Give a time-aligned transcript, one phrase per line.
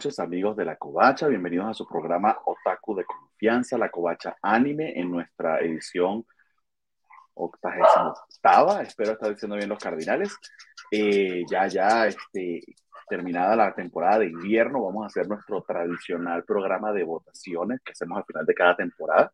[0.00, 1.28] noches, amigos de La Covacha.
[1.28, 6.24] Bienvenidos a su programa Otaku de Confianza, La Covacha Anime, en nuestra edición
[7.34, 8.80] octava.
[8.80, 10.34] Espero estar diciendo bien los cardinales.
[10.90, 12.62] Eh, ya, ya, este,
[13.10, 18.16] terminada la temporada de invierno, vamos a hacer nuestro tradicional programa de votaciones que hacemos
[18.16, 19.30] al final de cada temporada.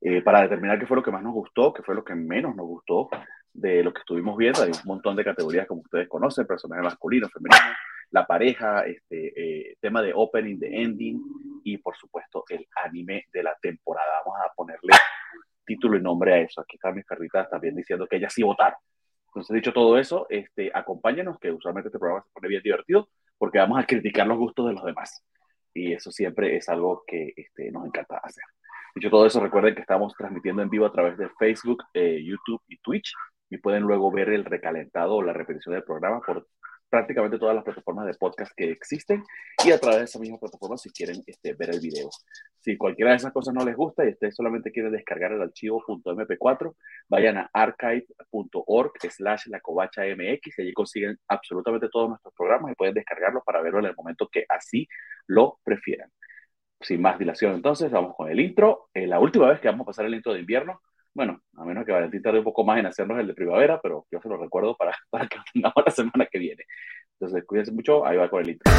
[0.00, 2.56] Eh, para determinar qué fue lo que más nos gustó, qué fue lo que menos
[2.56, 3.10] nos gustó
[3.52, 4.62] de lo que estuvimos viendo.
[4.62, 7.76] Hay un montón de categorías como ustedes conocen, personajes masculinos, femeninos,
[8.12, 9.32] la pareja, este
[9.70, 11.20] eh, tema de opening, de ending
[11.64, 14.22] y por supuesto el anime de la temporada.
[14.24, 14.92] Vamos a ponerle
[15.64, 16.60] título y nombre a eso.
[16.60, 18.78] Aquí están mis perritas también diciendo que ellas sí votaron.
[19.28, 23.58] Entonces, dicho todo eso, este, acompáñenos, que usualmente este programa se pone bien divertido, porque
[23.58, 25.24] vamos a criticar los gustos de los demás.
[25.72, 28.44] Y eso siempre es algo que este, nos encanta hacer.
[28.94, 32.60] Dicho todo eso, recuerden que estamos transmitiendo en vivo a través de Facebook, eh, YouTube
[32.68, 33.14] y Twitch.
[33.48, 36.46] Y pueden luego ver el recalentado o la repetición del programa por
[36.92, 39.24] prácticamente todas las plataformas de podcast que existen
[39.64, 42.10] y a través de esa misma plataforma si quieren este, ver el video.
[42.60, 45.82] Si cualquiera de esas cosas no les gusta y ustedes solamente quieren descargar el archivo
[45.86, 46.74] .mp4,
[47.08, 52.74] vayan a archive.org slash la covacha mx y allí consiguen absolutamente todos nuestros programas y
[52.74, 54.86] pueden descargarlos para verlo en el momento que así
[55.26, 56.10] lo prefieran.
[56.78, 58.90] Sin más dilación, entonces, vamos con el intro.
[58.92, 60.82] Eh, la última vez que vamos a pasar el intro de invierno
[61.14, 64.06] bueno, a menos que Valentín tarde un poco más en hacernos el de primavera, pero
[64.10, 66.64] yo se lo recuerdo para, para que lo tengamos la semana que viene.
[67.18, 68.72] Entonces, cuídense mucho, ahí va con el intro.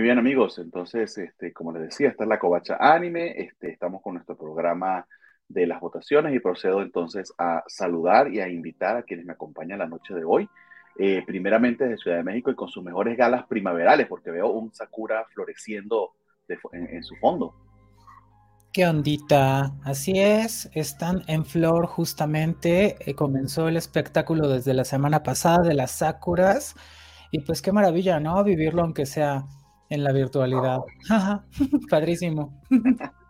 [0.00, 4.00] Muy bien amigos, entonces, este, como les decía, esta es la Covacha Anime, este, estamos
[4.00, 5.06] con nuestro programa
[5.46, 9.80] de las votaciones y procedo entonces a saludar y a invitar a quienes me acompañan
[9.80, 10.48] la noche de hoy,
[10.98, 14.72] eh, primeramente desde Ciudad de México y con sus mejores galas primaverales, porque veo un
[14.72, 16.12] Sakura floreciendo
[16.48, 17.54] en, su fondo.
[18.72, 19.74] ¿Qué ondita?
[19.84, 25.74] Así es, están en flor justamente, eh, comenzó el espectáculo desde la semana pasada de
[25.74, 26.74] las Sakuras
[27.30, 28.42] y pues qué maravilla, ¿no?
[28.42, 29.44] Vivirlo aunque sea
[29.90, 30.80] en la virtualidad.
[31.90, 32.62] Padrísimo.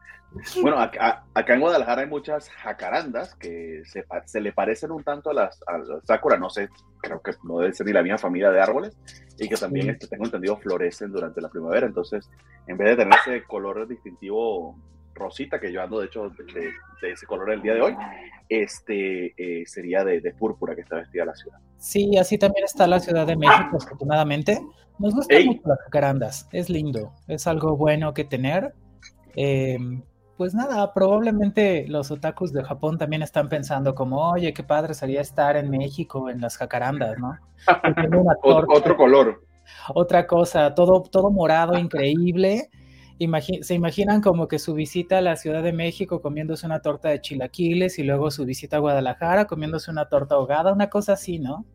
[0.62, 5.34] Bueno, acá, en Guadalajara hay muchas jacarandas que se, se le parecen un tanto a
[5.34, 6.69] las, a sakura, no sé,
[7.00, 8.97] creo que no debe ser ni la misma familia de árboles,
[9.38, 11.87] y que también, este, tengo entendido, florecen durante la primavera.
[11.87, 12.31] Entonces,
[12.69, 14.78] en vez de tener ese color distintivo
[15.15, 16.71] rosita, que yo ando de hecho de,
[17.10, 17.97] ese color el día de hoy,
[18.48, 21.59] este eh, sería de, de, púrpura que está vestida la ciudad.
[21.78, 24.60] Sí, así también está la Ciudad de México, afortunadamente.
[24.99, 28.75] Nos gustan mucho las jacarandas, es lindo, es algo bueno que tener.
[29.34, 30.03] Em,
[30.37, 35.22] pues nada, probablemente los otakus de Japón también están pensando como, oye, qué padre sería
[35.22, 37.38] estar en México en las jacarandas, ¿no?
[38.43, 39.43] otro color.
[39.94, 42.69] Otra cosa, todo, todo morado, increíble.
[43.62, 47.20] Se imaginan como que su visita a la Ciudad de México comiéndose una torta de
[47.20, 51.66] chilaquiles y luego su visita a Guadalajara comiéndose una torta ahogada, una cosa así, ¿no?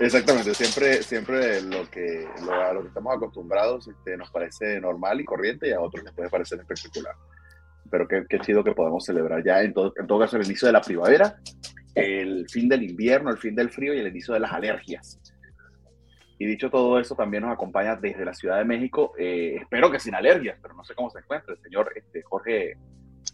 [0.00, 5.24] Exactamente, siempre, siempre lo que, a lo que estamos acostumbrados este, nos parece normal y
[5.24, 7.14] corriente y a otros les puede parecer espectacular.
[7.90, 10.72] Pero qué, chido que podemos celebrar ya en todo, en todo caso el inicio de
[10.72, 11.36] la primavera,
[11.94, 15.20] el fin del invierno, el fin del frío y el inicio de las alergias.
[16.38, 20.00] Y dicho todo eso, también nos acompaña desde la Ciudad de México, eh, espero que
[20.00, 22.76] sin alergias, pero no sé cómo se encuentra el señor este, Jorge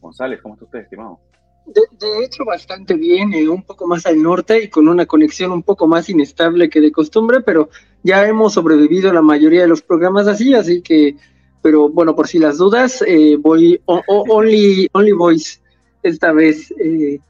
[0.01, 0.41] González.
[0.43, 1.21] ¿Cómo está usted, estimado?
[1.67, 5.63] De, hecho, bastante bien, eh, un poco más al norte y con una conexión un
[5.63, 7.69] poco más inestable que de costumbre, pero
[8.03, 11.17] ya hemos sobrevivido la mayoría de los programas así, así que,
[11.63, 15.61] pero bueno, por si las dudas, eh, voy only, only voice
[16.03, 16.73] esta vez.
[16.73, 17.21] Eh,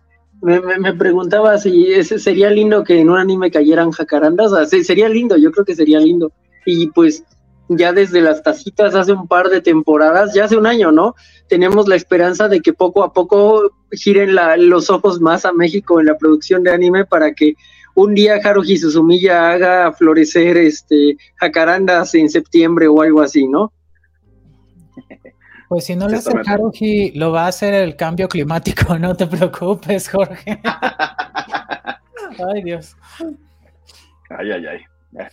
[0.42, 5.36] me, preguntaba si ese sería lindo que en un anime cayeran jacarandas, o sería lindo,
[5.36, 6.32] yo creo que sería lindo.
[6.64, 7.24] Y pues
[7.68, 11.14] ya desde las tacitas hace un par de temporadas, ya hace un año, ¿no?
[11.48, 14.34] Tenemos la esperanza de que poco a poco giren
[14.68, 17.54] los ojos más a México en la producción de anime para que
[17.94, 23.72] un día Haruhi Suzumiya haga florecer este jacarandas en septiembre o algo así, ¿no?
[25.70, 29.28] Pues si no lo hace Haruhi, lo va a hacer el cambio climático, no te
[29.28, 30.60] preocupes, Jorge.
[32.52, 32.96] ay, Dios.
[34.30, 34.80] Ay, ay, ay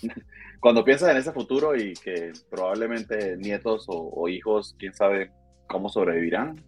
[0.60, 5.32] cuando piensas en ese futuro y que probablemente nietos o, hijos, quién sabe
[5.66, 6.64] cómo sobrevivirán,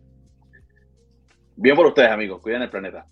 [1.56, 3.06] bien por ustedes, amigos, cuiden el planeta.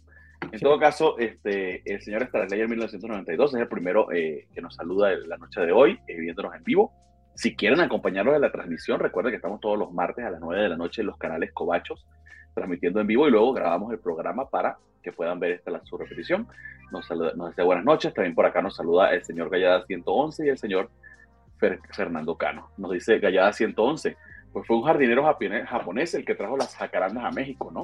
[0.51, 5.11] En todo caso, este, el señor en 1992 es el primero eh, que nos saluda
[5.27, 6.91] la noche de hoy, eh, viéndonos en vivo.
[7.37, 10.59] Si quieren acompañarnos en la transmisión, recuerden que estamos todos los martes a las 9
[10.59, 12.03] de la noche en los canales Cobachos,
[12.55, 15.99] transmitiendo en vivo y luego grabamos el programa para que puedan ver esta la, su
[15.99, 16.47] repetición.
[16.91, 18.11] Nos, saluda, nos dice buenas noches.
[18.11, 20.89] También por acá nos saluda el señor Gallada 111 y el señor
[21.59, 22.71] Fernando Cano.
[22.75, 24.17] Nos dice Gallada 111.
[24.51, 27.83] Pues fue un jardinero japonés el que trajo las jacarandas a México, ¿no?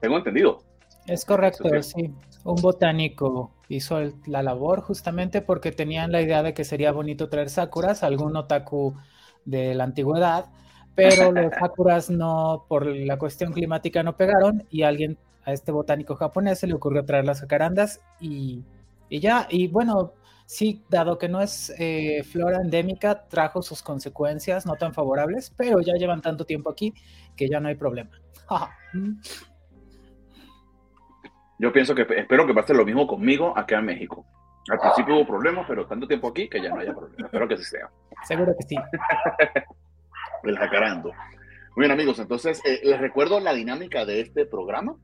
[0.00, 0.62] Tengo entendido.
[1.08, 2.14] Es correcto, sí.
[2.44, 7.50] Un botánico hizo la labor justamente porque tenían la idea de que sería bonito traer
[7.50, 8.94] sakuras, algún otaku
[9.44, 10.46] de la antigüedad,
[10.94, 16.16] pero los sakuras no, por la cuestión climática no pegaron y alguien, a este botánico
[16.16, 18.64] japonés se le ocurrió traer las jacarandas y,
[19.10, 20.14] y ya, y bueno,
[20.46, 25.80] sí, dado que no es eh, flora endémica, trajo sus consecuencias no tan favorables, pero
[25.80, 26.94] ya llevan tanto tiempo aquí
[27.36, 28.10] que ya no hay problema.
[31.58, 34.26] Yo pienso que espero que pase lo mismo conmigo acá en México.
[34.70, 37.26] Al principio hubo problemas, pero tanto tiempo aquí que ya no haya problemas.
[37.26, 37.88] Espero que así sea.
[38.24, 38.76] Seguro que sí.
[40.42, 41.12] El jacarando.
[41.76, 44.96] Muy bien, amigos, entonces eh, les recuerdo la dinámica de este programa.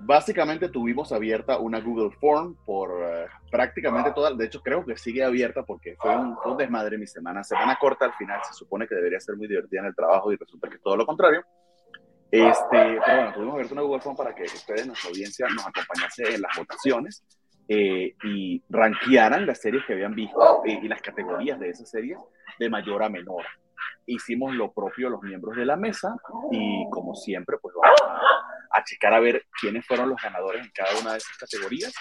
[0.00, 5.24] Básicamente tuvimos abierta una Google Form por uh, prácticamente toda, de hecho creo que sigue
[5.24, 8.86] abierta porque fue un, fue un, desmadre mi semana, semana corta al final, se supone
[8.86, 11.42] que debería ser muy divertida en el trabajo y resulta que es todo lo contrario.
[12.34, 16.34] Este, pero bueno, tuvimos abierta una Google Form para que ustedes, nuestra audiencia, nos acompañase
[16.34, 17.24] en las votaciones
[17.68, 22.18] eh, y rankearan las series que habían visto eh, y las categorías de esas series
[22.58, 23.44] de mayor a menor.
[24.06, 26.16] Hicimos lo propio los miembros de la mesa
[26.50, 30.72] y como siempre, pues vamos a, a checar a ver quiénes fueron los ganadores en
[30.74, 31.94] cada una de esas categorías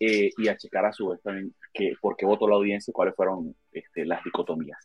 [0.00, 2.94] eh, y a checar a su vez también que, por qué votó la audiencia y
[2.94, 4.78] cuáles fueron este, las dicotomías.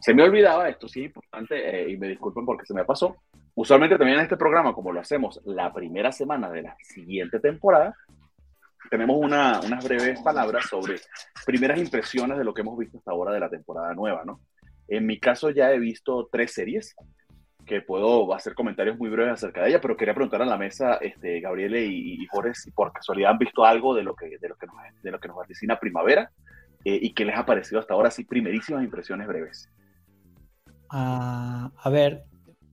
[0.00, 3.16] Se me olvidaba, esto sí es importante, eh, y me disculpen porque se me pasó.
[3.54, 7.94] Usualmente también en este programa, como lo hacemos la primera semana de la siguiente temporada,
[8.90, 10.96] tenemos una, unas breves palabras sobre
[11.44, 14.40] primeras impresiones de lo que hemos visto hasta ahora de la temporada nueva, ¿no?
[14.88, 16.96] En mi caso ya he visto tres series
[17.66, 20.94] que puedo hacer comentarios muy breves acerca de ella, pero quería preguntar a la mesa,
[20.94, 24.48] este, Gabriele y, y Jorge, si por casualidad han visto algo de lo que, de
[24.48, 26.32] lo que, nos, de lo que nos vaticina Primavera
[26.84, 29.68] eh, y qué les ha parecido hasta ahora, así primerísimas impresiones breves.
[30.92, 32.24] Uh, a ver,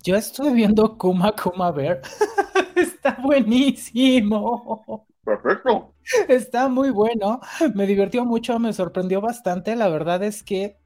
[0.04, 2.02] yo estuve viendo Kuma Kuma Bear.
[2.76, 5.06] Está buenísimo.
[5.24, 5.94] Perfecto.
[6.28, 7.42] Está muy bueno.
[7.76, 9.76] Me divirtió mucho, me sorprendió bastante.
[9.76, 10.78] La verdad es que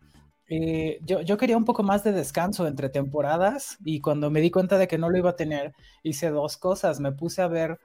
[0.48, 4.52] eh, yo, yo, quería un poco más de descanso entre temporadas y cuando me di
[4.52, 5.74] cuenta de que no lo iba a tener,
[6.04, 7.00] hice dos cosas.
[7.00, 7.80] Me puse a ver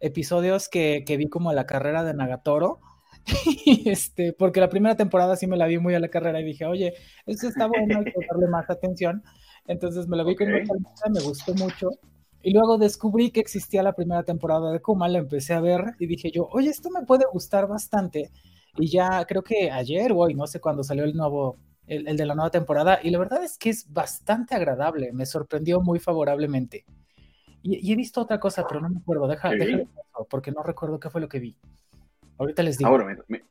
[0.00, 2.80] episodios que, que vi como la carrera de Nagatoro
[3.84, 6.66] este, porque la primera temporada sí me la vi muy a la carrera y dije,
[6.66, 6.94] oye,
[7.26, 9.22] esto está bueno, hay que darle más atención.
[9.66, 10.66] Entonces me la vi okay.
[10.66, 11.90] con mucha me gustó mucho.
[12.42, 16.06] Y luego descubrí que existía la primera temporada de Kuma, la empecé a ver y
[16.06, 18.30] dije yo, oye, esto me puede gustar bastante.
[18.76, 22.16] Y ya creo que ayer o hoy, no sé cuándo salió el nuevo, el, el,
[22.16, 25.98] de la nueva temporada, y la verdad es que es bastante agradable, me sorprendió muy
[25.98, 26.86] favorablemente.
[27.62, 29.58] Y, y he visto otra cosa, pero no me acuerdo, deja, sí.
[29.58, 29.88] déjalo,
[30.30, 31.56] porque no recuerdo qué fue lo que vi.
[32.40, 32.88] Ahorita les digo.
[32.88, 33.42] Ah, bueno, mientras,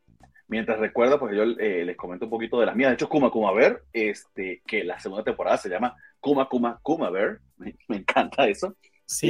[0.47, 2.89] mientras recuerdo, porque yo eh, les comento un poquito de las mías.
[2.89, 7.11] De hecho, Kuma Kuma Bear, este, que la segunda temporada se llama Kuma Kuma Kuma
[7.11, 7.39] Bear.
[7.57, 8.75] Me, me encanta eso.
[9.05, 9.27] Sí.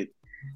[0.00, 0.12] Eh,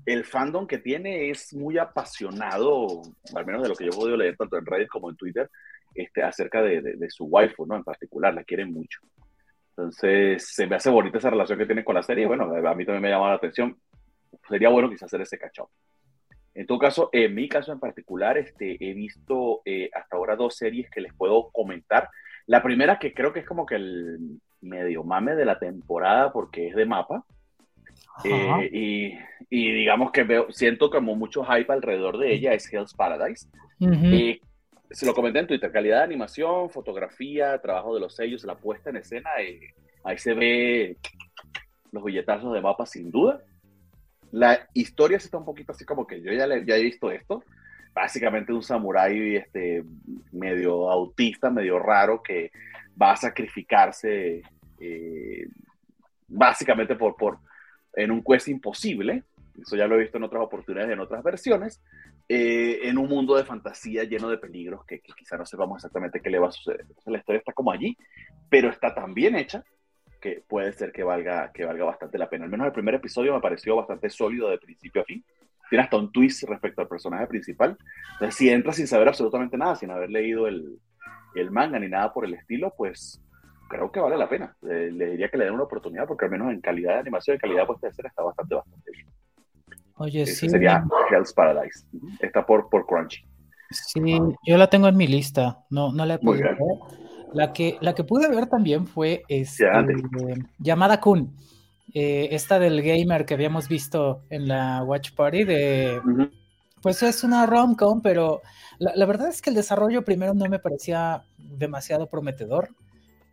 [0.07, 3.03] el fandom que tiene es muy apasionado,
[3.35, 5.51] al menos de lo que yo he podido leer tanto en Reddit como en Twitter,
[5.95, 7.77] este, acerca de, de, de, su waifu, ¿no?
[7.77, 9.01] En particular, la quieren mucho.
[9.77, 12.27] Entonces, se me hace bonita esa relación que tiene con la serie.
[12.27, 13.77] Bueno, a mí también me llama la atención.
[14.49, 15.67] Sería bueno quizás hacer ese cachón.
[16.57, 20.57] En todo caso, en mi caso en particular, este, he visto eh, hasta ahora dos
[20.57, 22.09] series que les puedo comentar.
[22.47, 24.19] La primera que creo que es como que el
[24.63, 27.25] medio mame de la temporada porque es de mapa.
[28.25, 29.19] Eh, y,
[29.51, 33.47] y, digamos que veo, siento como mucho hype alrededor de ella, es Hell's Paradise.
[33.79, 34.15] Uh -huh.
[34.15, 34.41] eh,
[34.91, 38.91] se lo comenté en Twitter, calidad de animación, fotografía, trabajo de los sellos, la puesta
[38.91, 40.97] en escena, eh, ahí se ve
[41.93, 43.43] los billetazos de mapa sin duda.
[44.37, 47.43] La historia está un poquito así como que yo ya, le, ya he visto esto.
[47.95, 49.83] Básicamente un samurái este,
[50.31, 52.53] medio autista, medio raro, que
[53.01, 54.43] va a sacrificarse
[54.79, 55.49] eh,
[56.29, 57.39] básicamente por, por,
[57.95, 59.25] en un quest imposible.
[59.59, 61.81] Eso ya lo he visto en otras oportunidades, en otras versiones.
[62.29, 66.21] Eh, en un mundo de fantasía lleno de peligros que, que, quizá no sepamos exactamente
[66.21, 66.83] qué le va a suceder.
[66.83, 67.97] Entonces, la historia está como allí,
[68.51, 69.65] pero está tan bien hecha
[70.21, 72.45] que puede ser que valga, que valga bastante la pena.
[72.45, 75.25] Al menos el primer episodio me pareció bastante sólido de principio a fin.
[75.69, 77.77] Tiene hasta un twist respecto al personaje principal.
[78.13, 80.79] Entonces, si entras sin saber absolutamente nada, sin haber leído el,
[81.35, 83.21] el manga ni nada por el estilo, pues
[83.69, 84.57] creo que vale la pena.
[84.63, 87.35] Le, le, diría que le den una oportunidad porque al menos en calidad de animación,
[87.35, 89.07] en calidad puesta de ser, está bastante, bastante bien.
[89.99, 90.49] Oye, Ese sí.
[90.49, 91.87] Sería Hell's Paradise.
[92.21, 93.25] Está por, por Crunchy.
[93.71, 95.65] Sí, yo la tengo en mi lista.
[95.71, 96.57] No, no la he podido ver.
[97.33, 99.67] La que, la que pude ver también fue este,
[100.59, 101.35] Llamada Kun.
[101.95, 106.01] Eh, esta del gamer que habíamos visto en la Watch Party de...
[106.83, 108.43] Pues es una rom-com, pero
[108.79, 112.69] la, verdad es que el desarrollo primero no me parecía demasiado prometedor.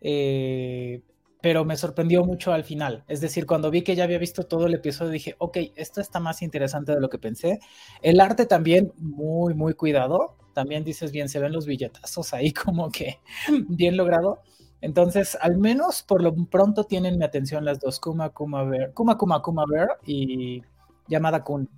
[0.00, 1.02] Eh,
[1.44, 3.04] pero me sorprendió mucho al final.
[3.06, 6.18] Es decir, cuando vi que ya había visto todo el episodio, dije, ok, esto está
[6.18, 7.60] más interesante de lo que pensé.
[8.00, 10.36] El arte también muy, muy cuidado.
[10.54, 13.18] También dices bien, se ven los billetazos ahí como que
[13.68, 14.40] bien logrado.
[14.80, 19.16] Entonces, al menos por lo pronto tienen mi atención las dos, Kuma Kuma Bear, Kuma
[19.16, 20.62] Kuma Kuma Bear y
[21.08, 21.68] Llamada Kun.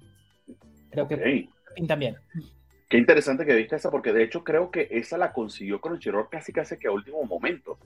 [0.90, 2.16] Creo que pintan bien.
[2.88, 6.52] Qué interesante que viste esa, porque de hecho creo que esa la consiguió Crunchyroll casi
[6.52, 7.78] casi que a último momento.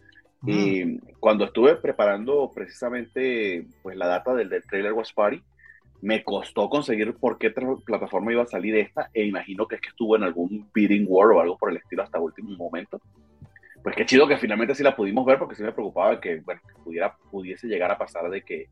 [0.47, 5.43] Y cuando estuve preparando precisamente pues, la data del, del trailer Was Party,
[6.03, 9.89] me costó conseguir por qué plataforma iba a salir esta, e imagino que es que
[9.91, 13.01] estuvo en algún bidding war o algo por el estilo hasta último momento.
[13.83, 16.43] Pues qué chido que finalmente sí la pudimos ver, porque sí me preocupaba que,
[16.85, 18.69] pudiera, pudiese llegar a pasar de que,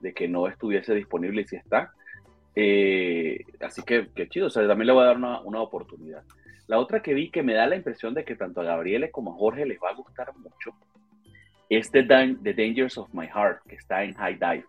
[0.00, 1.92] de que no estuviese disponible y si está.
[2.54, 6.22] Eh, así que qué chido, o sea, también le voy a dar una, una oportunidad.
[6.66, 9.32] La otra que vi que me da la impresión de que tanto a Gabriele como
[9.32, 10.74] a Jorge les va a gustar mucho
[11.70, 14.64] es The, Dangers of My Heart, que está en High Dive.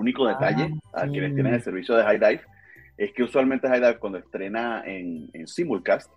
[0.00, 2.40] Único ah, detalle a quienes tienen el servicio de High Dive
[2.96, 6.10] es que usualmente High Dive cuando estrena en, en simulcast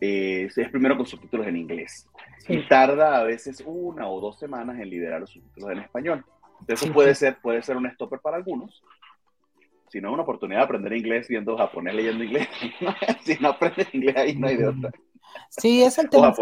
[0.00, 2.08] es primero con subtítulos en inglés.
[2.48, 6.24] Y tarda a veces una o dos semanas en liberar los subtítulos en español.
[6.60, 8.82] Entonces eso puede ser, puede ser un stopper para algunos,
[9.88, 12.48] si no es una oportunidad de aprender inglés viendo japonés leyendo inglés,
[13.24, 14.90] si no aprendes inglés ahí no hay de otra.
[15.50, 16.34] Sí, es el tema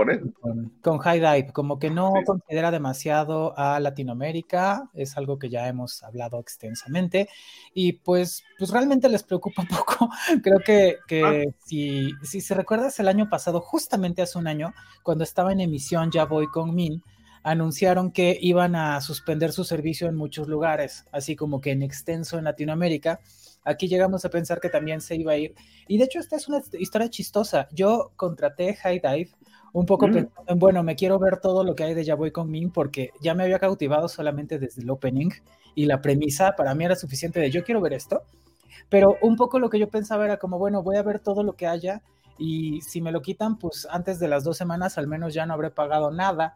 [0.82, 6.02] con, High Dive, como que no considera demasiado a Latinoamérica, es algo que ya hemos
[6.04, 7.28] hablado extensamente,
[7.74, 10.08] y pues, pues realmente les preocupa un poco.
[10.42, 11.56] Creo que, que ah.
[11.64, 16.10] si, si se recuerdas el año pasado, justamente hace un año, cuando estaba en emisión
[16.12, 17.02] Ya Voy con Min,
[17.42, 22.38] anunciaron que iban a suspender su servicio en muchos lugares, así como que en extenso
[22.38, 23.20] en Latinoamérica
[23.64, 25.54] aquí llegamos a pensar que también se iba a ir.
[25.88, 27.68] Y de hecho, esta es una historia chistosa.
[27.72, 29.30] Yo contraté High Dive
[29.72, 30.12] un poco mm.
[30.12, 32.70] pensando en, bueno, me quiero ver todo lo que hay de Ya Voy con Min
[32.70, 35.30] porque ya me había cautivado solamente desde el opening
[35.74, 38.22] y la premisa para mí era suficiente de yo quiero ver esto.
[38.88, 41.54] Pero un poco lo que yo pensaba era como, bueno, voy a ver todo lo
[41.54, 42.02] que haya
[42.38, 45.54] y si me lo quitan, pues antes de las dos semanas al menos ya no
[45.54, 46.54] habré pagado nada.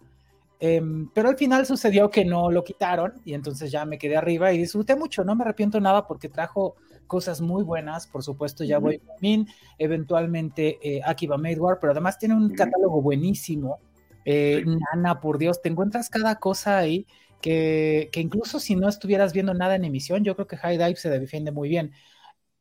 [0.58, 4.52] Em, pero al final sucedió que no lo quitaron y entonces ya me quedé arriba
[4.52, 8.78] y disfruté mucho, no me arrepiento nada porque trajo cosas muy buenas, por supuesto, ya
[8.78, 9.46] voy a Min,
[9.78, 13.78] eventualmente eh, Akiba War, pero además tiene un catálogo buenísimo.
[14.25, 17.06] Eh, Nana, por Dios, te encuentras cada cosa ahí
[17.40, 20.96] que, que, incluso si no estuvieras viendo nada en emisión, yo creo que High Dive
[20.96, 21.92] se defiende muy bien.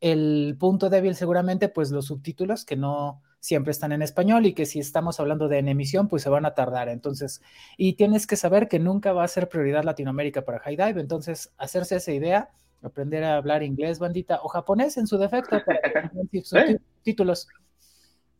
[0.01, 4.65] El punto débil seguramente, pues los subtítulos que no siempre están en español y que
[4.65, 6.87] si estamos hablando de en emisión, pues se van a tardar.
[6.87, 7.41] Entonces,
[7.77, 11.53] y tienes que saber que nunca va a ser prioridad Latinoamérica para High Dive, entonces
[11.57, 12.51] hacerse esa idea
[12.83, 15.79] aprender a hablar inglés, bandita, o japonés en su defecto para
[17.03, 17.47] títulos.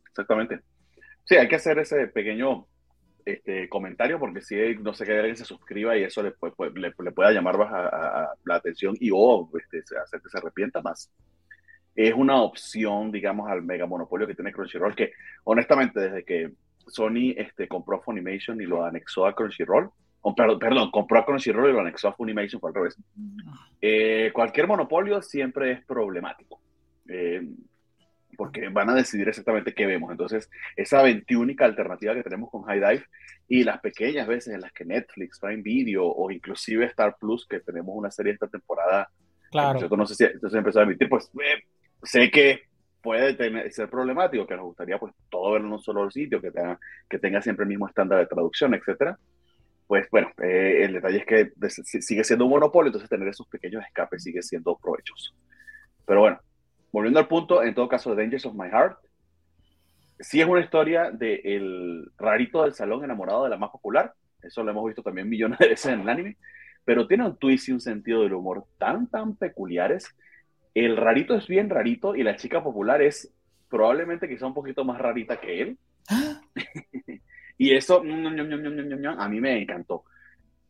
[0.08, 0.60] Exactamente.
[1.24, 2.66] Sí, hay que hacer ese pequeño
[3.24, 6.34] este, comentario porque si no sé que alguien se suscriba y eso le,
[6.74, 11.10] le, pueda llamar baja la atención y o este, hacer que se arrepienta más.
[11.94, 15.12] Es una opción, digamos, al mega monopolio que tiene Crunchyroll, que
[15.44, 16.52] honestamente desde que
[16.86, 19.90] Sony este, compró Funimation y lo anexó a Crunchyroll,
[20.32, 22.96] perdón, perdón, compró a Crunchyroll y lo anexó a Funimation, fue al revés.
[23.80, 26.62] Eh, cualquier monopolio siempre es problemático,
[27.08, 27.46] eh,
[28.36, 30.10] porque van a decidir exactamente qué vemos.
[30.10, 33.04] Entonces, esa veintiúnica alternativa que tenemos con High Dive
[33.48, 37.60] y las pequeñas veces en las que Netflix, Prime Video o inclusive Star Plus, que
[37.60, 39.10] tenemos una serie esta temporada,
[39.50, 39.88] claro.
[39.94, 41.64] no sé si entonces empezó a emitir, pues eh,
[42.02, 42.62] sé que
[43.02, 46.50] puede tener, ser problemático, que nos gustaría pues todo verlo en un solo sitio, que
[46.50, 49.18] tenga, que tenga siempre el mismo estándar de traducción, etcétera
[49.94, 51.52] pues bueno, eh, el detalle es que
[52.02, 55.32] sigue siendo un monopolio, entonces tener esos pequeños escapes sigue siendo provechoso.
[56.04, 56.40] Pero bueno,
[56.90, 58.98] volviendo al punto, en todo caso, Dangers of My Heart,
[60.18, 64.64] sí es una historia del el rarito del salón enamorado de la más popular, eso
[64.64, 66.38] lo hemos visto también millones de veces en el anime,
[66.84, 70.12] pero tiene un twist y un sentido del humor tan, tan peculiares.
[70.74, 73.32] El rarito es bien rarito y la chica popular es
[73.68, 75.78] probablemente quizá un poquito más rarita que él.
[77.56, 80.04] Y eso a mí me encantó.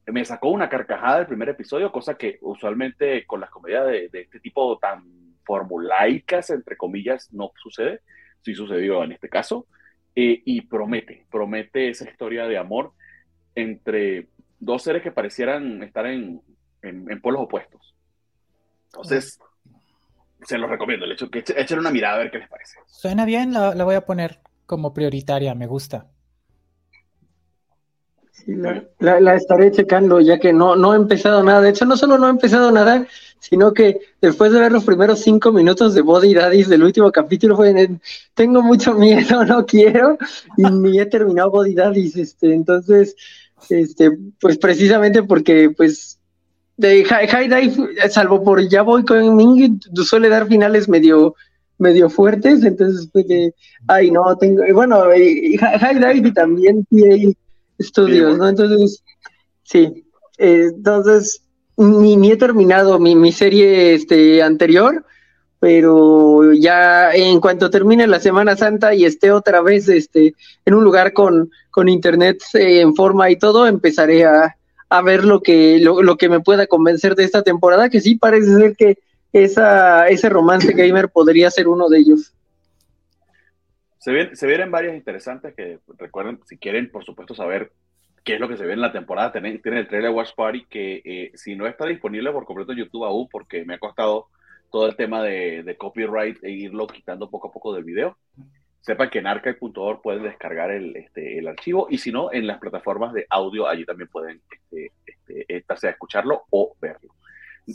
[0.06, 4.40] Me sacó una carcajada del primer episodio, cosa que usualmente con las comedias de, este
[4.40, 5.02] tipo tan
[5.44, 8.00] formulaicas, entre comillas, no sucede.
[8.42, 9.66] Sí sucedió en este caso.
[10.14, 12.92] Eh, y promete, promete esa historia de amor
[13.54, 14.28] entre
[14.60, 16.42] dos seres que parecieran estar en,
[17.22, 17.94] polos opuestos.
[18.86, 19.40] Entonces,
[20.42, 21.06] se los recomiendo.
[21.06, 22.78] Le echo, que echen una mirada a ver qué les parece.
[22.86, 26.13] Suena bien, la voy a poner como prioritaria, me gusta.
[28.46, 31.60] La, estaré checando ya que no, no he empezado nada.
[31.60, 33.06] De hecho, no solo no he empezado nada,
[33.38, 37.56] sino que después de ver los primeros cinco minutos de Body Daddies del último capítulo,
[37.56, 37.98] fue
[38.34, 40.18] tengo mucho miedo, no quiero,
[40.56, 42.16] y ni he terminado Body Daddies.
[42.16, 43.16] Este, entonces,
[43.70, 44.10] este,
[44.40, 46.18] pues precisamente porque, pues,
[46.76, 51.34] de High Dive, salvo por ya voy con Ming, suele dar finales medio
[51.76, 53.52] medio fuertes, entonces pues de,
[53.88, 56.86] ay no, tengo, bueno, High Dive y también
[57.78, 58.48] estudios, ¿no?
[58.48, 59.02] Entonces,
[59.62, 60.04] sí,
[60.38, 61.42] eh, entonces
[61.76, 65.04] ni, ni he terminado mi, mi, serie este, anterior,
[65.58, 70.84] pero ya en cuanto termine la Semana Santa y esté otra vez este, en un
[70.84, 74.56] lugar con, con internet eh, en forma y todo, empezaré a,
[74.88, 78.16] a ver lo que, lo, lo, que me pueda convencer de esta temporada, que sí
[78.16, 78.98] parece ser que
[79.32, 82.32] esa, ese romance gamer podría ser uno de ellos.
[84.04, 87.72] Se, se vienen varias interesantes que recuerden, si quieren, por supuesto, saber
[88.22, 91.00] qué es lo que se ve en la temporada, tienen, el trailer Watch Party que
[91.06, 94.26] eh, si no está disponible por completo en YouTube aún, porque me ha costado
[94.70, 98.18] todo el tema de, copyright e irlo quitando poco a poco del video,
[98.82, 102.58] sepan que en archive.org pueden descargar el, este, el archivo y si no, en las
[102.58, 104.92] plataformas de audio allí también pueden este,
[105.48, 107.14] este, escucharlo o verlo.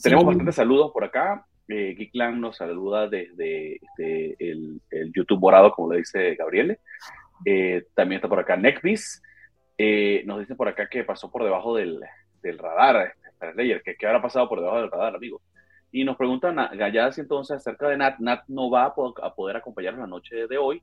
[0.03, 1.43] Tenemos bastantes saludos por acá.
[1.71, 4.81] Eh, Geekland nos saluda desde este, el,
[5.13, 6.79] YouTube morado, como le dice Gabriele.
[7.45, 9.21] Eh, también está por acá Neckvis.
[9.77, 12.01] Eh, nos dice por acá que pasó por debajo del,
[12.41, 15.41] del radar, este, que, que habrá pasado por debajo del radar, amigo.
[15.91, 18.17] Y nos preguntan Galladas entonces acerca de Nat.
[18.17, 20.81] Nat no va a, poder acompañarnos la noche de hoy.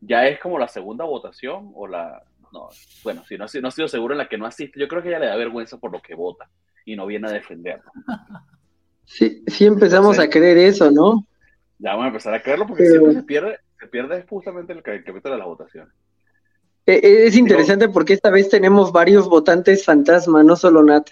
[0.00, 2.22] Ya es como la segunda votación o la...
[2.52, 2.68] No,
[3.02, 5.02] bueno, si no, si no ha sido seguro en la que no asiste, yo creo
[5.02, 6.48] que ella le da vergüenza por lo que vota
[6.86, 7.90] y no viene a defenderlo.
[9.08, 11.26] Sí, sí empezamos a creer eso, ¿no?
[11.78, 15.34] Ya vamos a empezar a creerlo porque siempre se pierde, se pierde justamente el capítulo
[15.34, 15.94] de las votaciones.
[16.84, 21.08] E, es interesante porque esta vez tenemos varios votantes fantasma, no solo Nat.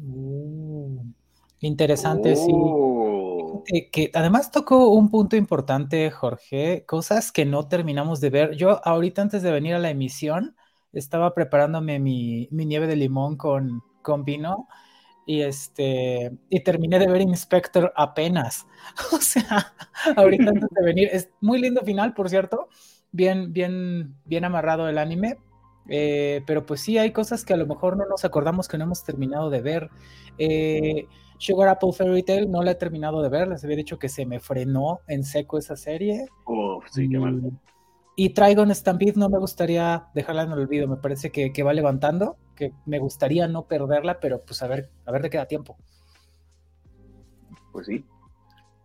[0.00, 1.02] Uh,
[1.60, 2.50] interesante, sí.
[2.52, 3.64] Oh.
[3.90, 8.56] Que además tocó un punto importante, Jorge, cosas que no terminamos de ver.
[8.56, 10.54] Yo ahorita antes de venir a la emisión
[10.92, 14.68] estaba preparándome mi, mi nieve de limón con, con vino
[15.26, 18.66] y este y terminé de ver Inspector apenas.
[19.12, 19.74] O sea,
[20.16, 22.68] ahorita antes de venir, es muy lindo final, por cierto,
[23.12, 25.38] bien, bien, bien amarrado el anime.
[25.88, 28.84] Eh, pero pues sí, hay cosas que a lo mejor no nos acordamos que no
[28.84, 29.90] hemos terminado de ver.
[30.38, 31.06] Eh,
[31.38, 34.24] Sugar Apple Fairy Tail no la he terminado de ver, les había dicho que se
[34.24, 36.26] me frenó en seco esa serie.
[36.90, 37.52] sí, qué mal.
[38.16, 41.72] Y Trigon Stampede no me gustaría dejarla en el olvido, me parece que, que, va
[41.72, 45.76] levantando, que me gustaría no perderla, pero pues a ver, a ver de queda tiempo.
[47.72, 48.04] Pues sí.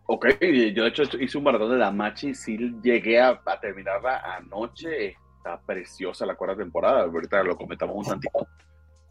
[0.08, 0.26] Ok,
[0.74, 5.62] yo de hecho hice un maratón de la Machi, sí llegué a, terminarla anoche, está
[5.62, 8.48] preciosa la cuarta temporada, ahorita lo comentamos un tantito,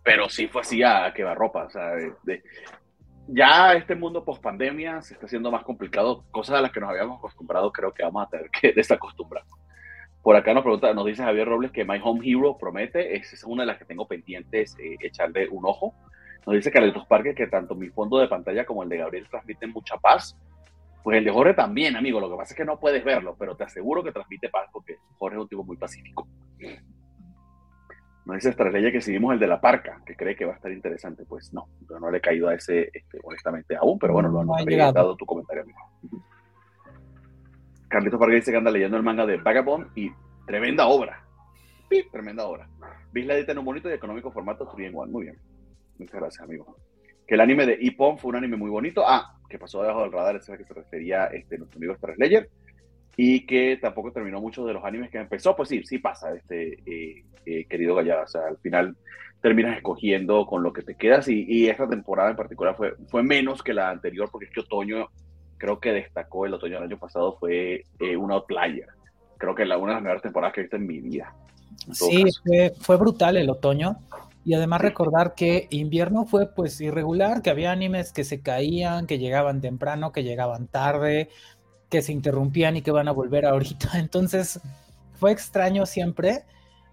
[0.02, 1.92] pero sí fue así a, que va ropa, o sea,
[3.28, 6.90] ya este mundo post pandemia se está haciendo más complicado, cosas a las que nos
[6.90, 9.44] habíamos acostumbrado creo que vamos a tener que desacostumbrar.
[10.28, 13.44] Por acá nos pregunta, nos dice Javier Robles que My Home Hero promete, esa es
[13.44, 15.94] una de las que tengo pendientes, eh, echarle un ojo.
[16.46, 19.70] Nos dice Carlitos Parque que tanto mi fondo de pantalla como el de Gabriel transmiten
[19.70, 20.36] mucha paz.
[21.02, 22.20] Pues el de Jorge también, amigo.
[22.20, 24.98] Lo que pasa es que no puedes verlo, pero te aseguro que transmite paz porque
[25.16, 26.28] Jorge es un tipo muy pacífico.
[28.26, 30.70] Nos dice Estrella que seguimos el de la parca, que cree que va a estar
[30.70, 31.24] interesante.
[31.24, 34.44] Pues no, yo no le he caído a ese este, honestamente aún, pero bueno, lo
[34.44, 35.78] no, no dado tu comentario, amigo.
[37.88, 40.10] Carlitos Parque dice que anda leyendo el manga de Vagabond y
[40.46, 41.24] tremenda obra.
[42.12, 42.68] tremenda obra.
[43.12, 45.10] la edita en un bonito y económico formato 3 One.
[45.10, 45.38] Muy bien.
[45.98, 46.76] Muchas gracias, amigo.
[47.26, 49.02] Que el anime de Ippon fue un anime muy bonito.
[49.06, 52.14] Ah, que pasó debajo del radar, ese es que se refería este, nuestro amigo Star
[52.14, 52.50] Slayer.
[53.16, 55.56] Y que tampoco terminó mucho de los animes que empezó.
[55.56, 58.24] Pues sí, sí pasa, este eh, eh, querido Gallada.
[58.24, 58.96] O sea, al final
[59.40, 61.26] terminas escogiendo con lo que te quedas.
[61.28, 64.60] Y, y, esta temporada en particular fue, fue menos que la anterior, porque es que
[64.60, 65.08] otoño
[65.58, 68.88] creo que destacó el otoño del año pasado fue eh, un outlier.
[69.36, 71.34] Creo que la, una de las mejores temporadas que he visto en mi vida.
[71.92, 72.24] sí,
[72.80, 73.98] fue, brutal el otoño.
[74.44, 79.18] Y además recordar que invierno fue pues irregular, que había animes que se caían, que
[79.18, 81.28] llegaban temprano, que llegaban tarde,
[81.90, 83.90] que se interrumpían y que van a volver ahorita.
[83.98, 84.60] Entonces
[85.14, 86.44] fue extraño siempre.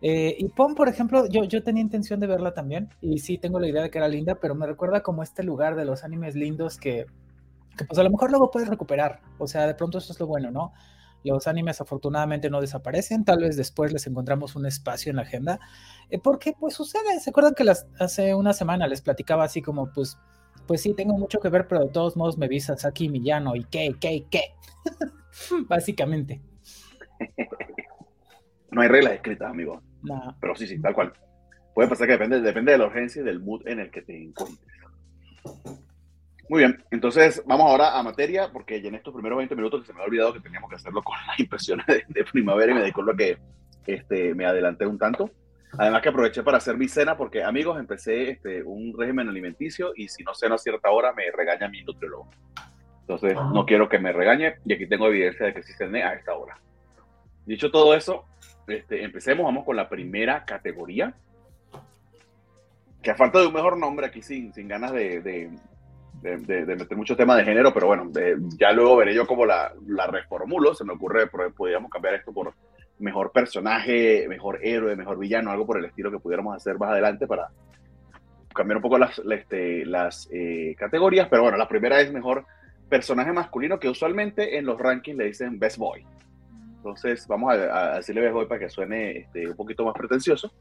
[0.02, 3.60] Eh, y Pon, por ejemplo, yo, yo tenía intención de verla también, y sí tengo
[3.60, 6.36] la idea de que era linda, pero me recuerda como este lugar de los animes
[6.36, 7.06] lindos que
[7.84, 9.22] pues a lo mejor luego puedes recuperar.
[9.38, 10.74] O sea, de pronto eso es lo bueno, ¿no?
[11.24, 15.60] Los animes afortunadamente no desaparecen, tal vez después les encontramos un espacio en la agenda,
[16.12, 19.92] eh, porque pues sucede, ¿se acuerdan que las, hace una semana les platicaba así como
[19.92, 20.20] pues,
[20.68, 23.64] pues sí, tengo mucho que ver, pero de todos modos me visas aquí Millano y
[23.66, 24.54] qué, qué, qué,
[25.68, 26.42] básicamente.
[28.70, 29.82] No hay reglas escritas, amigo.
[30.04, 30.36] No.
[30.40, 31.14] Pero sí, sí, tal cual.
[31.74, 34.22] Puede pasar que depende, depende de la urgencia y del mood en el que te
[34.22, 34.76] encuentres.
[36.48, 39.88] Muy bien, entonces vamos ahora a materia, porque ya en estos primeros 20 minutos que
[39.88, 42.84] se me ha olvidado que teníamos que hacerlo con las impresiones de, primavera y me
[42.84, 43.38] disculpo que
[43.88, 45.32] este, me adelanté un tanto.
[45.78, 50.08] Además que aproveché para hacer mi cena porque, amigos, empecé este, un régimen alimenticio y
[50.08, 52.30] si no ceno a cierta hora me regaña mi nutriólogo.
[53.02, 56.14] Entonces, no quiero que me regañe y aquí tengo evidencia de que sí cené a
[56.14, 56.58] esta hora.
[57.46, 58.26] Dicho todo eso,
[58.68, 61.14] este, empecemos, vamos con la primera categoría.
[63.04, 65.52] Que a falta de un mejor nombre aquí, sin, sin ganas de, de,
[66.26, 68.12] de, meter mucho tema de género, pero bueno,
[68.58, 70.74] ya luego veré yo cómo la, la reformulo.
[70.74, 72.54] Se me ocurre, podríamos cambiar esto por
[73.00, 77.28] mejor personaje, mejor héroe, mejor villano, algo por el estilo que pudiéramos hacer más adelante
[77.28, 77.50] para
[78.54, 81.28] cambiar un poco las, este, las eh, categorías.
[81.30, 82.46] Pero bueno, la primera es mejor
[82.90, 86.06] personaje masculino, que usualmente en los rankings le dicen Best Boy.
[86.78, 90.52] Entonces, vamos a, decirle Best Boy para que suene este, un poquito más pretencioso.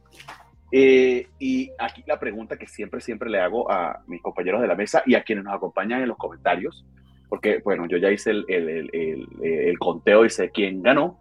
[0.77, 4.75] Eh, y aquí la pregunta que siempre, siempre le hago a mis compañeros de la
[4.75, 6.85] mesa y a quienes nos acompañan en los comentarios,
[7.29, 11.21] porque, bueno, yo ya hice el, el, el, el conteo y sé quién ganó,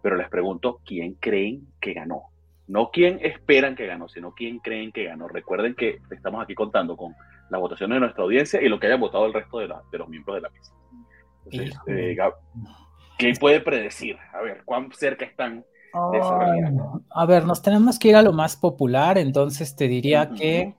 [0.00, 2.30] pero les pregunto, ¿quién creen que ganó?
[2.66, 5.28] No quién esperan que ganó, sino quién creen que ganó.
[5.28, 7.14] Recuerden que estamos aquí contando con
[7.50, 10.36] la votación de nuestra audiencia y lo que haya votado el resto de, los miembros
[10.36, 10.72] de la mesa.
[11.44, 12.16] Entonces, eh,
[13.18, 14.16] ¿Qué puede predecir?
[14.32, 15.62] A ver, ¿cuán cerca están
[16.12, 16.20] de
[17.10, 20.74] A ver, nos tenemos que ir a lo más popular, entonces te diría que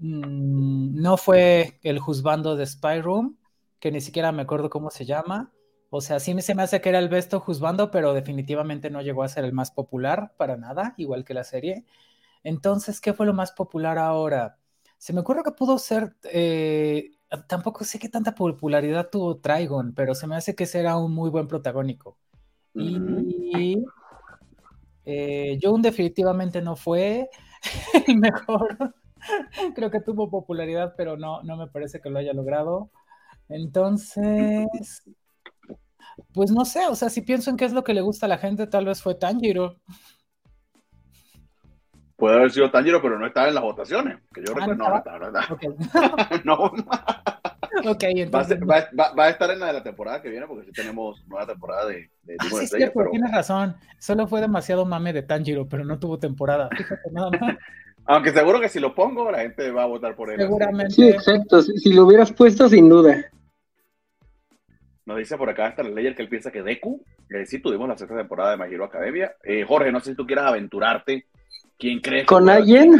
[0.00, 3.36] mm, no fue el juzgando de Spy Room,
[3.78, 5.52] que ni siquiera me acuerdo cómo se llama.
[5.90, 9.22] O sea, sí se me hace que era el Besto juzgando, pero definitivamente no llegó
[9.22, 11.84] a ser el más popular para nada, igual que la serie.
[12.42, 14.58] Entonces, ¿qué fue lo más popular ahora?
[14.98, 17.12] Se me ocurre que pudo ser, eh,
[17.46, 21.30] tampoco sé qué tanta popularidad tuvo Trigon, pero se me hace que será un muy
[21.30, 22.18] buen protagónico.
[22.74, 23.84] Y
[25.04, 27.28] eh, June definitivamente no fue
[28.06, 28.94] el mejor.
[29.74, 32.90] Creo que tuvo popularidad, pero no, no me parece que lo haya logrado.
[33.48, 35.02] Entonces,
[36.32, 38.28] pues no sé, o sea, si pienso en qué es lo que le gusta a
[38.28, 39.76] la gente, tal vez fue Tanjiro.
[42.16, 44.18] Puede haber sido Tanjiro, pero no estaba en las votaciones.
[44.32, 45.42] Que yo ah, recuerdo, no, no está, ¿verdad?
[46.44, 46.72] no.
[47.86, 48.58] Ok, entonces...
[48.60, 50.72] va, a, va, va, a estar en la de la temporada que viene, porque sí
[50.72, 53.10] tenemos nueva temporada de, de ah, sí, sí, pero...
[53.10, 53.76] tienes razón.
[53.98, 56.68] Solo fue demasiado mame de Tanjiro, pero no tuvo temporada.
[56.76, 57.56] Fíjate nada más.
[58.06, 60.38] Aunque seguro que si lo pongo, la gente va a votar por él.
[60.38, 60.94] Seguramente.
[60.94, 61.62] Sí, exacto.
[61.62, 63.30] Si lo hubieras puesto, sin duda.
[65.06, 67.88] Nos dice por acá hasta el Layer que él piensa que Deku, que sí tuvimos
[67.88, 69.34] la sexta temporada de My Hero Academia.
[69.42, 71.26] Eh, Jorge, no sé si tú quieras aventurarte.
[71.78, 72.92] ¿Quién crees ¿Con alguien?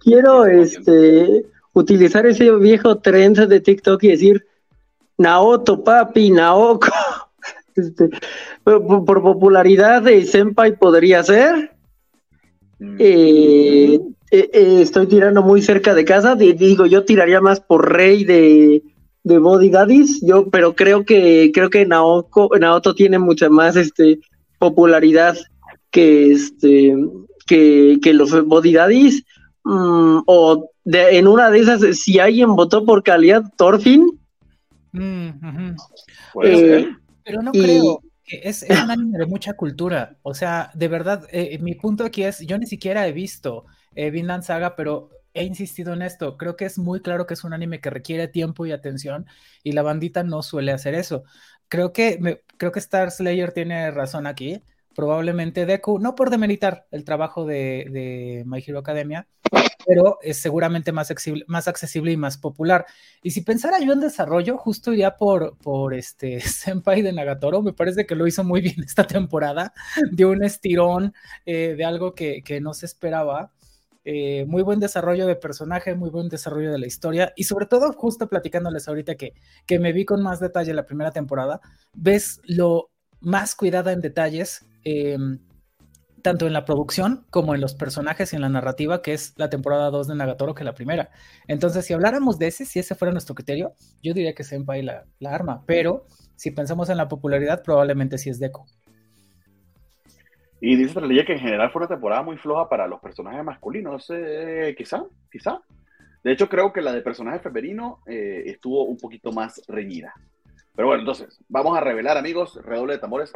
[0.00, 1.44] Quiero este,
[1.78, 4.46] utilizar ese viejo trend de TikTok y decir
[5.16, 6.88] Naoto, papi, Naoko.
[7.76, 8.10] Este,
[8.64, 11.76] por, popularidad de Senpai podría ser.
[12.80, 12.96] Mm.
[12.98, 14.00] Eh,
[14.32, 14.50] eh,
[14.82, 16.34] estoy tirando muy cerca de casa.
[16.34, 18.82] digo, yo tiraría más por Rey de
[19.28, 24.20] de Body Daddies, yo, pero creo que creo que Naoko, Naoto tiene mucha más este
[24.58, 25.36] popularidad
[25.90, 26.96] que este
[27.46, 29.24] que, que los Body Daddies
[29.68, 34.18] mm, o de, en una de esas si alguien votó por calidad Thorfinn
[34.92, 35.28] mm,
[36.44, 36.88] eh,
[37.24, 41.26] pero no creo que es, es, un anime de mucha cultura o sea de verdad
[41.30, 45.44] eh, mi punto aquí es yo ni siquiera he visto eh, Vinland Saga pero he
[45.44, 46.36] insistido en esto.
[46.36, 49.26] Creo que es muy claro que es un anime que requiere tiempo y atención
[49.62, 51.24] y la bandita no suele hacer eso.
[51.68, 54.62] Creo que, creo que Star Slayer tiene razón aquí.
[54.98, 59.28] Probablemente Deku, no por demeritar el trabajo de, de My Hero Academia,
[59.86, 62.84] pero es seguramente más accesible, más accesible y más popular.
[63.22, 67.62] Y si pensara yo en desarrollo, justo iría por, por este Senpai de Nagatoro.
[67.62, 69.72] Me parece que lo hizo muy bien esta temporada.
[70.10, 71.14] Dio un estirón
[71.46, 73.52] eh, de algo que, que no se esperaba.
[74.04, 77.92] Eh, muy buen desarrollo de personaje, muy buen desarrollo de la historia y sobre todo
[77.92, 79.34] justo platicándoles ahorita que,
[79.64, 81.60] que me vi con más detalle la primera temporada,
[81.92, 85.38] ves lo más cuidada en detalles, em,
[86.22, 89.48] tanto en la producción como en los personajes y en la narrativa, que es la
[89.50, 91.10] temporada 2 de Nagatoro que la primera.
[91.46, 93.72] Entonces, si habláramos de ese, si ese fuera nuestro criterio,
[94.02, 98.30] yo diría que Senpai la, la arma, pero si pensamos en la popularidad, probablemente sí
[98.30, 98.66] es Deco.
[100.60, 104.06] Y dice ley que en general fue una temporada muy floja para los personajes masculinos.
[104.10, 105.60] Eh, quizá, quizá.
[106.24, 110.12] De hecho, creo que la de personaje femenino eh, estuvo un poquito más reñida.
[110.74, 113.32] Pero bueno, entonces, vamos a revelar, amigos, redoble de tambores.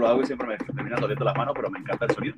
[0.00, 2.36] Lo hago y siempre me termina doliendo las manos, pero me encanta el sonido.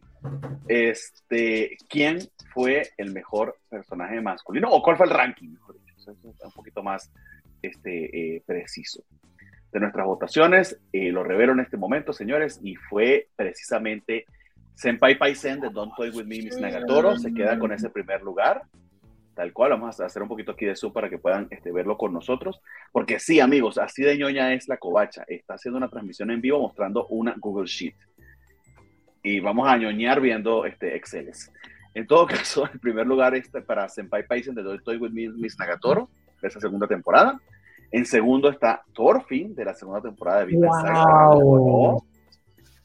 [0.69, 2.19] Este, ¿quién
[2.53, 4.69] fue el mejor personaje masculino?
[4.71, 5.55] ¿O cuál fue el ranking?
[5.97, 7.11] Eso es un poquito más
[7.63, 9.05] este, eh, preciso
[9.73, 10.79] de nuestras votaciones.
[10.93, 14.27] Eh, lo revelo en este momento, señores, y fue precisamente
[14.75, 18.63] Senpai Paisen de Don't Play With Me, Miss Nagatoro, se queda con ese primer lugar.
[19.35, 21.97] Tal cual, vamos a hacer un poquito aquí de zoom para que puedan este, verlo
[21.97, 22.61] con nosotros.
[22.93, 25.25] Porque sí, amigos, así de ñoña es la covacha.
[25.27, 27.95] Está haciendo una transmisión en vivo mostrando una Google Sheet.
[29.23, 31.51] Y vamos a ñoñar viendo este, Exceles.
[31.95, 35.59] En todo caso, el primer lugar este para Senpai Paisen de Play With Me, Miss
[35.59, 37.41] Nagatoro, de esa segunda temporada.
[37.91, 40.69] En segundo está Thorfinn, de la segunda temporada de Vida
[41.35, 42.03] wow.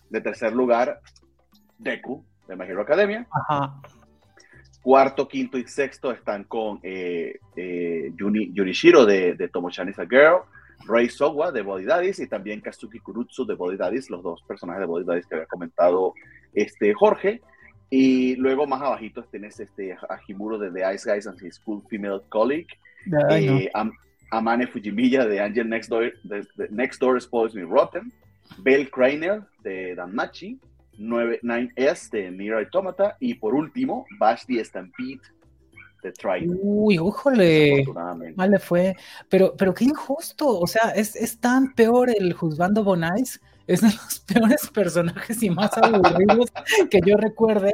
[0.10, 1.00] De tercer lugar,
[1.78, 3.28] Deku, de My Hero Academia.
[4.88, 10.44] Cuarto, quinto y sexto están con eh, eh, Yurishiro de, de Tomo-chan a Girl,
[10.88, 14.80] Rei Sowa de Body Daddies y también Kazuki Kurutsu de Body Daddies, los dos personajes
[14.80, 16.14] de Body Daddies que había comentado
[16.54, 17.42] este Jorge.
[17.90, 21.84] Y luego más abajito tienes este, a Himuro de The Ice Guys and His School
[21.90, 22.70] Female Colleague.
[23.32, 23.70] Eh,
[24.32, 28.10] Amane Fujimiya de Angel Next Door, de, Next Door Spoils Me Rotten,
[28.60, 30.58] Bell Crainer de Danmachi,
[30.98, 35.22] 9S de Nier Automata y por último Bash the Stampede
[36.04, 36.48] de Try.
[36.48, 37.86] Uy, ¡újole!
[38.36, 38.96] Mal le fue.
[39.30, 40.60] Pero, pero qué injusto.
[40.60, 43.42] O sea, es, es tan peor el Juzgando Bonais.
[43.66, 46.52] Es de los peores personajes y más aburridos
[46.90, 47.74] que yo recuerde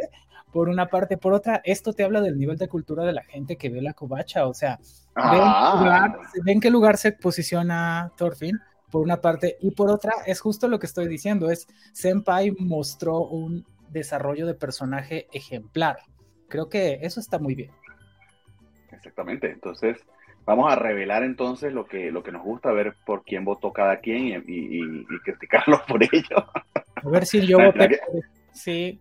[0.53, 1.17] por una parte.
[1.17, 3.93] Por otra, esto te habla del nivel de cultura de la gente que ve la
[3.93, 4.79] covacha, o sea,
[5.15, 6.15] ah.
[6.43, 8.59] ven, qué lugar se posiciona Thorfinn,
[8.93, 13.21] por una parte, y por otra, es justo lo que estoy diciendo, es Senpai mostró
[13.21, 15.97] un desarrollo de personaje ejemplar.
[16.47, 17.71] Creo que eso está muy bien.
[18.91, 19.97] Exactamente, entonces
[20.45, 23.97] vamos a revelar entonces lo que, lo que nos gusta, ver por quién votó cada
[23.97, 26.45] quien y, criticarlo por ello.
[26.93, 27.99] A ver si yo voté.
[28.51, 28.99] Sí,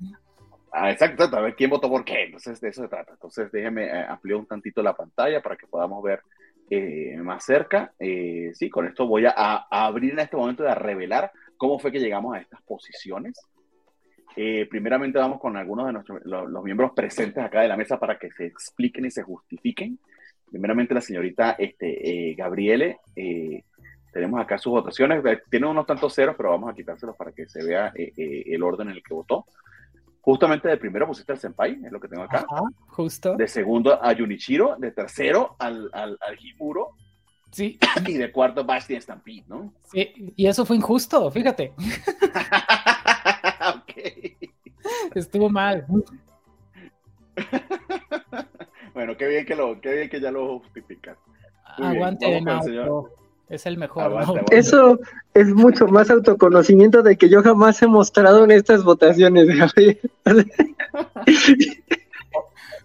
[0.75, 2.25] Ah, exacto, a ver quién votó por qué.
[2.25, 3.13] Entonces, de eso se trata.
[3.13, 6.23] Entonces, déjeme eh, ampliar un tantito la pantalla para que podamos ver
[6.71, 7.93] eh, más cerca.
[7.99, 12.01] Eh, sí, con esto voy a, abrir en este momento de revelar cómo fue que
[12.01, 13.39] llegamos a estas posiciones.
[14.71, 18.31] primeramente vamos con algunos de nuestros, los, miembros presentes acá de la mesa para que
[18.31, 19.99] se expliquen y se justifiquen.
[20.51, 22.99] Primeramente la señorita este, Gabriele,
[24.13, 27.65] tenemos acá sus votaciones, tiene unos tantos ceros, pero vamos a quitárselos para que se
[27.65, 29.47] vea el orden en el que votó.
[30.23, 32.47] Justamente de primero pusiste al Senpai, es lo que tengo acá.
[32.87, 33.35] justo.
[33.35, 36.91] De segundo a Junichiro, de tercero al, al, al Himuro.
[37.51, 37.79] Sí.
[38.07, 39.75] Y de cuarto Basti Stampede, ¿no?
[39.91, 41.75] Sí, y eso fue injusto, fíjate.
[43.77, 43.93] ok.
[45.15, 45.87] Estuvo mal.
[48.95, 51.19] bueno, qué bien que lo, qué bien que ya lo justificas.
[51.77, 53.09] Aguante, no,
[53.55, 54.45] es el mejor.
[54.51, 54.99] Eso
[55.35, 59.49] es mucho más autoconocimiento de que yo jamás he mostrado en estas votaciones,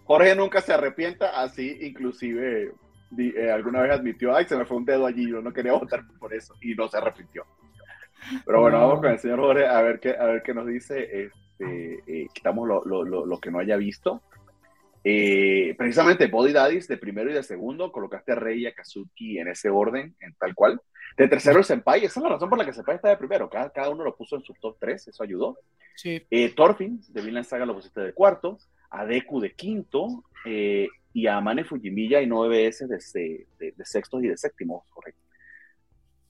[0.06, 2.74] Jorge nunca se arrepienta, así inclusive
[3.18, 6.04] eh, alguna vez admitió, ay, se me fue un dedo allí, yo no quería votar
[6.20, 7.46] por eso, y no se arrepintió.
[8.46, 11.24] Pero bueno, vamos con el señor Jorge a ver qué, a ver qué nos dice.
[11.24, 14.22] Este, eh, quitamos lo, lo, lo, que no haya visto.
[15.10, 19.40] Eh, precisamente Body Daddies de primero y de segundo, colocaste a Rey y a Kazuki
[19.40, 20.82] en ese orden, en tal cual.
[21.16, 23.50] De tercero el Senpai, esa es la razón por la que Senpai está de primero,
[23.50, 25.60] cada, cada uno lo puso en su top 3, eso ayudó.
[25.96, 26.22] Sí.
[26.30, 28.58] Eh, Thorfinn de Vinland Saga lo pusiste de cuarto,
[28.90, 34.22] a Deku de quinto, eh, y a Mane Fujimiya y 9S de, de, de sextos
[34.26, 35.22] y de séptimos, correcto.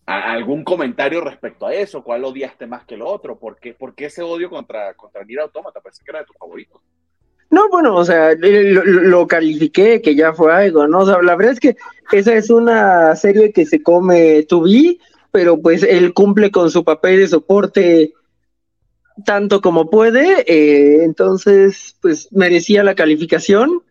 [0.05, 2.03] ¿Algún comentario respecto a eso?
[2.03, 3.39] ¿Cuál odiaste más que lo otro?
[3.39, 5.81] ¿Por qué, por qué ese odio contra, contra Nier Automata?
[5.81, 6.79] Parece que era de tus favoritos.
[7.49, 10.99] No, bueno, o sea, lo, califiqué, que ya fue algo, ¿no?
[10.99, 11.77] O sea, la verdad es que
[12.11, 14.99] esa es una serie que se come tu vi,
[15.31, 18.13] pero pues él cumple con su papel de soporte
[19.25, 23.81] tanto como puede, eh, entonces, pues merecía la calificación.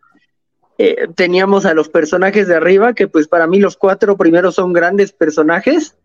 [0.77, 4.73] Eh, teníamos a los personajes de arriba, que pues para mí los cuatro primeros son
[4.73, 5.95] grandes personajes.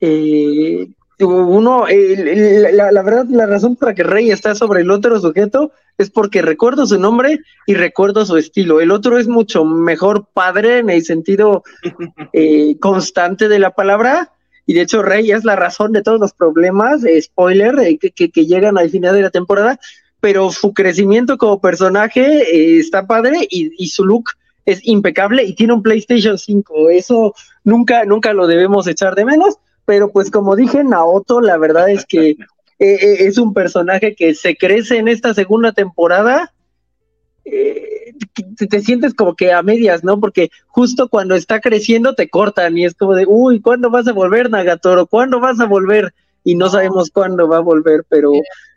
[0.00, 0.88] Eh,
[1.20, 6.10] uno, la, la, verdad, la razón para que Rey está sobre el otro sujeto es
[6.10, 8.80] porque recuerdo su nombre y recuerdo su estilo.
[8.80, 11.62] El otro es mucho mejor padre en el sentido
[12.32, 14.32] eh, constante de la palabra.
[14.66, 18.30] Y de hecho, Rey es la razón de todos los problemas, eh, spoiler, eh, que,
[18.30, 19.78] que, llegan al final de la temporada.
[20.20, 24.30] Pero su crecimiento como personaje está padre y, y su look
[24.64, 26.88] es impecable y tiene un PlayStation 5.
[26.88, 31.90] Eso nunca, nunca lo debemos echar de menos pero pues como dije, Naoto, la verdad
[31.90, 32.36] es que eh,
[32.78, 36.52] eh, es un personaje que se crece en esta segunda temporada.
[37.44, 38.14] Eh,
[38.68, 40.18] te, sientes como que a medias, ¿no?
[40.18, 44.12] Porque justo cuando está creciendo te cortan y es como de, uy, ¿cuándo vas a
[44.12, 45.06] volver, Nagatoro?
[45.06, 46.14] ¿Cuándo vas a volver?
[46.42, 48.32] Y no, sabemos cuándo va a volver, pero...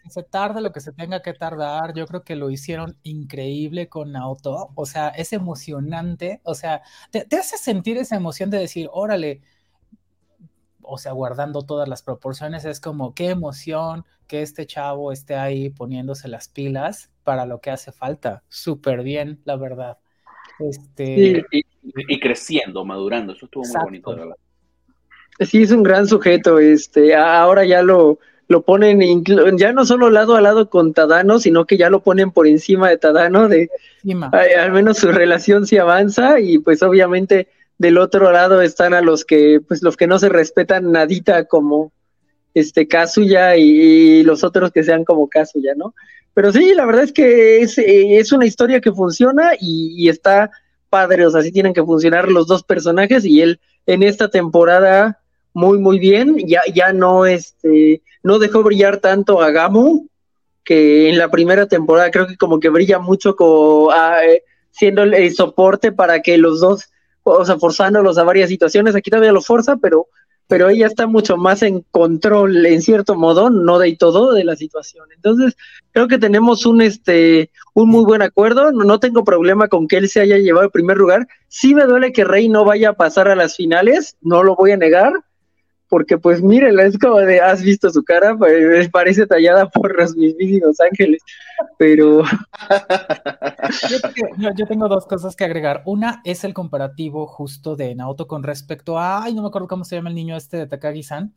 [0.09, 4.13] Se tarda lo que se tenga que tardar, yo creo que lo hicieron increíble con
[4.13, 8.87] Naoto, o sea, es emocionante, o sea, te, te hace sentir esa emoción de decir,
[8.93, 9.41] órale,
[10.87, 15.69] o sea, guardando todas las proporciones, es como qué emoción que este chavo esté ahí
[15.69, 18.43] poniéndose las pilas para lo que hace falta.
[18.47, 19.97] Súper bien, la verdad.
[20.59, 21.45] Este...
[21.51, 24.35] y, creciendo, madurando, eso estuvo muy bonito, de verdad.
[25.41, 29.23] Sí, es un gran sujeto, este, ahora ya lo, lo ponen
[29.57, 32.89] ya no solo lado a lado con Tadano, sino que ya lo ponen por encima
[32.89, 33.69] de Tadano, de
[34.59, 39.25] al menos su relación sí avanza y pues obviamente del otro lado están a los
[39.25, 41.91] que pues los que no se respetan nadita como
[42.53, 45.93] este Kazuya y, los otros que sean como Kazuya, ¿no?
[46.33, 50.51] Pero sí, la verdad es que es, es una historia que funciona y, y está
[50.89, 55.19] padre, o sea, sí tienen que funcionar los dos personajes y él en esta temporada
[55.57, 56.37] muy, muy bien.
[56.45, 60.07] Ya, ya no, este, no dejó brillar tanto a Gamu,
[60.63, 65.01] que en la primera temporada creo que como que brilla mucho como, ah, eh, siendo
[65.01, 66.89] el, soporte para que los dos,
[67.31, 68.95] o sea, forzándolos a varias situaciones.
[68.95, 70.07] Aquí todavía lo forza, pero,
[70.47, 74.55] pero ella está mucho más en control, en cierto modo, no de todo, de la
[74.55, 75.05] situación.
[75.15, 75.55] Entonces,
[75.91, 78.71] creo que tenemos un, este, un muy buen acuerdo.
[78.71, 81.27] No, no tengo problema con que él se haya llevado el primer lugar.
[81.47, 84.71] Sí me duele que Rey no vaya a pasar a las finales, no lo voy
[84.71, 85.13] a negar
[85.89, 90.15] porque pues mírenla, es como de, has visto su cara, pues, parece tallada por los
[90.15, 91.21] mismísimos ángeles,
[91.77, 92.23] pero...
[94.55, 95.83] yo, tengo dos cosas que agregar.
[95.85, 99.85] Una es el comparativo justo de Naoto con respecto a, ay, no me acuerdo cómo
[99.85, 101.33] se llama el niño este de Takagi-san,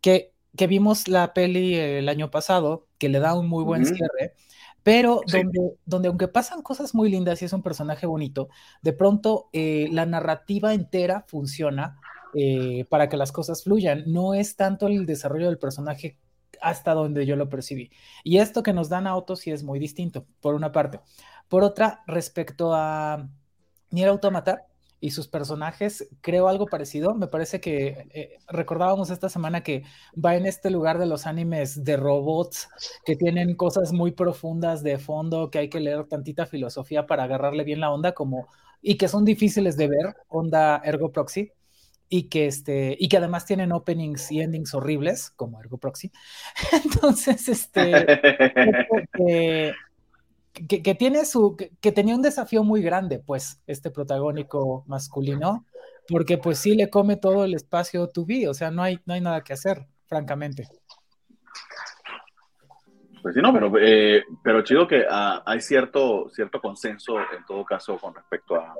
[0.00, 4.34] que, que vimos la peli el año pasado, que le da un muy buen cierre,
[4.82, 8.48] pero donde, donde aunque pasan cosas muy lindas y es un personaje bonito,
[8.82, 11.98] de pronto eh, la narrativa entera funciona
[12.34, 14.04] eh, para que las cosas fluyan.
[14.06, 16.18] No es tanto el desarrollo del personaje
[16.60, 17.90] hasta donde yo lo percibí.
[18.22, 21.00] Y esto que nos dan a Otto sí es muy distinto, por una parte.
[21.48, 23.28] Por otra, respecto a
[23.90, 24.66] Nier Automata
[25.00, 27.14] y sus personajes, creo algo parecido.
[27.14, 31.84] Me parece que eh, recordábamos esta semana que va en este lugar de los animes
[31.84, 32.68] de robots
[33.04, 37.64] que tienen cosas muy profundas de fondo, que hay que leer tantita filosofía para agarrarle
[37.64, 38.48] bien la onda, como
[38.80, 41.52] y que son difíciles de ver, onda Ergo Proxy
[42.16, 46.12] y que, este, y que además tienen openings y endings horribles, como Ergo Proxy.
[46.84, 48.06] Entonces, este,
[50.54, 55.66] que, tiene su, que, tenía un desafío muy grande, pues, este protagónico masculino,
[56.06, 59.14] porque pues sí le come todo el espacio to be, o sea, no hay, no
[59.14, 60.68] hay nada que hacer, francamente.
[63.22, 67.64] Pues sí, no, pero, eh, pero chido que ah, hay cierto, cierto consenso en todo
[67.64, 68.76] caso con respecto a,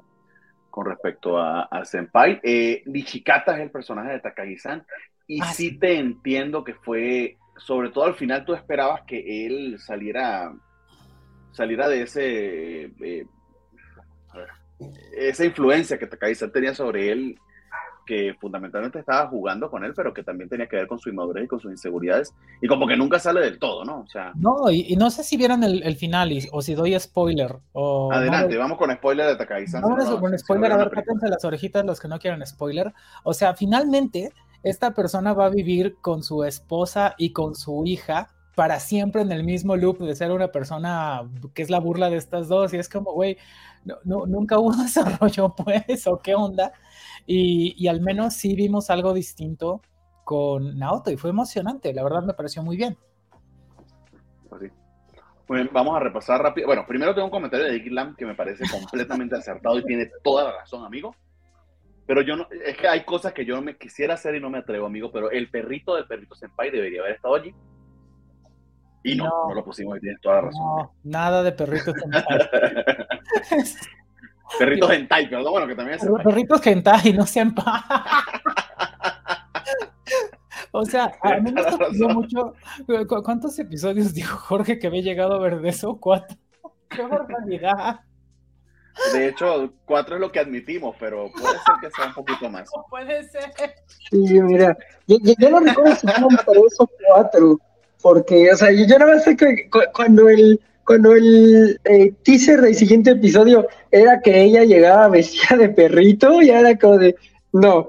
[0.75, 2.41] con respecto a, Senpai.
[2.43, 4.85] Eh, Nishikata es el personaje de Takagi-san
[5.25, 9.79] y ah, sí, te entiendo que fue, sobre todo al final tú esperabas que él
[9.79, 10.53] saliera,
[11.53, 13.25] saliera de ese, eh,
[15.17, 17.39] esa influencia que Takagi-san tenía sobre él
[18.05, 21.45] que fundamentalmente estaba jugando con él, pero que también tenía que ver con su inmadurez
[21.45, 24.01] y con sus inseguridades, y como que nunca sale del todo, ¿no?
[24.01, 24.33] O sea...
[24.35, 27.57] No, y, no sé si vieron el, final o si doy spoiler.
[27.73, 29.83] O Adelante, vamos con spoiler de Takagi-san.
[29.83, 32.93] Vamos con spoiler, a ver, cátense las orejitas los que no quieran spoiler.
[33.23, 38.29] O sea, finalmente, esta persona va a vivir con su esposa y con su hija
[38.55, 41.23] para siempre en el mismo loop de ser una persona
[41.55, 43.37] que es la burla de estas dos, y es como, güey,
[43.85, 46.73] no, nunca hubo desarrollo, pues, o qué onda.
[47.27, 49.81] Y, al menos sí vimos algo distinto
[50.25, 52.97] con Naoto y fue emocionante, la verdad me pareció muy bien.
[55.47, 56.67] Pues vamos a repasar rápido.
[56.67, 60.45] Bueno, primero tengo un comentario de Lam que me parece completamente acertado y tiene toda
[60.45, 61.15] la razón, amigo.
[62.07, 64.59] Pero yo no, es que hay cosas que yo me quisiera hacer y no me
[64.59, 67.55] atrevo, amigo, pero el perrito del perrito Senpai debería haber estado allí.
[69.03, 70.63] Y no, no, lo pusimos y tienes toda la razón.
[70.63, 72.25] No, nada de perrito Senpai.
[74.59, 77.55] Perritos hentai, pero bueno, que también es Perritos hentai, no sean
[80.77, 82.55] O sea, a mí me sorprendió mucho.
[83.23, 85.99] ¿Cuántos episodios dijo Jorge que había llegado a ver de eso?
[86.01, 86.37] Cuatro.
[86.89, 88.01] ¡Qué barbaridad!
[89.13, 92.69] De hecho, cuatro es lo que admitimos, pero puede ser que sea un poquito más.
[92.91, 93.53] puede ser.
[94.11, 95.19] Sí, mira, yo,
[95.51, 97.61] no recuerdo si fueron tres o cuatro,
[98.03, 102.61] porque, o sea, yo, yo nada más sé que cuando el cuando el eh, teaser
[102.61, 107.17] del siguiente episodio era que ella llegaba vestida de perrito, ya era como de,
[107.53, 107.89] no,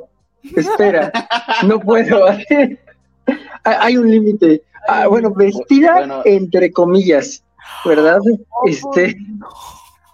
[0.55, 1.11] espera,
[1.67, 2.25] no puedo.
[3.63, 4.63] Hay un límite.
[4.87, 7.43] Ah, bueno, vestida entre comillas,
[7.83, 8.19] ¿verdad?
[8.65, 9.15] Este.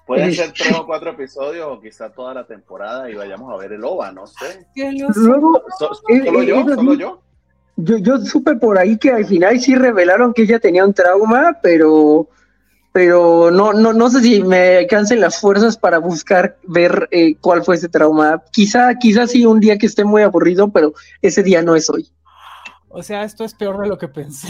[0.07, 3.71] Pueden ser tres o cuatro episodios o quizá toda la temporada y vayamos a ver
[3.71, 4.65] el OVA, no sé.
[5.15, 6.65] Luego, ¿Solo yo?
[6.75, 7.21] ¿Solo yo?
[7.77, 11.57] Yo, yo supe por ahí que al final sí revelaron que ella tenía un trauma,
[11.61, 12.27] pero
[12.91, 17.63] pero no, no, no sé si me cansen las fuerzas para buscar ver eh, cuál
[17.63, 18.43] fue ese trauma.
[18.51, 22.09] Quizá, quizá sí un día que esté muy aburrido, pero ese día no es hoy.
[22.89, 24.49] O sea, esto es peor de lo que pensé.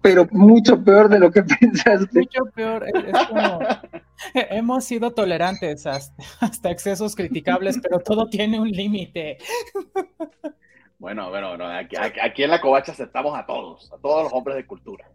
[0.00, 2.20] Pero mucho peor de lo que pensaste.
[2.20, 2.86] Mucho peor.
[4.34, 9.38] hemos sido tolerantes hasta, excesos criticables, pero todo tiene un límite.
[10.98, 14.56] Bueno, bueno, bueno aquí, aquí, en la covacha aceptamos a todos, a todos los hombres
[14.56, 15.10] de cultura.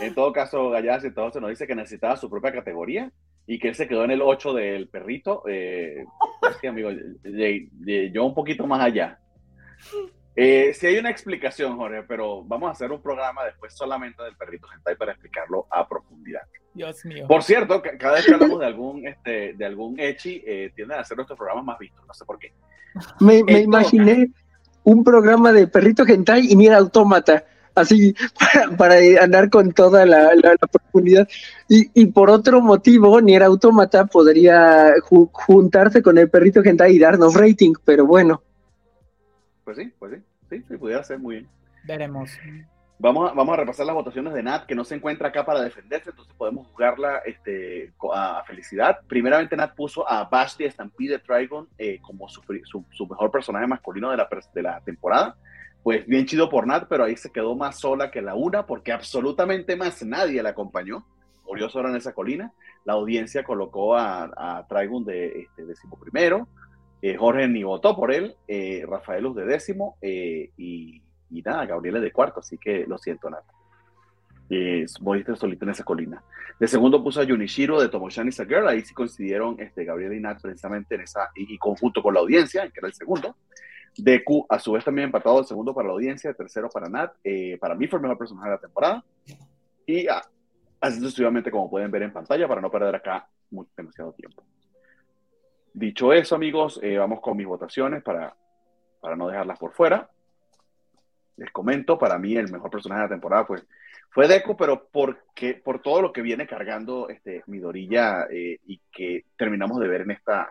[0.00, 3.10] En todo caso, Gallas entonces nos dice que necesitaba su propia categoría
[3.46, 5.42] y que él se quedó en el 8 del perrito.
[5.48, 6.04] Eh,
[6.68, 6.90] amigo,
[8.12, 9.18] yo un poquito más allá.
[10.36, 14.36] Eh, sí hay una explicación, Jorge, pero vamos a hacer un programa después solamente del
[14.36, 16.42] perrito hentai para explicarlo a profundidad.
[16.74, 17.26] Dios mío.
[17.26, 21.04] Por cierto, cada vez que hablamos de algún, este, de algún Echi, eh, tienden a
[21.04, 22.52] ser nuestros programas más vistos, no sé por qué.
[23.18, 24.30] Me, me imaginé
[24.84, 27.44] un programa de perrito hentai y mira autómata
[27.80, 28.14] así
[28.78, 30.30] para, andar con toda la,
[30.70, 31.28] profundidad.
[31.68, 34.94] Y, por otro motivo, ni era autómata podría
[35.32, 38.42] juntarse con el perrito hentai y darnos rating, pero bueno.
[39.64, 41.48] Pues sí, pues sí, sí, sí, pudiera ser muy bien.
[41.84, 42.30] Veremos.
[43.00, 45.62] Vamos a, vamos a repasar las votaciones de Nat, que no se encuentra acá para
[45.62, 48.98] defenderse, entonces podemos jugarla este, a felicidad.
[49.06, 54.16] Primeramente, Nat puso a Basti Stampede Trigon eh, como su, su, mejor personaje masculino de
[54.16, 55.36] la, de la temporada
[55.88, 58.92] pues bien chido por Nat, pero ahí se quedó más sola que la una, porque
[58.92, 61.06] absolutamente más nadie la acompañó.
[61.46, 62.52] Murió sola en esa colina.
[62.84, 64.66] La audiencia colocó a, a
[65.06, 66.46] de este, décimo primero.
[67.00, 68.36] Eh, Jorge ni votó por él.
[68.46, 69.96] Eh, Rafaelus de décimo.
[70.02, 72.40] Eh, y, y, nada, Gabriel de cuarto.
[72.40, 73.44] Así que lo siento, Nat.
[74.50, 76.22] Eh, moriste solito en esa colina.
[76.60, 78.68] De segundo puso a Yunishiro de Tomoshani Girl.
[78.68, 82.20] Ahí sí coincidieron este, Gabriel y Nat precisamente en esa, y, y conjunto con la
[82.20, 83.36] audiencia, que era el segundo.
[83.98, 87.14] Deku, a su vez, también empatado el segundo para la audiencia, tercero para Nat.
[87.24, 89.04] Eh, para mí fue el mejor personaje de la temporada.
[89.86, 90.22] Y ah,
[90.82, 94.44] sucesivamente, como pueden ver en pantalla, para no perder acá muy, demasiado tiempo.
[95.72, 98.34] Dicho eso, amigos, eh, vamos con mis votaciones para,
[99.00, 100.08] para no dejarlas por fuera.
[101.36, 103.64] Les comento, para mí el mejor personaje de la temporada pues,
[104.10, 109.24] fue Deku, pero porque, por todo lo que viene cargando este, Midorilla eh, y que
[109.36, 110.50] terminamos de ver en esta,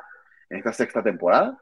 [0.49, 1.57] en esta sexta temporada.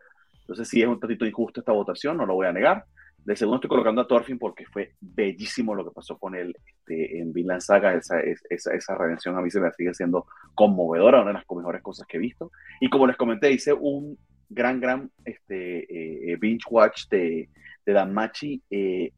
[0.46, 2.86] Entonces sí es un tantito injusto esta votación, no lo voy a negar.
[3.18, 7.18] De segundo estoy colocando a Thorfinn porque fue bellísimo lo que pasó con él este,
[7.20, 7.96] en Vinland Saga.
[7.96, 11.82] Esa, esa, esa, redención a mí se me sigue siendo conmovedora, una de las mejores
[11.82, 12.52] cosas que he visto.
[12.80, 17.50] Y como les comenté, hice un gran, gran este, eh, binge watch de,
[17.84, 18.62] de Danmachi.
[18.70, 19.12] Eh,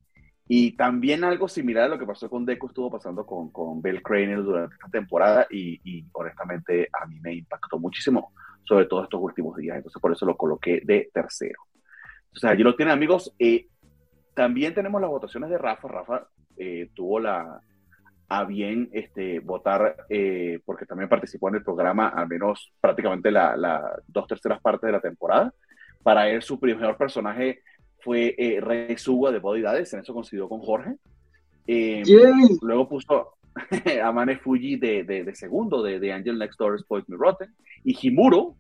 [0.47, 4.01] y también algo similar a lo que pasó con Deku estuvo pasando con, con Bell
[4.01, 8.31] Crane durante esta temporada y, y honestamente a mí me impactó muchísimo
[8.67, 9.77] sobre todo estos últimos días.
[9.77, 11.61] Entonces, por eso lo coloqué de tercero.
[12.27, 13.33] Entonces, allí lo tienen, amigos.
[13.39, 13.67] Eh,
[14.33, 15.87] también tenemos las votaciones de Rafa.
[15.87, 17.61] Rafa eh, tuvo la
[18.29, 23.57] a bien este, votar, eh, porque también participó en el programa, al menos prácticamente las
[23.57, 25.53] la dos terceras partes de la temporada.
[26.03, 27.61] Para él, su primer personaje
[28.01, 30.97] fue Rey Suga de Bodidades, en eso coincidió con Jorge.
[32.61, 33.36] luego puso
[34.03, 37.53] a Mane Fuji de, de, de, segundo, de, de Angel Next Door Spoils Me Rotten
[37.83, 38.55] y Himuro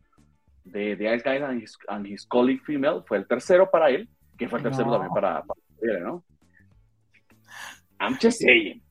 [0.63, 1.43] de The Ice Guy
[1.87, 5.43] and His, Colleague Female fue el tercero para él, que fue el tercero también para,
[5.43, 6.23] para ¿no?
[7.99, 8.81] I'm just saying.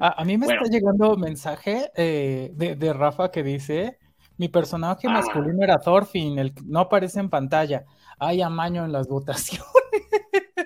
[0.00, 3.98] A, mí me está llegando mensaje eh, de, de, Rafa que dice:
[4.36, 5.12] Mi personaje ah.
[5.12, 7.84] masculino era Thorfinn, el no aparece en pantalla.
[8.18, 9.66] Hay amaño en las votaciones.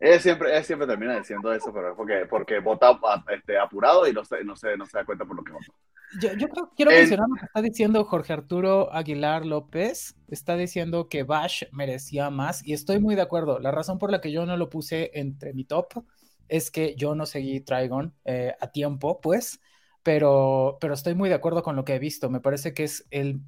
[0.00, 2.98] Él siempre, siempre termina diciendo eso, pero porque, porque vota
[3.34, 5.72] este, apurado y no se, no, se, no se da cuenta por lo que votó.
[6.20, 10.16] Yo, yo creo, quiero mencionar lo que está diciendo Jorge Arturo Aguilar López.
[10.28, 13.58] Está diciendo que Bash merecía más y estoy muy de acuerdo.
[13.58, 16.04] La razón por la que yo no lo puse entre mi top
[16.48, 19.60] es que yo no seguí Trigon eh, a tiempo, pues,
[20.02, 22.30] pero, pero estoy muy de acuerdo con lo que he visto.
[22.30, 23.40] Me parece que es el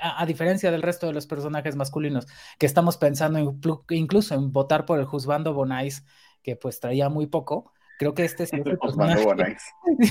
[0.00, 2.26] a, diferencia del resto de los personajes masculinos,
[2.58, 3.38] que estamos pensando
[3.90, 6.04] incluso en votar por el Juzbando Bonais,
[6.42, 9.56] que pues traía muy poco, creo que este sí es el personaje,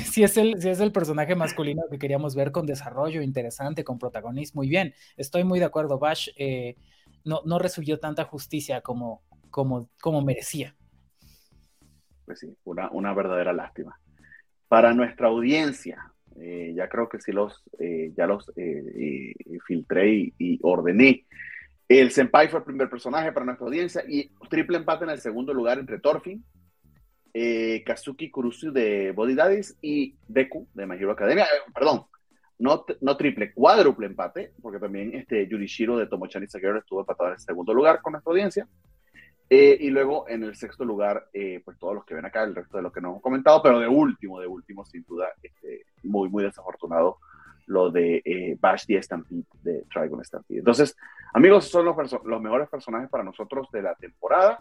[0.03, 3.97] si es el, si es el personaje masculino que queríamos ver con desarrollo interesante, con
[3.97, 6.75] protagonismo, muy bien, estoy muy de acuerdo, Bash eh,
[7.23, 10.75] no, no recibió tanta justicia como, como, como merecía.
[12.25, 13.99] Pues sí, una, una verdadera lástima.
[14.67, 19.33] Para nuestra audiencia, eh, ya creo que sí los, eh, ya los eh,
[19.65, 21.25] filtré y, ordené.
[21.88, 25.53] El Senpai fue el primer personaje para nuestra audiencia y triple empate en el segundo
[25.53, 26.43] lugar entre Thorfinn,
[27.85, 31.45] Kazuki Kurusu de Body Daddies y Deku de My Hero Academia.
[31.73, 32.05] perdón,
[32.59, 37.35] no, no triple, cuádruple empate, porque también este Yurishiro de Tomochani Sagero estuvo empatado en
[37.35, 38.67] el segundo lugar con nuestra audiencia.
[39.50, 42.54] Eh, y luego en el sexto lugar, eh, pues todos los que ven acá, el
[42.54, 45.86] resto de lo que nos hemos comentado, pero de último, de último, sin duda, este,
[46.04, 47.18] muy, muy desafortunado
[47.68, 50.60] lo de eh, Bash the Stampede de Trigon Stampede.
[50.60, 50.95] Entonces,
[51.34, 51.95] amigos, son los,
[52.26, 54.60] los mejores personajes para nosotros de la temporada,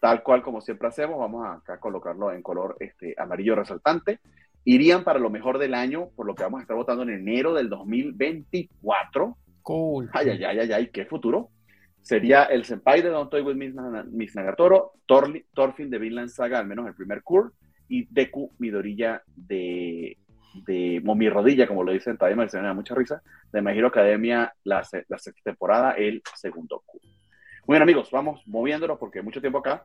[0.00, 4.20] tal cual como siempre hacemos, vamos a acá colocarlo en color este, amarillo resaltante.
[4.64, 7.54] Irían para lo mejor del año, por lo que vamos a estar votando en enero
[7.54, 9.36] del 2024.
[9.62, 10.10] Cool.
[10.12, 11.50] Ay, ay, ay, ay, ay, qué futuro
[12.08, 16.86] sería el Senpai de Don't Toy With Miss Nagatoro, Thorfinn de Vinland Saga, al menos
[16.86, 17.52] el primer Kur,
[17.86, 20.16] y Deku Midorilla de,
[20.66, 24.50] de Momi Rodilla, como lo dicen todavía me da mucha risa, de My Hero Academia,
[24.64, 27.02] la, la sexta temporada, el segundo Kur.
[27.66, 29.84] Muy bien, amigos, vamos moviéndonos porque mucho tiempo acá.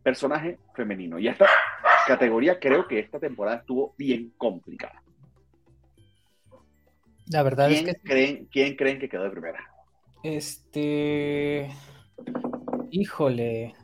[0.00, 1.18] Personaje femenino.
[1.18, 1.48] Y esta
[2.06, 5.02] categoría creo que esta temporada estuvo bien complicada.
[7.26, 7.94] La verdad es que.
[7.96, 9.71] Creen, ¿Quién creen que quedó de primera?
[10.22, 11.70] Este.
[12.90, 13.74] Híjole.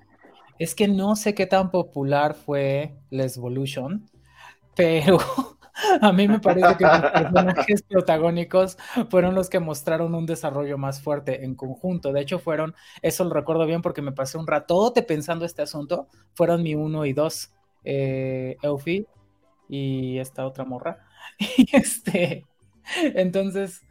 [0.58, 4.10] Es que no sé qué tan popular fue Les Evolution,
[4.74, 5.18] pero
[6.02, 8.76] a mí me parece que los personajes protagónicos
[9.08, 12.12] fueron los que mostraron un desarrollo más fuerte en conjunto.
[12.12, 16.08] De hecho, fueron, eso lo recuerdo bien porque me pasé un ratote pensando este asunto.
[16.34, 17.52] Fueron mi uno y dos,
[17.84, 18.56] eh,
[19.68, 20.98] y esta otra morra.
[21.56, 22.46] Y este,
[23.14, 23.82] entonces,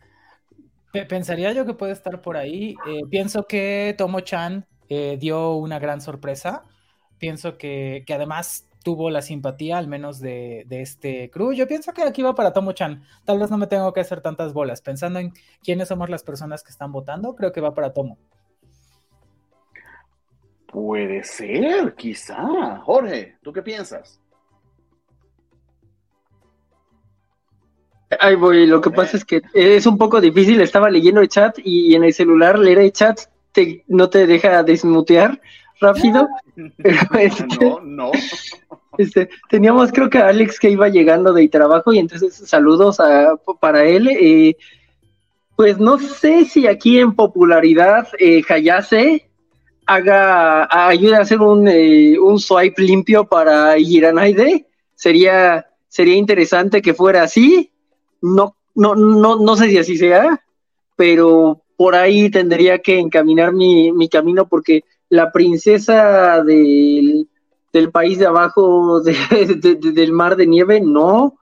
[1.07, 2.75] pensaría yo que puede estar por ahí.
[2.87, 6.63] Eh, pienso que Tomo Chan eh, dio una gran sorpresa.
[7.17, 11.51] Pienso que, además tuvo la simpatía, al menos de, este crew.
[11.51, 13.03] Yo pienso que aquí va para Tomo Chan.
[13.25, 14.81] Tal vez no me tengo que hacer tantas bolas.
[14.81, 15.33] Pensando en
[15.63, 18.17] quiénes somos las personas que están votando, creo que va para Tomo.
[20.67, 22.79] Puede ser, quizá.
[22.83, 24.21] Jorge, ¿tú qué piensas?
[28.19, 31.57] Ahí voy, lo que pasa es que es un poco difícil, estaba leyendo el chat
[31.63, 33.19] y en el celular leer el chat
[33.51, 35.41] te, no te deja desmutear
[35.79, 36.27] rápido.
[37.19, 38.11] Este, no, no.
[38.97, 42.97] Este, teníamos creo que Alex que iba llegando de trabajo y entonces saludos
[43.59, 44.09] para él.
[44.09, 44.55] Eh,
[45.55, 49.29] pues no sé si aquí en popularidad eh, Hayase
[49.85, 54.67] haga, ayude a hacer un, eh, un swipe limpio para Giranaide.
[54.95, 57.71] Sería, sería interesante que fuera así
[58.35, 60.43] no, no, no, no sé si así sea,
[60.95, 67.27] pero por ahí tendría que encaminar mi, camino porque la princesa del,
[67.91, 71.37] país de abajo del mar de nieve, no.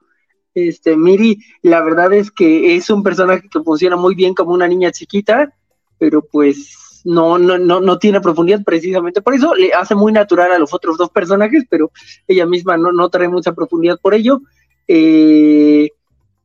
[0.54, 4.68] Este, Miri, la verdad es que es un personaje que funciona muy bien como una
[4.68, 5.52] niña chiquita,
[5.98, 10.52] pero pues no, no, no, no tiene profundidad precisamente por eso, le hace muy natural
[10.52, 11.90] a los otros dos personajes, pero
[12.26, 14.40] ella misma no, no trae mucha profundidad por ello.
[14.88, 15.90] Eh,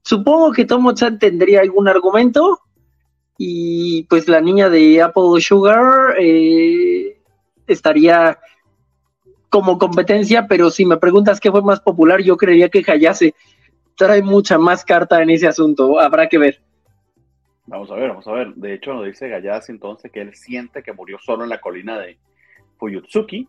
[0.04, 2.60] Supongo que Tomo-chan tendría algún argumento
[3.38, 7.18] y pues la niña de Apple Sugar eh,
[7.68, 8.40] estaría
[9.50, 13.36] como competencia, pero si me preguntas qué fue más popular, yo creería que Hayase
[13.96, 16.62] trae mucha más carta en ese asunto, habrá que ver.
[17.68, 18.54] Vamos a ver, vamos a ver.
[18.56, 21.98] De hecho, nos dice Hayase entonces que él siente que murió solo en la colina
[22.00, 22.18] de
[22.78, 23.48] Fuyutsuki.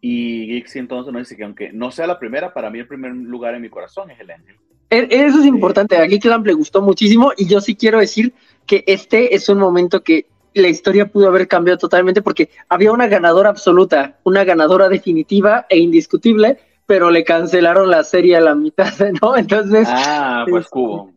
[0.00, 3.12] Y Gixi entonces nos dice que aunque no sea la primera, para mí el primer
[3.12, 4.56] lugar en mi corazón es el ángel.
[4.90, 5.96] E, eso es importante.
[5.96, 8.34] A Geekland le gustó muchísimo y yo sí quiero decir
[8.66, 13.08] que este es un momento que la historia pudo haber cambiado totalmente porque había una
[13.08, 18.92] ganadora absoluta, una ganadora definitiva e indiscutible, pero le cancelaron la serie a la mitad,
[19.22, 19.36] ¿no?
[19.36, 19.86] Entonces.
[19.90, 21.12] Ah, pues Cubo.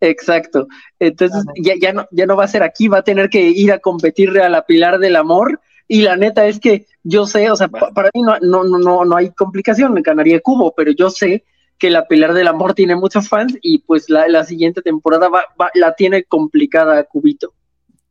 [0.00, 0.68] Exacto.
[0.98, 3.72] Entonces ya, ya, no, ya no va a ser aquí, va a tener que ir
[3.72, 5.60] a competirle a la Pilar del Amor.
[5.88, 9.16] Y la neta es que yo sé, o sea, para mí no, no, no, no
[9.16, 11.44] hay complicación, me ganaría Cubo, pero yo sé
[11.78, 15.94] que la Pilar del Amor tiene muchos fans y pues la, siguiente temporada va, la
[15.94, 17.52] tiene complicada Cubito.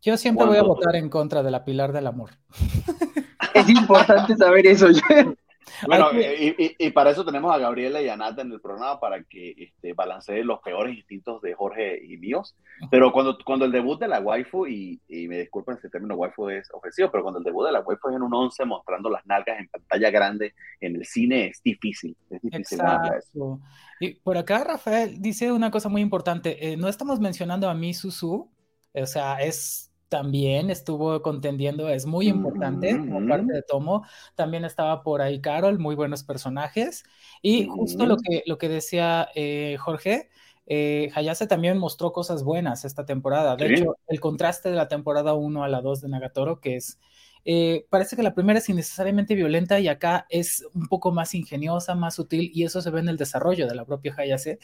[0.02, 2.32] Yo siempre voy a votar en contra de la Pilar del Amor.
[3.54, 4.88] Es importante saber eso.
[5.88, 9.54] Bueno, y, para eso tenemos a Gabriela y a Nata en el programa para que
[9.58, 12.56] este, balancee los peores instintos de Jorge y míos.
[12.90, 16.50] Pero cuando, cuando el debut de la waifu, y, me disculpen si el término waifu
[16.50, 19.26] es ofensivo, pero cuando el debut de la waifu es en un 11 mostrando las
[19.26, 22.16] nalgas en pantalla grande en el cine es difícil.
[22.30, 23.60] Es difícil Exacto.
[24.00, 26.72] Y por acá Rafael dice una cosa muy importante.
[26.72, 28.52] Eh, no estamos mencionando a mi Susu,
[28.94, 34.06] o sea, es también estuvo contendiendo, es muy importante como parte de Tomo.
[34.36, 37.04] También estaba por ahí Carol, muy buenos personajes.
[37.42, 40.30] Y justo lo que, lo que decía eh, Jorge,
[40.68, 43.56] eh, Hayase también mostró cosas buenas esta temporada.
[43.56, 47.00] De hecho, el contraste de la temporada 1 a la 2 de Nagatoro, que es,
[47.44, 51.94] eh, parece que la primera es innecesariamente violenta y acá es un poco más ingeniosa,
[51.94, 54.60] más sutil, y eso se ve en el desarrollo de la propia Hayase.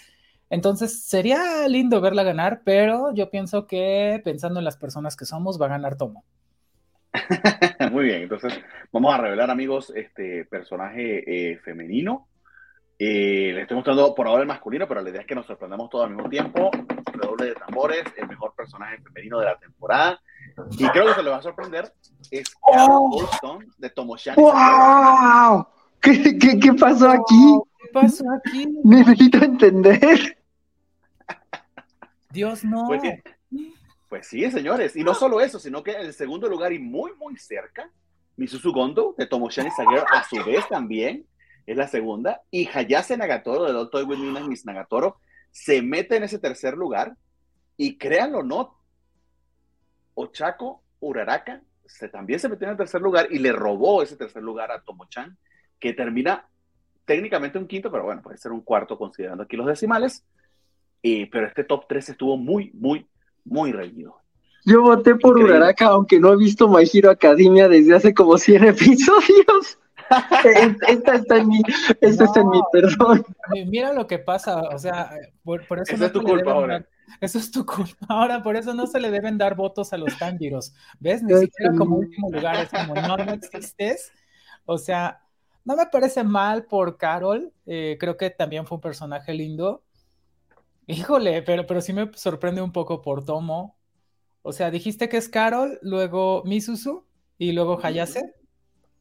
[0.51, 5.59] Entonces sería lindo verla ganar, pero yo pienso que pensando en las personas que somos,
[5.59, 6.25] va a ganar Tomo.
[7.91, 8.59] Muy bien, entonces
[8.91, 12.27] vamos a revelar, amigos, este personaje eh, femenino.
[12.99, 15.89] Eh, les estoy mostrando por ahora el masculino, pero la idea es que nos sorprendamos
[15.89, 16.69] todos al mismo tiempo.
[17.13, 20.19] Redoble de tambores, el mejor personaje femenino de la temporada.
[20.71, 21.93] Y creo que se le va a sorprender.
[22.29, 23.09] Es Carol
[23.41, 23.59] oh.
[23.77, 24.41] de Tomoshani.
[24.41, 25.65] ¡Wow!
[26.01, 27.57] ¿Qué, qué, qué pasó aquí?
[27.79, 28.67] ¿Qué pasó aquí?
[28.83, 30.40] Necesito entender.
[32.29, 32.87] Dios no.
[32.87, 33.01] Pues,
[34.09, 34.95] pues sí, señores.
[34.95, 37.89] Y no solo eso, sino que en el segundo lugar y muy, muy cerca,
[38.37, 41.25] Misuzu Gondo de Tomoshani Sagero, a su vez también,
[41.65, 42.41] es la segunda.
[42.49, 45.17] Y Hayase Nagatoro de Doctor Winning Miss Nagatoro
[45.51, 47.15] se mete en ese tercer lugar.
[47.77, 48.77] Y créanlo o no,
[50.13, 54.43] Ochako Uraraka se, también se metió en el tercer lugar y le robó ese tercer
[54.43, 55.37] lugar a Tomochan,
[55.79, 56.47] que termina
[57.05, 60.25] técnicamente un quinto, pero bueno, puede ser un cuarto considerando aquí los decimales.
[61.01, 63.07] Y, pero este top 3 estuvo muy, muy,
[63.43, 64.17] muy reñido.
[64.65, 68.63] Yo voté por Uraraka, aunque no he visto My Hero Academia desde hace como 100
[68.67, 69.79] episodios.
[70.87, 71.61] esta está en mi,
[72.01, 73.25] esta está en mi perdón.
[73.67, 75.11] Mira lo que pasa, o sea,
[75.43, 76.85] por, eso no es tu culpa ahora.
[77.21, 78.05] eso es tu culpa.
[78.09, 80.73] Ahora, por eso no se le deben dar votos a los Tangiros.
[80.99, 81.23] ¿Ves?
[81.23, 84.11] Ni siquiera como último lugar, es como no, no existes.
[84.65, 85.21] O sea,
[85.63, 87.51] no me parece mal por Carol.
[87.65, 89.83] Eh, creo que también fue un personaje lindo.
[90.91, 93.77] Híjole, pero, pero sí me sorprende un poco por Tomo.
[94.41, 97.05] O sea, dijiste que es Carol, luego Misuzu
[97.37, 98.33] y luego Hayase.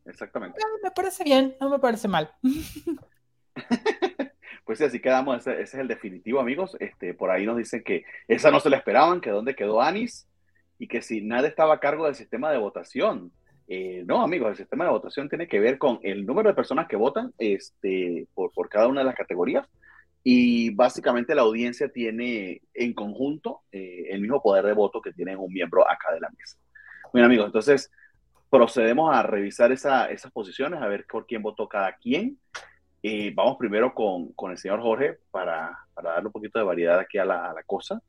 [0.05, 0.61] Exactamente.
[0.83, 2.31] me parece bien, no me parece mal.
[4.65, 6.77] pues sí, así quedamos, ese, es el definitivo, amigos.
[6.79, 10.29] Este, por ahí nos dicen que esa no se la esperaban, que dónde quedó Anis
[10.79, 13.33] y que si nada estaba a cargo del sistema de votación.
[13.67, 16.87] Eh, no, amigos, el sistema de votación tiene que ver con el número de personas
[16.87, 19.67] que votan este, por, por cada una de las categorías
[20.23, 25.37] y básicamente la audiencia tiene en conjunto eh, el mismo poder de voto que tiene
[25.37, 26.59] un miembro acá de la mesa.
[27.13, 27.91] Bien, amigos, entonces
[28.51, 32.39] procedemos a revisar esa, esas posiciones, a ver por quién votó cada quien.
[33.03, 36.99] Eh, vamos primero con, con, el señor Jorge para, para, darle un poquito de variedad
[36.99, 38.03] aquí a la, cosa.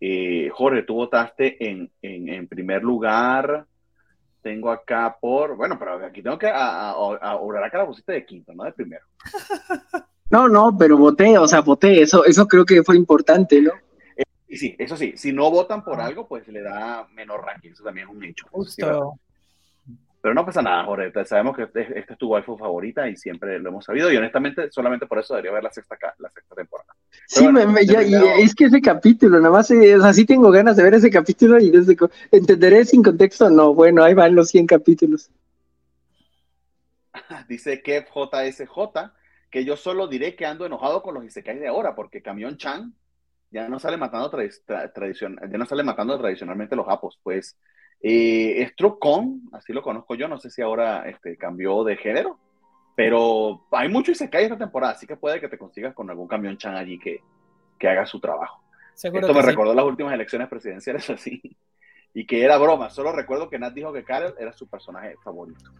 [0.00, 3.66] Eh, Jorge, tú votaste en, en, en, primer lugar.
[4.40, 5.56] Tengo acá por.
[5.56, 6.46] Bueno, pero aquí tengo que.
[6.46, 9.04] A, a, que la pusiste de quinto, no de primero.
[10.30, 12.02] No, no, pero voté, o sea, voté.
[12.02, 13.72] Eso, eso creo que fue importante, ¿no?
[14.16, 15.14] Eh, y sí, eso sí.
[15.16, 17.70] Si no votan por algo, pues le da menor ranking.
[17.70, 18.46] Eso también es un hecho.
[18.50, 19.18] Justo.
[20.20, 21.12] Pero no pasa nada, Jorge.
[21.24, 21.80] Sabemos que esta
[22.12, 24.10] es tu waifu favorita y siempre lo hemos sabido.
[24.12, 26.92] Y honestamente, solamente por eso debería ver la sexta, la sexta temporada.
[27.28, 30.82] sí, y es que ese capítulo, nada más, eh, o sea, sí tengo ganas de
[30.82, 31.96] ver ese capítulo y desde
[32.32, 33.48] entenderé sin contexto.
[33.50, 35.30] No, bueno, ahí van los 100 capítulos.
[37.48, 39.12] Dice Kev JSJ
[39.56, 42.92] que yo solo diré que ando enojado con los Isekai de ahora, porque Camión Chan
[43.50, 47.56] ya no sale matando tradición, ya no sale matando tradicionalmente los japos, pues
[48.02, 48.70] eh,
[49.52, 52.38] así lo conozco yo, no sé si ahora este, cambió de género,
[52.94, 56.10] pero hay mucho y se cae esta temporada, así que puede que te consigas con
[56.10, 57.22] algún camión chan allí que,
[57.78, 58.62] que haga su trabajo.
[58.94, 61.40] Esto me recordó las últimas elecciones presidenciales así,
[62.12, 65.70] y que era broma, solo recuerdo que Nat dijo que Karel era su personaje favorito.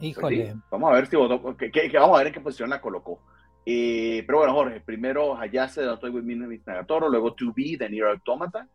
[0.00, 0.54] Pues Híjole.
[0.70, 3.20] vamos a ver si votó, que, vamos a ver en qué posición la colocó.
[3.66, 6.24] Eh, pero bueno, Jorge, primero Hayase de Otoy With
[6.66, 8.66] Nagatoro, luego To Be de Nier Automata,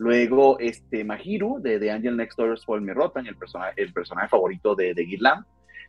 [0.00, 4.28] Luego, este, Mahiru, de The Angel Next Door Spoil Me Rotan, el personaje, el personaje
[4.28, 5.44] favorito de, de Gillam.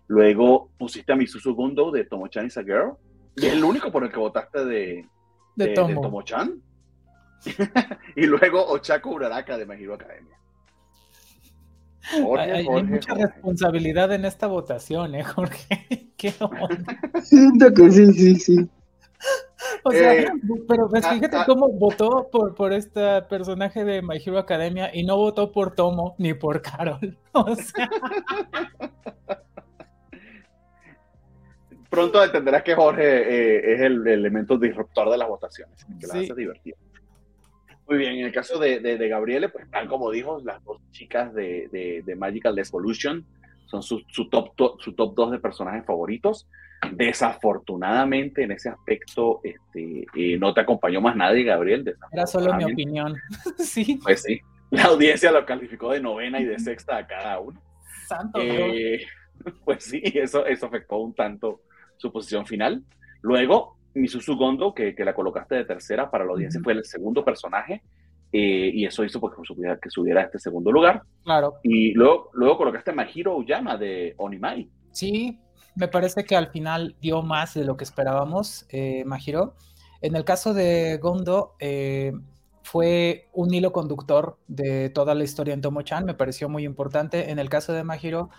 [0.07, 2.97] Luego pusiste a Misuzu Gundo de Tomo-chan is a Girl.
[3.37, 5.07] Y el único por el que votaste de,
[5.55, 6.23] de, Tomo.
[6.23, 6.61] chan
[8.17, 10.37] y luego Ochako Uraraka de Mahiro Academia.
[12.37, 16.09] Hay, mucha responsabilidad en esta votación, ¿eh, Jorge?
[16.17, 16.99] ¿Qué onda?
[17.23, 18.69] Siento que sí, sí, sí.
[19.83, 20.27] O sea, eh,
[20.67, 21.43] pero pues, fíjate ah.
[21.45, 26.15] cómo votó por, por este personaje de My Hero Academia y no votó por Tomo
[26.17, 27.17] ni por Carol.
[27.33, 27.89] O sea.
[31.89, 36.33] Pronto entenderás que Jorge eh, es el, elemento disruptor de las votaciones, que la hace
[36.33, 36.77] divertida.
[37.91, 41.33] Muy bien, en el caso de, de, Gabriele, pues tal como dijo, las dos chicas
[41.33, 41.67] de,
[42.05, 43.25] de Magical Evolution
[43.65, 46.47] son su, su, top, su top 2 de personajes favoritos.
[46.93, 51.93] Desafortunadamente, en ese aspecto, este, eh, no te acompañó más nadie, Gabriel.
[52.13, 53.17] Era solo mi opinión.
[53.57, 53.99] sí.
[54.01, 54.39] Pues sí.
[54.69, 57.61] La audiencia lo calificó de novena y de sexta a cada uno.
[58.07, 59.05] Santo eh,
[59.65, 61.59] Pues sí, eso, eso afectó un tanto
[61.97, 62.85] su posición final.
[63.21, 67.23] Luego, Misuzu Gondo, que, que la colocaste de tercera para la audiencia, fue el segundo
[67.23, 67.81] personaje.
[68.33, 71.01] Eh, y eso hizo porque subiera, que subiera a este segundo lugar.
[71.23, 71.55] Claro.
[71.63, 74.69] Y luego, luego colocaste a Mahiro Uyama de Onimai.
[74.91, 75.39] Sí,
[75.75, 79.55] me parece que al final dio más de lo que esperábamos, eh, Mahiro.
[80.01, 82.13] En el caso de Gondo, eh,
[82.63, 87.31] fue un hilo conductor de toda la historia en Tomo-chan, me pareció muy importante.
[87.31, 88.29] En el caso de Mahiro,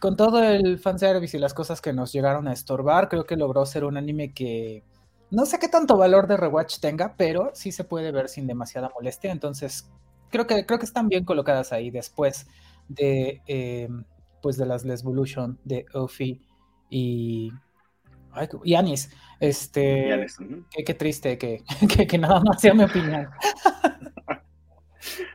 [0.00, 3.64] con todo el fanservice y las cosas que nos llegaron a estorbar, creo que logró
[3.66, 4.84] ser un anime que
[5.30, 8.90] no sé qué tanto valor de rewatch tenga, pero sí se puede ver sin demasiada
[8.94, 9.30] molestia.
[9.30, 9.88] Entonces,
[10.28, 12.46] creo que, creo que están bien colocadas ahí después
[12.88, 13.88] de, eh,
[14.42, 16.40] pues de las Lesvolution de Ofi
[16.88, 17.52] y,
[18.64, 19.10] y Anis.
[19.38, 20.26] Este,
[20.84, 21.62] qué, triste que,
[22.06, 23.28] que, nada más sea mi opinión.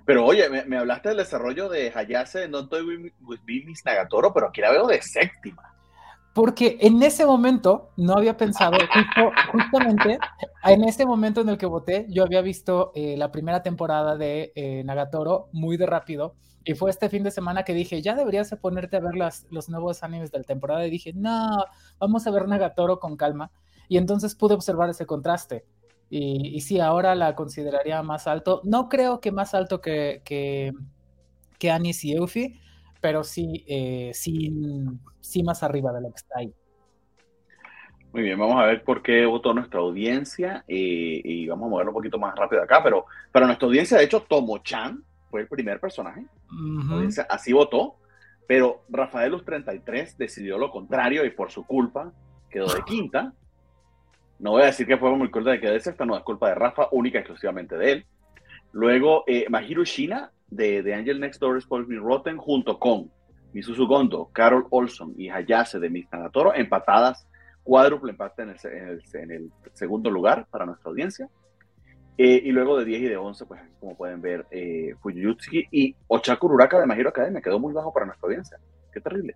[0.05, 4.61] Pero oye, me, hablaste del desarrollo de Hayase No estoy with Miss Nagatoro, pero aquí
[4.61, 5.75] la veo de séptima
[6.35, 8.77] porque en ese momento no había pensado,
[9.53, 10.19] justamente
[10.65, 14.51] en este momento en el que voté, yo había visto eh, la primera temporada de
[14.53, 16.35] eh, Nagatoro muy de rápido,
[16.65, 19.69] y fue este fin de semana que dije, ya deberías ponerte a ver las, los
[19.69, 21.55] nuevos animes de la temporada, y dije, no,
[21.99, 23.49] vamos a ver Nagatoro con calma,
[23.87, 25.63] y entonces pude observar ese contraste.
[26.09, 30.71] Y, y sí, ahora la consideraría más alto, no creo que más alto que, que,
[31.57, 32.59] que Anis y Eufy,
[33.01, 34.51] pero sí, eh, sí,
[35.21, 36.53] sí más arriba de lo que está ahí.
[38.13, 41.91] Muy bien, vamos a ver por qué votó nuestra audiencia eh, y vamos a moverlo
[41.91, 45.79] un poquito más rápido acá, pero para nuestra audiencia, de hecho, Tomo-chan fue el primer
[45.81, 46.25] personaje,
[47.27, 47.97] así votó,
[48.47, 52.13] pero Rafael Luz 33 decidió lo contrario y por su culpa
[52.49, 53.33] quedó de quinta.
[54.39, 56.49] No voy a decir que fue muy culpa de que de sexta, no es culpa
[56.49, 58.05] de Rafa, única exclusivamente de él.
[58.73, 63.09] Luego, eh, Mahiro Shina de Angel Next Door Spoils Me Rotten junto con
[63.55, 67.25] Misuzu Gondo, Carol Olson y Hayase de Miss Toro empatadas,
[67.63, 68.49] cuádruple empate en
[69.31, 71.29] el, segundo lugar para nuestra audiencia.
[72.17, 74.93] Eh, y luego de 10 y de 11, pues como pueden ver, eh,
[75.71, 78.57] y Ochaku Uraka de Mahiro Academia quedó muy bajo para nuestra audiencia.
[78.91, 79.35] Qué terrible.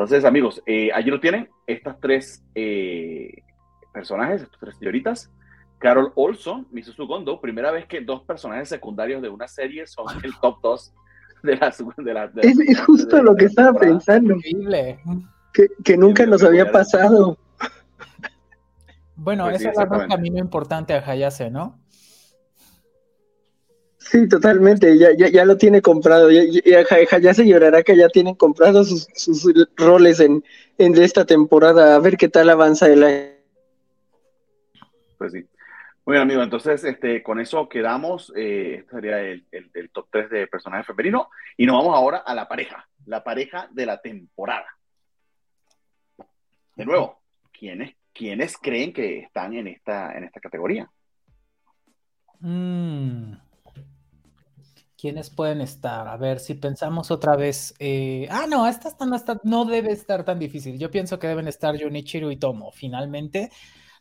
[0.00, 3.42] Entonces, amigos, eh, allí lo tienen, estas tres eh,
[3.92, 5.30] personajes, estas tres señoritas.
[5.76, 10.32] Carol Olson, Misuzu Gondo, primera vez que dos personajes secundarios de una serie son el
[10.40, 10.94] top 2
[11.42, 14.36] de la, de la, es, justo lo que estaba pensando.
[14.36, 15.00] Increíble.
[15.52, 17.36] Que, que nunca nos había pasado.
[19.16, 21.78] Bueno, pues ese es un camino importante a Hayase, ¿no?
[24.00, 26.30] Sí, totalmente, ya, ya, ya lo tiene comprado.
[26.30, 30.42] Ya, ya, Hayase llorará que ya tienen comprado sus, sus roles en,
[30.78, 31.94] en esta temporada.
[31.94, 33.30] A ver qué tal avanza el año.
[35.18, 35.46] Pues sí.
[36.06, 36.42] Muy bien, amigo.
[36.42, 38.32] Entonces, este, con eso quedamos.
[38.34, 41.28] Eh, este sería el, top 3 de personaje femenino.
[41.58, 42.88] Y nos vamos ahora a la pareja.
[43.04, 44.66] La pareja de la temporada.
[46.74, 47.20] De nuevo,
[47.52, 50.90] ¿quiénes, quiénes creen que están en esta, en esta categoría?
[52.40, 53.34] Mm.
[55.00, 56.08] ¿Quiénes pueden estar?
[56.08, 57.74] A ver, si pensamos otra vez.
[57.78, 60.78] Eh, ah, no, esta no, está, no debe estar tan difícil.
[60.78, 63.50] Yo pienso que deben estar Junichiro y Tomo, finalmente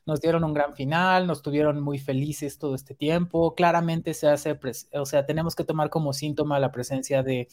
[0.09, 3.53] nos dieron un gran final, nos tuvieron muy felices todo este tiempo.
[3.53, 4.59] Claramente se hace,
[4.93, 7.47] o sea, tenemos que tomar como síntoma la presencia de,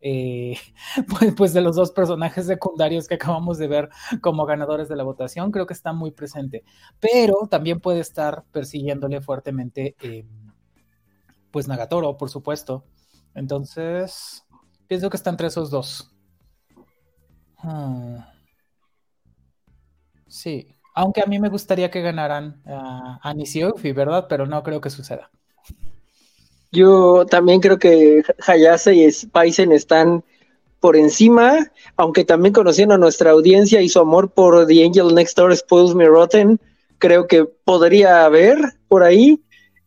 [0.00, 0.56] eh,
[1.08, 3.88] pues, pues, de los dos personajes secundarios que acabamos de ver
[4.20, 5.52] como ganadores de la votación.
[5.52, 6.64] Creo que está muy presente,
[6.98, 10.26] pero también puede estar persiguiéndole fuertemente, eh,
[11.50, 12.84] pues Nagatoro, por supuesto.
[13.34, 14.44] Entonces,
[14.86, 16.10] pienso que está entre esos dos.
[17.58, 18.32] Ah.
[20.26, 20.74] Sí.
[20.94, 24.26] Aunque a mí me gustaría que ganaran a Anis y ¿verdad?
[24.28, 25.30] Pero no creo que suceda.
[26.72, 30.24] Yo también creo que Hayase y Spicen están
[30.78, 35.36] por encima, aunque también conociendo a nuestra audiencia y su amor por The Angel Next
[35.36, 36.60] Door Spoils Me Rotten,
[36.98, 39.42] creo que podría haber por ahí.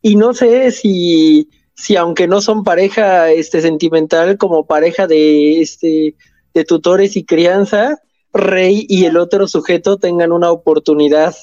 [0.06, 6.14] Y no sé si, si aunque no son pareja este, sentimental, como pareja de, este,
[6.52, 11.34] de tutores y crianza, Rey y el otro sujeto tengan una oportunidad,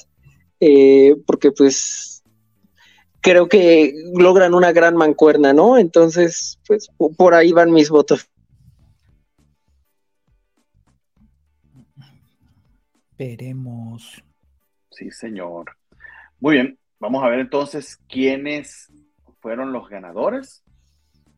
[0.60, 2.22] eh, porque pues
[3.20, 5.76] creo que logran una gran mancuerna, ¿no?
[5.76, 8.30] Entonces, pues por ahí van mis votos.
[13.18, 14.22] Veremos.
[14.92, 15.76] Sí, señor.
[16.38, 18.92] Muy bien, vamos a ver entonces quiénes
[19.40, 20.64] fueron los ganadores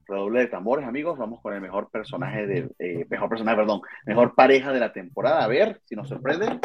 [0.06, 1.16] redoble de tambores, amigos.
[1.16, 5.42] Vamos con el mejor personaje de, eh, mejor personaje, perdón, mejor pareja de la temporada.
[5.42, 6.60] A ver si nos sorprende.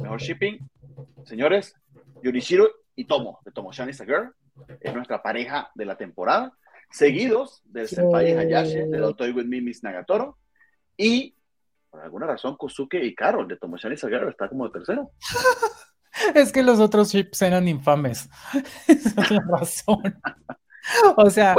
[0.00, 0.58] Mejor shipping.
[1.24, 1.76] Señores,
[2.22, 4.32] Yurishiro y Tomo, de Tomo Shan is a Girl,
[4.80, 6.54] es nuestra pareja de la temporada.
[6.90, 10.38] Seguidos del Senpai Hayashi, de Don't Toy With Me, Miss Nagatoro.
[10.96, 11.36] Y,
[11.90, 14.72] por alguna razón, Kosuke y Carol, de Tomo Shan is a Girl, está como de
[14.72, 15.10] tercero.
[16.34, 18.28] es que los otros ships eran infames.
[18.86, 20.20] Esa es la razón.
[21.16, 21.54] o sea,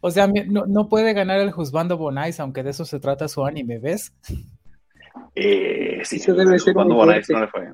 [0.00, 3.78] O sea, no, puede ganar el Juzbando Bonais, aunque de eso se trata su anime,
[3.78, 4.14] ¿ves?
[5.34, 7.72] Eh, sí, Eso debe ser no le fue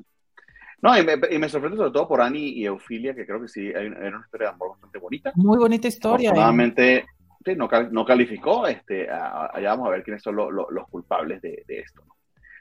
[0.81, 3.47] No, y me, y me, sorprende sobre todo por Annie y Eufilia, que creo que
[3.47, 5.31] sí, hay, una historia de amor bastante bonita.
[5.35, 6.29] Muy bonita historia.
[6.29, 7.05] Afortunadamente,
[7.45, 8.67] sí, no, no, calificó.
[8.67, 12.03] Este, allá vamos a ver quiénes son los culpables de, de esto.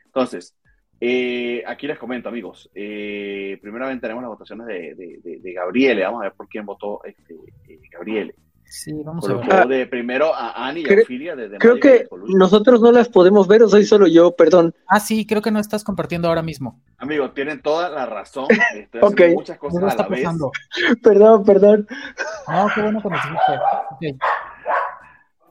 [0.07, 0.55] Entonces,
[1.05, 2.71] eh, aquí les comento, amigos.
[2.73, 6.05] Eh, primeramente tenemos las votaciones de, de, de, Gabriele.
[6.05, 7.35] Vamos a ver por quién votó este,
[7.67, 8.37] eh, Gabriele.
[8.63, 9.67] Sí, vamos a ver.
[9.67, 13.65] de primero a Annie y a Ophelia de, Creo que nosotros no las podemos ver
[13.65, 14.77] o soy solo yo, perdón.
[14.87, 16.81] Ah, sí, creo que no estás compartiendo ahora mismo.
[16.99, 18.47] Amigos, tienen toda la razón.
[18.93, 20.29] Estoy muchas cosas a la vez.
[21.03, 21.89] Perdón, perdón.
[22.47, 24.19] No, qué bueno que nos dijiste.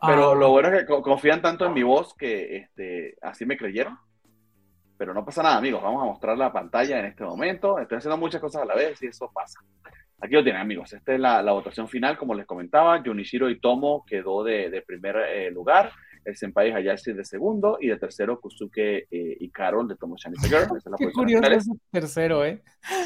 [0.08, 0.36] Pero ah.
[0.36, 4.00] lo bueno es que confían tanto en mi voz que este, así me creyeron.
[5.02, 5.82] Pero no pasa nada, amigos.
[5.82, 7.80] Vamos a mostrar la pantalla en este momento.
[7.80, 9.60] Estoy haciendo muchas cosas a la vez y eso pasa.
[10.20, 10.94] Aquí lo tienen, amigos.
[10.94, 13.02] Esta es la, votación final, como les comentaba.
[13.04, 15.92] Junichiro Itomo quedó de, primer eh, lugar.
[16.24, 17.80] El Senpai Hayashi de segundo.
[17.82, 20.68] Y de tercero, Kusuke eh, y Carol de Tomo Shani Girl.
[21.00, 22.62] Qué curioso es tercero, ¿eh?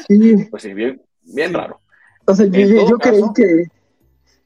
[0.06, 0.48] Sí.
[0.50, 1.80] Pues sí, bien, bien raro.
[2.26, 3.68] O sea, yo, creí que,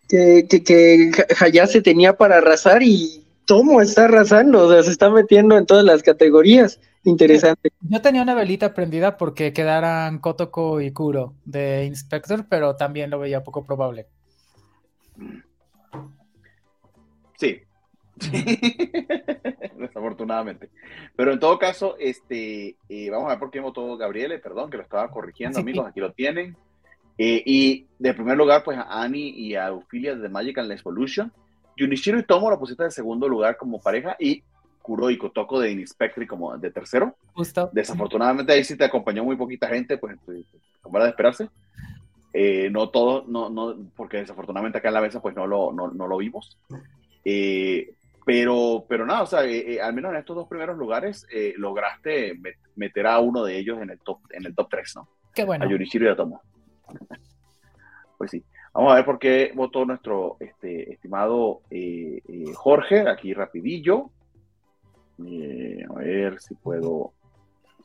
[0.09, 4.68] que, que, que Hayase tenía para arrasar y Tomo está arrasando.
[4.68, 6.78] O sea, se está metiendo en todas las categorías.
[7.05, 7.70] Interesante.
[7.80, 13.18] Yo tenía una velita prendida porque quedaran Kotoko y Kuro de Inspector, pero también lo
[13.18, 14.07] veía poco probable.
[17.38, 17.62] Sí.
[19.78, 20.68] Desafortunadamente.
[21.16, 24.76] Pero en todo caso, este, eh, vamos a ver por qué votó Gabriele, perdón, que
[24.76, 26.55] lo estaba corrigiendo, amigos, aquí lo tienen.
[27.16, 31.32] Eh, y de primer lugar, pues a Annie y a Ophelia de Magical Evolution.
[31.78, 34.42] Junichiro y Tomo lo pusiste de segundo lugar como pareja y
[34.91, 37.14] Kuro y Kotoko de Inspectri como de tercero.
[37.32, 37.70] Justo.
[37.72, 40.45] Desafortunadamente ahí sí te acompañó muy poquita gente, pues, pues
[40.82, 41.49] como era de esperarse.
[42.32, 45.93] Eh, no todo, no, no, porque desafortunadamente acá en la mesa pues no lo, no,
[45.93, 46.59] no lo vimos.
[47.24, 47.95] Eh,
[48.26, 51.24] pero, pero nada, o sea, eh, al menos en estos dos primeros lugares
[51.57, 52.36] lograste
[52.74, 55.09] meter a uno de ellos en el top, en el top 3, ¿no?
[55.32, 55.64] Qué bueno.
[55.64, 56.43] A Yurichiro y a Tomo.
[58.18, 58.43] pues sí.
[58.74, 61.61] Vamos a ver por qué votó nuestro este, estimado
[62.55, 64.11] Jorge, aquí rapidillo.
[65.26, 67.12] Eh, a ver si puedo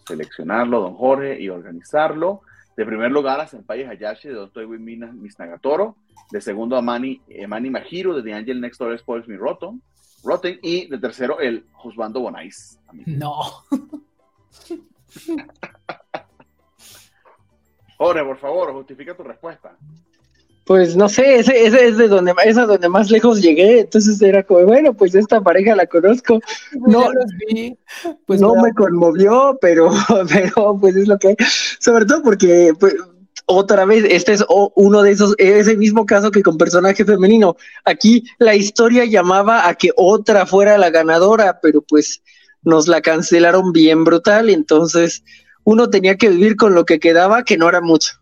[0.08, 2.42] seleccionarlo, don Jorge, y organizarlo.
[2.76, 5.98] De primer lugar a Senpai Hayashi de Don Toiwi Misnagatoro.
[6.32, 9.82] De segundo a Mani, eh, Mani Mahiro de The Angel Next Door Spoils Me Rotten.
[10.24, 10.60] Rotten.
[10.62, 12.80] Y de tercero el Josbando Bonais.
[13.06, 13.36] No.
[17.98, 19.78] Jorge, por favor, justifica tu respuesta
[20.66, 24.44] pues no sé, ese, ese es de donde, es donde más lejos llegué, entonces era
[24.44, 26.40] como, bueno, pues esta pareja la conozco,
[26.74, 27.10] no,
[28.26, 29.92] pues no me conmovió, pero,
[30.30, 31.36] pero pues es lo que,
[31.80, 32.96] sobre todo porque pues,
[33.46, 34.44] otra vez, este es
[34.76, 39.76] uno de esos, ese mismo caso que con personaje femenino, aquí la historia llamaba a
[39.76, 42.24] que otra fuera la ganadora, pero pues
[42.64, 45.24] nos la cancelaron bien brutal, entonces
[45.64, 48.14] uno tenía que vivir con lo que quedaba, que no era mucho.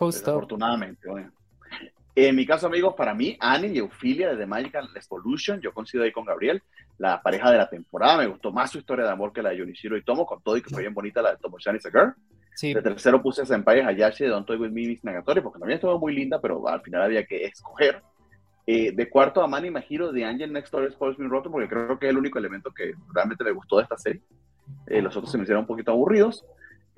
[0.00, 1.08] Desafortunadamente.
[2.14, 6.02] En mi caso, amigos, para mí, Annie y Eufilia de The Magical Evolution, yo coincido
[6.02, 6.62] ahí con Gabriel,
[6.96, 8.16] la pareja de la temporada.
[8.16, 10.56] Me gustó más su historia de amor que la de Yonishiro y Tomo, con todo
[10.56, 12.14] y que fue bien bonita la de Tomo Chan a Girl.
[12.62, 15.76] De tercero puse a Senpai Hayashi de Don't Toy With Me Miss Nagatori, porque también
[15.76, 18.02] estuvo muy linda, pero al final había que escoger.
[18.66, 21.98] Eh, de cuarto a Manny Mahiro de Angel Next Door Spoils Me Rotten, porque creo
[21.98, 24.22] que es el único elemento que realmente me gustó de esta serie.
[24.86, 26.44] Eh, los otros se me hicieron un poquito aburridos.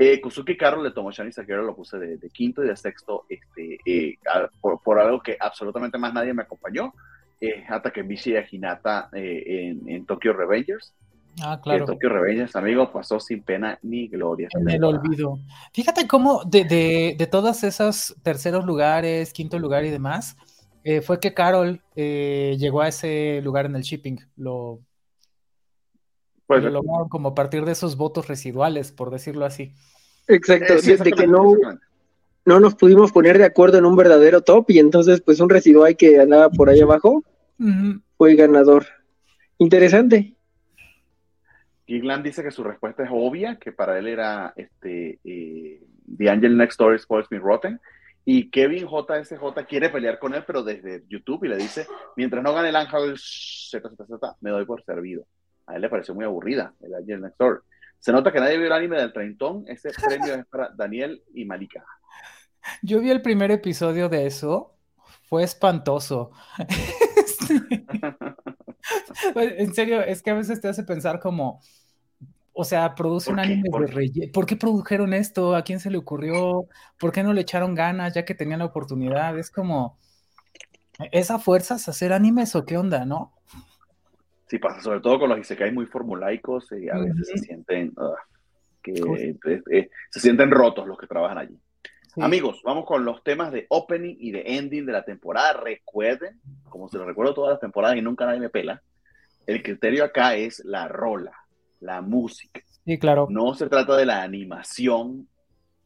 [0.00, 3.78] Eh, Kuzuki Carol le tomó Shani Sakura, lo puse de, quinto y de sexto, este,
[3.84, 4.16] eh,
[4.60, 6.94] por, algo que absolutamente más nadie me acompañó,
[7.40, 10.94] eh, hasta que a Hinata eh, en, Tokyo Revengers.
[11.42, 11.84] Ah, claro.
[11.84, 14.48] Tokyo Revengers, amigo, pasó sin pena ni gloria.
[14.52, 15.40] En el olvido.
[15.72, 20.36] Fíjate cómo de, de, de todos esos terceros lugares, quinto lugar y demás,
[21.02, 24.18] fue que Carol llegó a ese lugar en el shipping.
[24.36, 24.80] Lo,
[26.48, 29.74] pues, lo lograron como a partir de esos votos residuales, por decirlo así.
[30.26, 31.54] Exacto, desde de que no,
[32.46, 35.94] no nos pudimos poner de acuerdo en un verdadero top y entonces pues un residual
[35.94, 37.22] que andaba por ahí abajo
[38.16, 38.86] fue ganador.
[39.58, 40.34] Interesante.
[41.86, 45.82] Gigland dice que su respuesta es obvia, que para él era este eh,
[46.16, 47.78] The Angel Next Door Spoils Me Rotten.
[48.24, 51.86] Y Kevin JSJ quiere pelear con él, pero desde YouTube y le dice,
[52.16, 55.26] mientras no gane el ángel ZZZ, me doy por servido
[55.68, 57.64] a él le pareció muy aburrida el Angel Next Door.
[57.98, 59.64] Se nota que nadie vio el anime del treintón.
[59.68, 61.84] Ese premio es para Daniel y Malika.
[62.82, 64.74] Yo vi el primer episodio de eso.
[65.28, 66.30] Fue espantoso.
[69.34, 71.60] en serio, es que a veces te hace pensar como,
[72.52, 74.32] o sea, produce un anime de relleno.
[74.32, 75.54] ¿Por qué produjeron esto?
[75.54, 76.66] ¿A quién se le ocurrió?
[76.98, 79.38] ¿Por qué no le echaron ganas ya que tenían la oportunidad?
[79.38, 79.98] Es como,
[81.12, 83.34] ¿esa fuerza es hacer animes o qué onda, no?
[84.48, 87.92] Sí, pasa sobre todo con los isekais muy formulaicos y a veces se sienten,
[88.82, 91.58] que se sienten rotos los que trabajan allí.
[92.16, 95.52] Amigos, vamos con los temas de opening y de ending de la temporada.
[95.52, 98.82] Recuerden, como se lo recuerdo todas las temporadas y nunca nadie me pela,
[99.46, 101.32] el criterio acá es la rola,
[101.80, 102.60] la música.
[102.84, 103.28] Sí, claro.
[103.30, 105.28] No se trata de la animación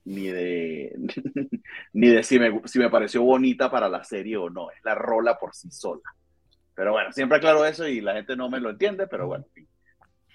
[0.05, 0.97] ni de,
[1.93, 4.71] ni de si, me, si me pareció bonita para la serie o no.
[4.71, 6.03] Es la rola por sí sola.
[6.75, 9.45] Pero bueno, siempre aclaro eso y la gente no me lo entiende, pero bueno.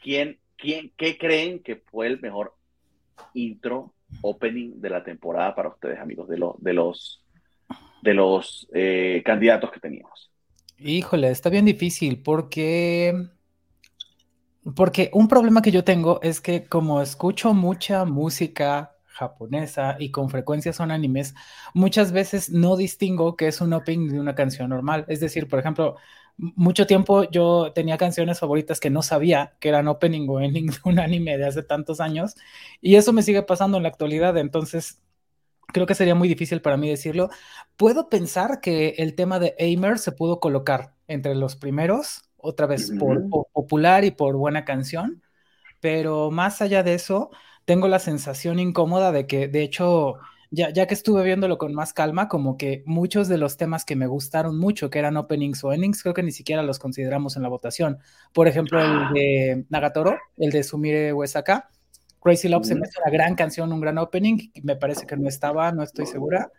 [0.02, 2.54] ¿Quién, quién, ¿Qué creen que fue el mejor
[3.34, 7.24] intro opening de la temporada para ustedes, amigos, de, de los,
[8.02, 10.32] de los eh, candidatos que teníamos?
[10.78, 13.14] Híjole, está bien difícil porque...
[14.76, 20.30] Porque un problema que yo tengo es que como escucho mucha música japonesa y con
[20.30, 21.34] frecuencia son animes,
[21.74, 25.06] muchas veces no distingo que es un opening de una canción normal.
[25.08, 25.96] Es decir, por ejemplo,
[26.38, 30.78] mucho tiempo yo tenía canciones favoritas que no sabía que eran opening o ending de
[30.84, 32.36] un anime de hace tantos años
[32.82, 35.02] y eso me sigue pasando en la actualidad, entonces
[35.68, 37.30] creo que sería muy difícil para mí decirlo.
[37.76, 42.92] Puedo pensar que el tema de Aimer se pudo colocar entre los primeros, otra vez
[42.98, 45.24] por, popular y por buena canción,
[45.80, 47.32] pero más allá de eso,
[47.66, 50.16] tengo la sensación incómoda de que de hecho
[50.50, 53.95] ya, ya que estuve viéndolo con más calma, como que muchos de los temas que
[53.95, 57.43] me gustaron mucho, que eran openings o endings, creo que ni siquiera los consideramos en
[57.43, 58.00] la votación.
[58.34, 59.12] Por ejemplo, el ah.
[59.14, 61.70] de Nagatoro, el de Sumire Uesaka.
[62.22, 65.30] Crazy Love se me hace una gran canción, un gran opening, me parece que no
[65.30, 66.52] estaba, no estoy segura.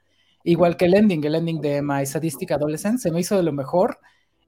[0.45, 3.53] Igual que el ending, el ending de My Sadistic Adolescent, se me hizo de lo
[3.53, 3.99] mejor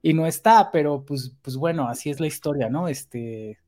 [0.01, 2.87] y no está, pero pues, pues bueno, así es la historia, ¿no?
[2.87, 3.59] Este,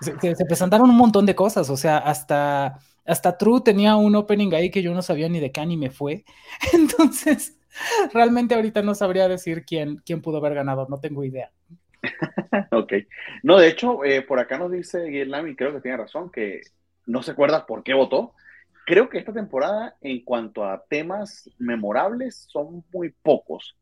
[0.00, 4.70] se presentaron un montón de cosas, o sea, hasta hasta True tenía un opening ahí
[4.70, 6.24] que yo no sabía ni de qué anime fue.
[6.72, 7.58] Entonces,
[8.12, 11.50] realmente ahorita no sabría decir quién, quién pudo haber ganado, no tengo idea.
[12.72, 12.92] ok.
[13.42, 16.62] No, de hecho, eh, por acá nos dice Guillermo, y creo que tiene razón, que
[17.06, 18.34] no se acuerda por qué votó.
[18.86, 23.76] Creo que esta temporada, en cuanto a temas memorables, son muy pocos.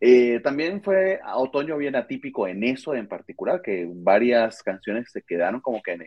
[0.00, 5.60] Eh, también fue otoño bien atípico en eso en particular, que varias canciones se quedaron
[5.60, 6.02] como que en,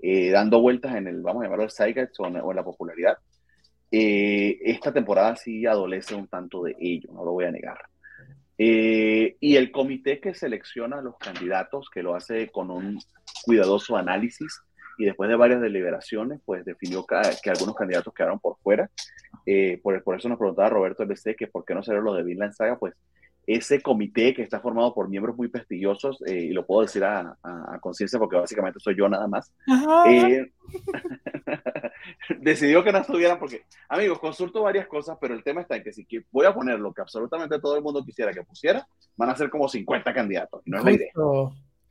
[0.00, 3.16] eh, dando vueltas en el, vamos a llamarlo el Zeitgeist o, en, la popularidad.
[3.90, 7.78] Eh, esta temporada sí adolece un tanto de ello, no lo voy a negar.
[8.56, 12.98] Eh, y el comité que selecciona a los candidatos, que lo hace con un
[13.44, 14.60] cuidadoso análisis
[14.98, 18.90] y después de varias deliberaciones, pues definió que, algunos candidatos quedaron por fuera.
[19.82, 22.52] por, por, eso nos preguntaba Roberto LC que por qué no será lo de Vinland
[22.52, 22.94] Saga, pues
[23.46, 27.36] ese comité que está formado por miembros muy prestigiosos, eh, y lo puedo decir a,
[27.80, 29.52] conciencia porque básicamente soy yo nada más,
[30.08, 30.50] eh,
[32.40, 35.92] decidió que no estuvieran porque, amigos, consulto varias cosas, pero el tema está en que
[35.92, 38.86] si voy a poner lo que absolutamente todo el mundo quisiera que pusiera,
[39.16, 41.12] van a ser como 50 candidatos, y no es la idea.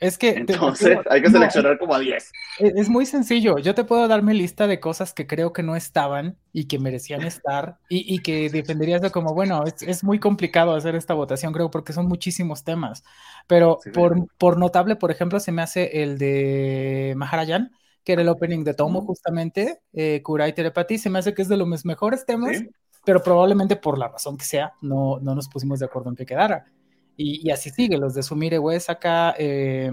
[0.03, 0.31] Es que.
[0.31, 2.31] Entonces, hay que seleccionar como a 10.
[2.59, 3.57] Es, muy sencillo.
[3.57, 6.77] Yo te puedo dar mi lista de cosas que creo que no estaban y que
[6.77, 11.71] merecían estar y, que defenderías de como, bueno, es, muy complicado hacer esta votación, creo,
[11.71, 13.05] porque son muchísimos temas.
[13.47, 17.71] Pero por, por, notable, por ejemplo, se me hace el de Maharajan,
[18.03, 20.97] que era el opening de Tomo, justamente, eh, Kurai Telepathy.
[20.97, 22.61] Se me hace que es de los mejores temas,
[23.05, 26.25] pero probablemente por la razón que sea, no, no nos pusimos de acuerdo en que
[26.25, 26.65] quedara.
[27.15, 29.91] Y, así sigue, los de Sumire acá, eh,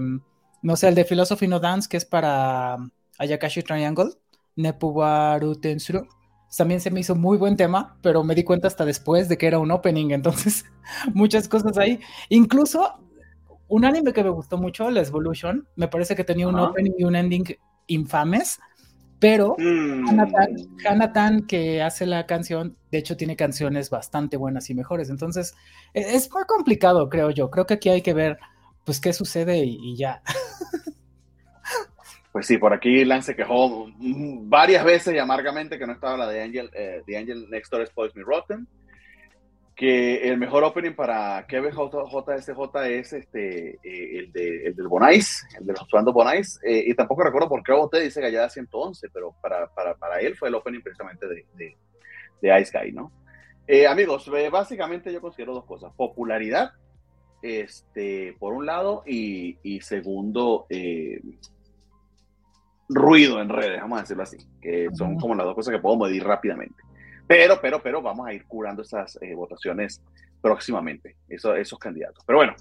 [0.61, 2.77] no sé, el de Philosophy No Dance, que es para
[3.19, 4.11] Ayakashi Triangle,
[4.55, 6.07] Nepuwaru Tensuru.
[6.55, 9.47] También se me hizo muy buen tema, pero me di cuenta hasta después de que
[9.47, 10.65] era un opening, entonces
[11.13, 11.99] muchas cosas ahí.
[12.29, 12.99] Incluso
[13.67, 17.03] un anime que me gustó mucho, La Evolution, me parece que tenía un opening y
[17.05, 17.45] un ending
[17.87, 18.59] infames,
[19.21, 20.19] pero mm.
[20.83, 25.11] Hanatan, que hace la canción, de hecho tiene canciones bastante buenas y mejores.
[25.11, 25.53] Entonces,
[25.93, 27.51] e, es muy complicado, creo yo.
[27.51, 28.39] Creo que aquí hay que ver,
[28.83, 30.21] pues, qué sucede y, ya.
[32.31, 36.41] Pues sí, por aquí Lance quejó varias veces y amargamente que no estaba la de
[36.41, 38.65] Angel, eh, The Angel Next Door Spoils Me Rotten
[39.81, 45.65] que el mejor opening para KBJSJ es este, eh, el, de, el del Bonais, el
[45.65, 49.33] de los Suando Bonais, eh, y tampoco recuerdo por qué voté, dice Gallada 111, pero
[49.41, 51.75] para, para, para, él fue el opening precisamente de, de,
[52.43, 53.11] de Ice Guy, ¿no?
[53.65, 56.73] Eh, amigos, básicamente yo considero dos cosas, popularidad,
[57.41, 60.67] este, por un lado, y, y segundo,
[62.87, 65.97] ruido en redes, vamos a decirlo así, que son como las dos cosas que puedo
[65.97, 66.90] medir rápidamente.
[67.31, 70.03] Pero, pero, pero vamos a ir curando esas eh, votaciones
[70.41, 72.25] próximamente, esos candidatos.
[72.25, 72.55] Pero bueno,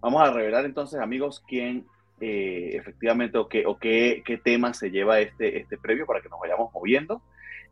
[0.00, 1.86] vamos a revelar entonces, amigos, quién
[2.20, 6.28] eh, efectivamente o, qué, o qué, qué, tema se lleva este, este previo para que
[6.28, 7.20] nos vayamos moviendo.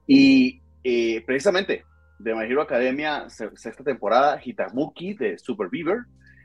[0.09, 1.85] Y eh, precisamente
[2.19, 6.01] de My Hero Academia, sexta temporada, Hitamuki de Super Beaver,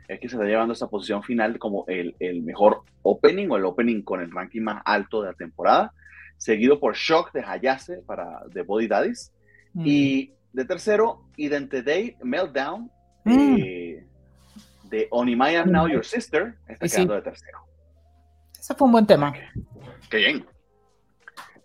[0.08, 3.66] es que se está llevando esa posición final como el, el, mejor opening o el
[3.66, 5.94] opening con el ranking más alto de la temporada.
[6.38, 9.32] seguido por Shock de Hayase para The Body Daddies.
[9.76, 9.84] Mm.
[9.86, 12.90] Y de tercero, Identity Meltdown
[13.26, 13.56] mm.
[13.60, 14.06] eh,
[14.86, 16.56] de Onimaya Now Your Sister.
[16.68, 17.60] Está quedando de tercero.
[18.58, 19.34] Ese fue un buen tema.
[20.10, 20.46] Qué bien.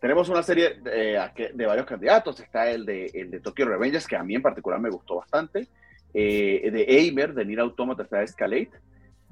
[0.01, 2.41] Tenemos una serie de, de, varios candidatos.
[2.41, 5.69] Está el de, el de Tokyo Revengers, que a mí en particular me gustó bastante.
[6.13, 8.73] Eh, de Eimer, de Nier Automata, está Escalate.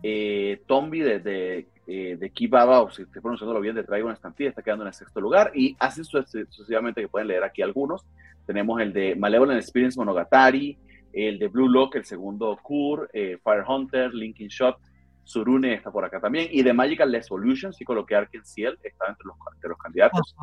[0.02, 4.14] Eh, Tombi de, de, eh, de Kibaba, o si estoy pronunciándolo bien, de Traigo una
[4.14, 5.50] estampida, está quedando en el sexto lugar.
[5.54, 8.04] Y así sucesivamente, que pueden leer aquí algunos.
[8.46, 10.78] Tenemos el de Malevolent Experience Monogatari,
[11.12, 14.76] el de Blue Lock, el segundo Kur, eh, Fire Hunter, Linkin Shot,
[15.24, 16.48] Surune está por acá también.
[16.50, 20.34] Y de Magical Evolution, sí coloqué Arken Ciel, está entre los, entre los candidatos.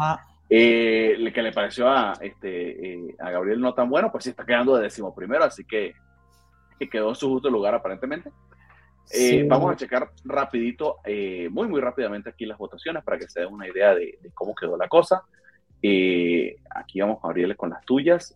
[0.48, 4.46] Eh, el que le pareció a, este, a Gabriel no tan bueno, pues sí está
[4.46, 5.96] quedando de décimo primero, así que,
[6.78, 8.32] que quedó en su justo lugar aparentemente.
[9.12, 13.42] Eh, vamos a checar rapidito, eh, muy muy rápidamente aquí las votaciones para que se
[13.42, 15.24] den una idea de, cómo quedó la cosa.
[15.82, 18.36] Eh, aquí vamos a abrirle con las tuyas.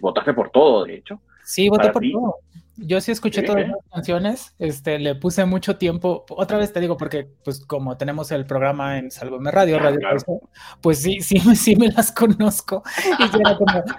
[0.00, 1.20] votaste por todo, de hecho.
[1.44, 2.36] Sí, voté por todo.
[2.82, 6.24] Yo sí escuché todas las canciones, este, le puse mucho tiempo.
[6.30, 10.00] Otra vez te digo, porque pues como tenemos el programa en Salvame Radio, Radio
[10.80, 12.82] pues sí, sí, sí me las conozco.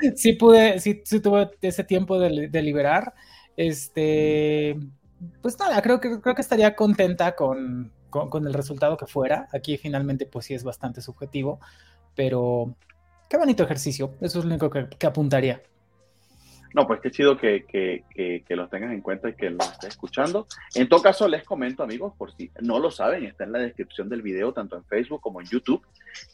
[0.01, 3.13] Y sí pude, sí, sí tuve ese tiempo de, de liberar.
[3.55, 4.77] Este,
[5.41, 9.47] pues nada, creo que, creo que estaría contenta con, el resultado que fuera.
[9.53, 11.59] Aquí finalmente pues sí es bastante subjetivo,
[12.15, 12.75] pero
[13.29, 15.61] qué bonito ejercicio, eso es lo único que, apuntaría.
[16.73, 20.47] No, pues qué chido que, que, los tengas en cuenta y que los estés escuchando.
[20.73, 24.07] En todo caso, les comento, amigos, por si no lo saben, está en la descripción
[24.07, 25.85] del video, tanto en Facebook como en YouTube.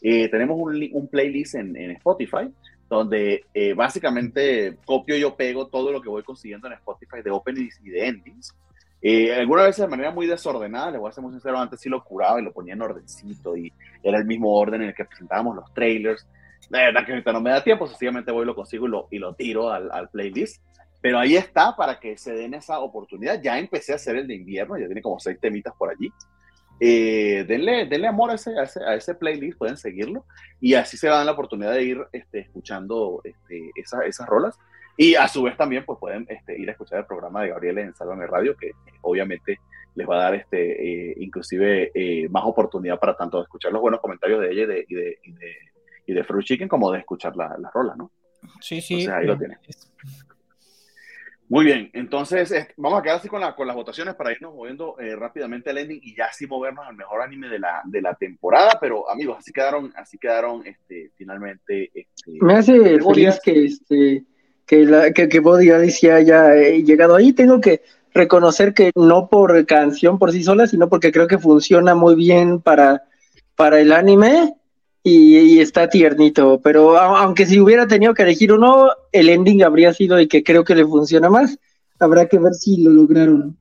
[0.01, 2.51] Eh, tenemos un, un playlist en, Spotify,
[2.87, 7.31] donde eh, básicamente copio y yo pego todo lo que voy consiguiendo en Spotify de
[7.31, 8.55] openings y de endings.
[9.01, 11.89] Eh, algunas veces de manera muy desordenada, les voy a ser muy sincero, antes sí
[11.89, 13.71] lo curaba y lo ponía en ordencito y
[14.01, 16.27] era el mismo orden en el que presentábamos los trailers.
[16.69, 19.19] De verdad que ahorita no me da tiempo, sencillamente voy, lo consigo y lo, y
[19.19, 20.61] lo tiro al, al, playlist.
[20.99, 23.39] Pero ahí está para que se den esa oportunidad.
[23.41, 26.11] Ya empecé a hacer el de invierno, ya tiene como seis temitas por allí.
[26.79, 30.25] Eh, denle, denle amor a ese, a ese, a, ese, playlist, pueden seguirlo
[30.61, 34.57] y así se dan la oportunidad de ir este, escuchando este, esas rolas.
[34.97, 37.77] Y a su vez también pues pueden este, ir a escuchar el programa de Gabriel
[37.77, 38.71] en Sálvame Radio, que
[39.01, 39.59] obviamente
[39.93, 44.01] les va a dar este, eh, inclusive eh, más oportunidad para tanto escuchar los buenos
[44.01, 45.17] comentarios de ella y de, y de,
[46.07, 48.11] y de, Fruit Chicken como de escuchar la, la rola, ¿no?
[48.59, 49.07] Sí, sí.
[49.07, 49.57] ahí lo tienen.
[51.49, 54.99] Muy bien, entonces vamos a quedar así con, la, con las votaciones para irnos moviendo
[54.99, 58.15] eh, rápidamente al ending y ya así movernos al mejor anime de la, de la
[58.15, 61.89] temporada, pero amigos, así quedaron, así quedaron este, finalmente.
[61.93, 64.25] Este, Me hace feliz que este
[64.67, 67.33] que, la, que, que Body ya haya eh, llegado ahí.
[67.33, 67.81] Tengo que
[68.13, 72.61] reconocer que no por canción por sí sola, sino porque creo que funciona muy bien
[72.61, 73.03] para,
[73.55, 74.53] para el anime
[75.01, 76.59] y, está tiernito.
[76.61, 80.63] Pero aunque si hubiera tenido que elegir uno, el ending habría sido el que creo
[80.63, 81.57] que le funciona más.
[81.99, 83.57] Habrá que ver si lo lograron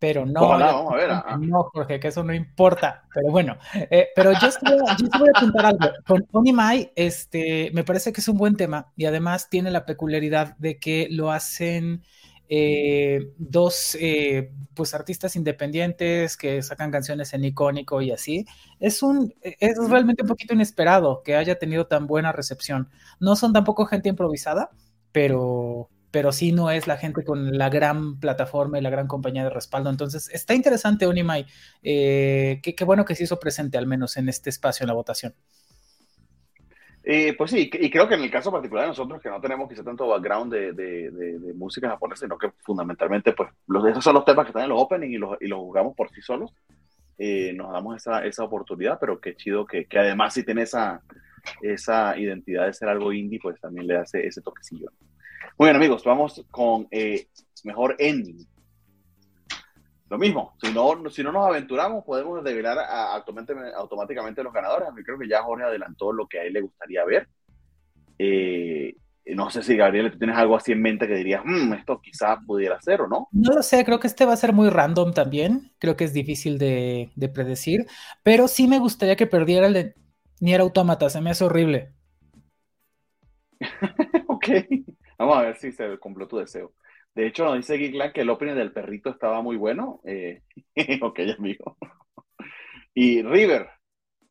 [0.00, 0.58] pero no,
[1.38, 3.04] no, Jorge, que eso no importa.
[3.14, 5.88] Pero bueno, eh, pero yo estoy, voy a apuntar algo.
[6.06, 10.56] Con Onimai, este, me parece que es un buen tema y además tiene la peculiaridad
[10.56, 12.02] de que lo hacen
[12.48, 18.46] eh, dos eh, pues artistas independientes que sacan canciones en icónico y así.
[18.80, 22.88] Es un, es realmente un poquito inesperado que haya tenido tan buena recepción.
[23.20, 24.70] No son tampoco gente improvisada,
[25.12, 29.44] pero pero sí no es la gente con la gran plataforma y la gran compañía
[29.44, 29.90] de respaldo.
[29.90, 31.46] Entonces, está interesante Onimai.
[31.82, 35.34] Eh, qué, bueno que se hizo presente al menos en este espacio en la votación.
[37.02, 39.68] Eh, pues sí, y creo que en el caso particular de nosotros, que no tenemos
[39.68, 44.44] quizá tanto background de, música japonesa, sino que fundamentalmente, pues, los, esos son los temas
[44.44, 46.52] que están en los opening y los, y los jugamos por sí solos,
[47.18, 51.02] eh, nos damos esa, esa, oportunidad, pero qué chido que, que, además si tiene esa,
[51.62, 54.90] esa identidad de ser algo indie, pues también le hace ese toquecillo.
[55.58, 57.28] Muy bien, amigos, vamos con eh,
[57.64, 58.46] mejor ending.
[60.08, 62.78] Lo mismo, si no, si no nos aventuramos, podemos develar
[63.76, 64.88] automáticamente, los ganadores.
[64.88, 67.28] A mí creo que ya Jorge adelantó lo que a él le gustaría ver.
[68.18, 68.96] Eh,
[69.26, 72.38] no sé si Gabriel, tú tienes algo así en mente que dirías, mm, esto quizás
[72.44, 73.28] pudiera ser o no.
[73.30, 75.72] No lo sé, creo que este va a ser muy random también.
[75.78, 77.86] Creo que es difícil de, de predecir,
[78.24, 79.94] pero sí me gustaría que perdiera el de
[80.40, 81.92] Nier Automata, se me hace horrible.
[84.26, 84.48] ok.
[85.20, 86.72] Vamos a ver si se cumplió tu deseo.
[87.14, 90.00] De hecho, nos dice Geekland que el opening del perrito estaba muy bueno.
[90.02, 90.40] Eh,
[91.02, 91.76] ok, amigo.
[92.94, 93.68] y River,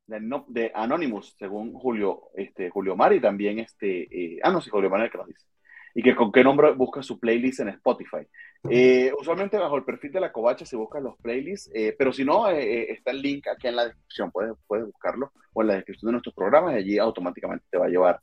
[0.07, 4.07] de, Anonymous, según Julio, este, Julio Mari, también este.
[4.09, 5.45] Eh, ah, no, sí, Julio Mari que nos dice.
[5.93, 8.25] Y que con qué nombre busca su playlist en Spotify.
[8.67, 12.25] Eh, usualmente bajo el perfil de la covacha se buscan los playlists, eh, pero si
[12.25, 16.07] no, está el link aquí en la descripción, puedes, puedes buscarlo o en la descripción
[16.07, 18.19] de nuestros programas y allí automáticamente te va a llevar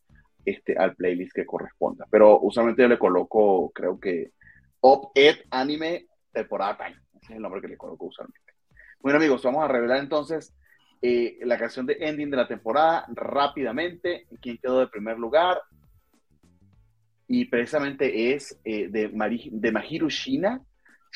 [0.47, 2.07] este, al playlist que corresponda.
[2.11, 4.33] Pero usualmente yo le coloco, creo que
[4.81, 8.55] Op Ed Anime Temporada Time, ese es el nombre que le coloco usualmente.
[9.01, 10.55] Bueno amigos, vamos a revelar entonces
[11.41, 15.59] la canción de ending de la temporada rápidamente, quién quedó de primer lugar,
[17.29, 20.61] y precisamente es eh, de, Mari, de Mahiru Shina,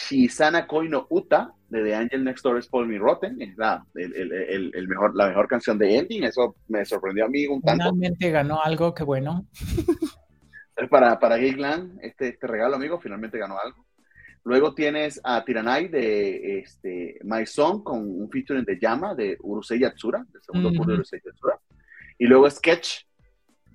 [0.00, 4.72] Shizana Koino Uta, de The Angel Next Door is Paul Me Rotten, es la, el,
[4.74, 7.84] el, mejor, la mejor canción de Ending, eso me sorprendió a mí un tanto.
[7.84, 9.46] Finalmente ganó algo, qué bueno.
[10.88, 13.84] Para, para Gigland, este, este regalo, amigo, finalmente ganó algo.
[14.44, 19.78] Luego tienes a Tiranai de este, My Song con un featuring de Yama de Urusei
[19.78, 21.60] Yatsura, del segundo curso de Urusei Yatsura.
[22.16, 23.04] Y luego Sketch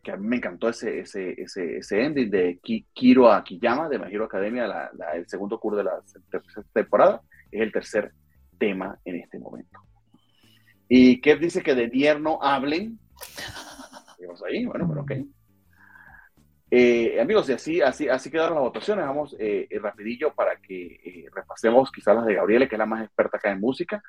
[0.05, 2.59] que a mí me encantó ese, ese, ese, ese ending de
[2.93, 5.99] Kiro Akiyama de My Hero Academia, la, el segundo curso de la
[6.71, 7.21] temporada,
[7.51, 8.11] es el tercer
[8.59, 9.79] tema en este momento.
[10.87, 12.99] Y Kev dice que de Nier no hablen.
[14.19, 15.11] Vamos ahí, bueno, pero ok.
[16.69, 19.07] Eh, amigos, y así, así, así quedaron las votaciones.
[19.07, 23.03] Vamos eh, rapidillo para que eh, repasemos quizás las de Gabriela, que es la más
[23.03, 24.03] experta acá en música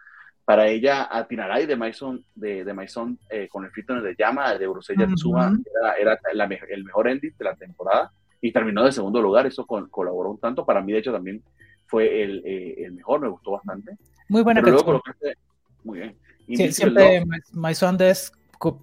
[0.47, 4.69] para ella Atinaray de Maison, de, de Maison eh, con el featuring de Llama de
[4.69, 5.53] Urusei Yatsuma
[6.01, 6.21] era, era
[6.71, 10.65] el mejor ending de la temporada y terminó de segundo lugar, eso colaboró un tanto,
[10.65, 11.43] para mí de hecho también
[11.87, 13.97] fue el, eh, el mejor, me gustó bastante.
[14.29, 15.01] Muy buena canción.
[15.83, 16.17] muy bien.
[16.47, 17.99] Sí, siempre Maison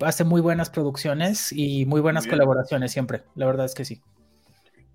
[0.01, 4.01] hace muy buenas producciones y muy buenas colaboraciones siempre, la verdad es que sí.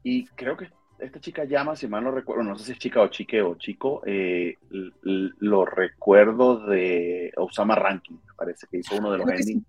[0.02, 0.68] Y creo que
[0.98, 3.54] esta chica llama, si mal no recuerdo, no sé si es chica o chique o
[3.56, 9.64] chico, eh, lo recuerdo de Osama Ranking, me parece que hizo uno de los endings.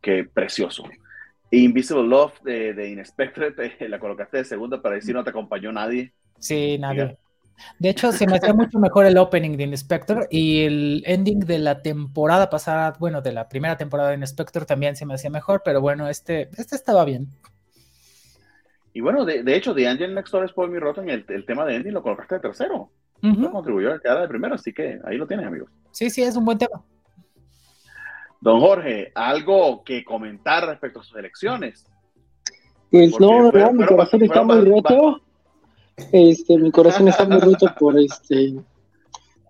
[0.00, 0.84] Que precioso.
[1.50, 3.54] Invisible Love de, de Inspector,
[3.88, 6.12] la colocaste de segunda para decir no te acompañó nadie.
[6.38, 7.16] Sí, nadie.
[7.78, 11.58] De hecho, se me hacía mucho mejor el opening de Inspector y el ending de
[11.58, 15.62] la temporada pasada, bueno, de la primera temporada de Inspector también se me hacía mejor,
[15.64, 17.28] pero bueno, este, este estaba bien.
[18.94, 21.64] Y bueno, de, de hecho, The Angel Next Door Paul Me Rotten, el, el tema
[21.64, 22.90] de Andy lo colocaste de tercero.
[23.22, 25.70] Uh contribuyó a quedar de primero, así que ahí lo tienes, amigos.
[25.92, 26.82] Sí, sí, es un buen tema.
[28.40, 31.86] Don Jorge, ¿algo que comentar respecto a sus elecciones?
[32.90, 35.20] Pues no, no, mi corazón está muy roto.
[36.10, 38.54] Este, mi corazón está muy roto por este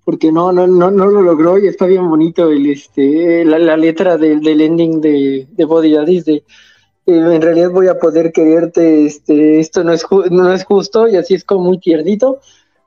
[0.04, 3.76] porque no, no, no, no lo logró y está bien bonito el este la, la
[3.76, 6.44] letra del, del ending de, de Body Daddies de
[7.06, 11.34] en realidad voy a poder quererte, este, esto no es, no es justo y así
[11.34, 12.40] es como muy tiernito.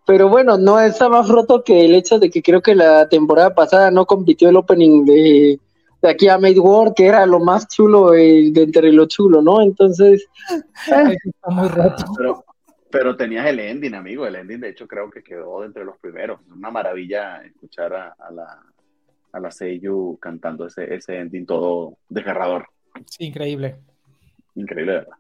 [0.05, 3.55] Pero bueno, no está más roto que el hecho de que creo que la temporada
[3.55, 5.59] pasada no compitió el opening de,
[6.01, 9.61] de aquí a Made War, que era lo más chulo de entre lo chulo, ¿no?
[9.61, 10.27] Entonces,
[10.85, 12.05] está muy roto.
[12.15, 12.45] Pero,
[12.91, 14.27] pero, tenías el ending, amigo.
[14.27, 16.39] El ending, de hecho, creo que quedó entre los primeros.
[16.45, 18.61] Es una maravilla escuchar a, la,
[19.31, 22.67] a la Seiyu cantando ese, ese ending todo desgarrador.
[23.07, 23.79] Sí, increíble.
[24.55, 25.17] Increíble, ¿verdad?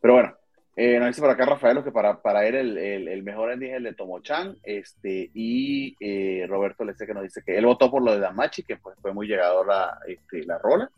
[0.00, 0.34] Pero bueno,
[0.76, 3.76] eh, nos dice por acá Rafael que para, para él el, el, mejor ending es
[3.76, 8.02] el de Tomochan, este, y eh, Roberto Lece que nos dice que él votó por
[8.02, 10.90] lo de Damachi, que pues fue muy llegador la, este, la rola.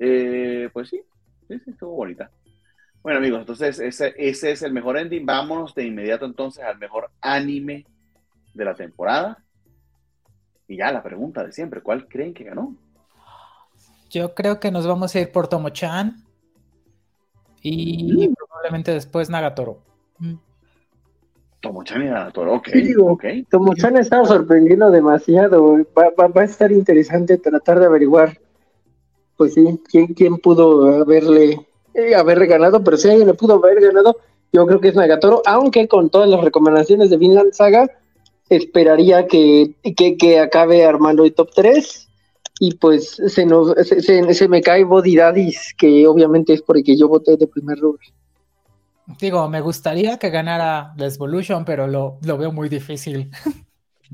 [0.00, 1.02] Eh, pues sí,
[1.46, 2.30] sí, sí, estuvo bonita.
[3.02, 5.26] Bueno amigos, entonces ese, ese es el mejor ending.
[5.26, 7.84] Vámonos de inmediato entonces al mejor anime
[8.54, 9.44] de la temporada.
[10.68, 12.74] Y ya la pregunta de siempre, ¿cuál creen que ganó?
[14.08, 16.21] Yo creo que nos vamos a ir por Tomo-chan
[17.62, 18.34] y mm.
[18.34, 19.78] probablemente después Nagatoro.
[20.18, 20.34] Mm.
[21.60, 22.68] Tomochan y Nagatoro, ok.
[22.98, 23.44] okay.
[23.44, 25.76] Tomochan estaba sorprendiendo demasiado.
[25.96, 28.38] Va, va, a estar interesante tratar de averiguar,
[29.36, 31.64] pues sí, quién, quién pudo haberle,
[31.94, 34.16] eh, haberle ganado, pero si alguien le pudo haber ganado,
[34.52, 37.88] yo creo que es Nagatoro, aunque con todas las recomendaciones de Vinland Saga,
[38.48, 42.08] esperaría que, que, que acabe armando el top 3
[42.64, 47.08] y pues se, nos, se, se, me cae Body Daddies, que obviamente es porque yo
[47.08, 48.06] voté de primer lugar.
[49.18, 53.32] Digo, me gustaría que ganara The Evolution, pero lo, lo veo muy difícil.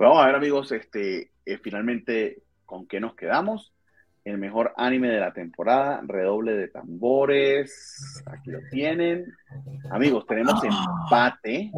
[0.00, 3.72] Vamos a ver, amigos, este, eh, finalmente, ¿con qué nos quedamos?
[4.24, 9.32] El mejor anime de la temporada, redoble de tambores, aquí lo tienen.
[9.92, 10.66] Amigos, tenemos ah,
[11.04, 11.70] empate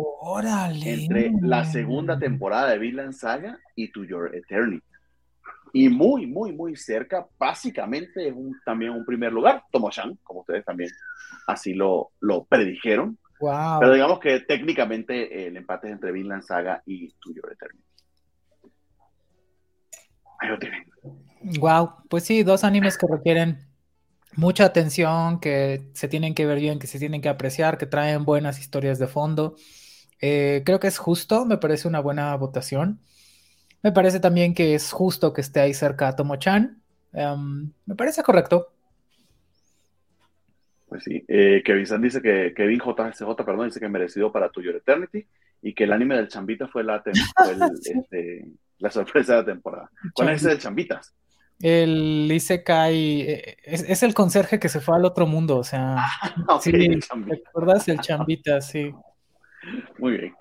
[0.87, 4.88] entre la segunda temporada de Vinland Saga y To Your Eternity
[5.73, 10.65] y muy, muy, muy cerca, básicamente es un, también un primer lugar, Tomoshan, como ustedes
[10.65, 10.90] también
[11.47, 13.19] así lo, lo predijeron.
[13.40, 17.85] Pero digamos que técnicamente el empate es entre Vinland Saga y Tuyo Eternity.
[20.40, 20.85] Ahí lo tienen.
[21.61, 23.59] Wow, pues sí, dos animes que requieren
[24.35, 28.24] mucha atención, que se tienen que ver bien, que se tienen que apreciar, que traen
[28.24, 29.55] buenas historias de fondo.
[30.20, 33.01] Eh, creo que es justo, me parece una buena votación.
[33.83, 36.83] Me parece también que es justo que esté ahí cerca a Tomo-chan.
[37.13, 38.73] Em, me parece correcto.
[40.89, 44.63] Pues sí, eh, Kevin San dice que Kevin JSJ, perdón, dice que merecido para tu
[44.63, 45.27] Your Eternity
[45.61, 47.03] y que el anime del Chambita fue la,
[47.85, 48.47] este,
[48.79, 49.91] la sorpresa de la temporada.
[50.15, 51.15] ¿Cuál es ese del Chambitas?
[51.61, 56.07] El Isekai eh, es, es, el conserje que se fue al otro mundo, o sea,
[56.61, 58.61] sí, el ¿recuerdas el Chambita?
[58.61, 58.93] Sí.
[59.99, 60.35] Muy bien.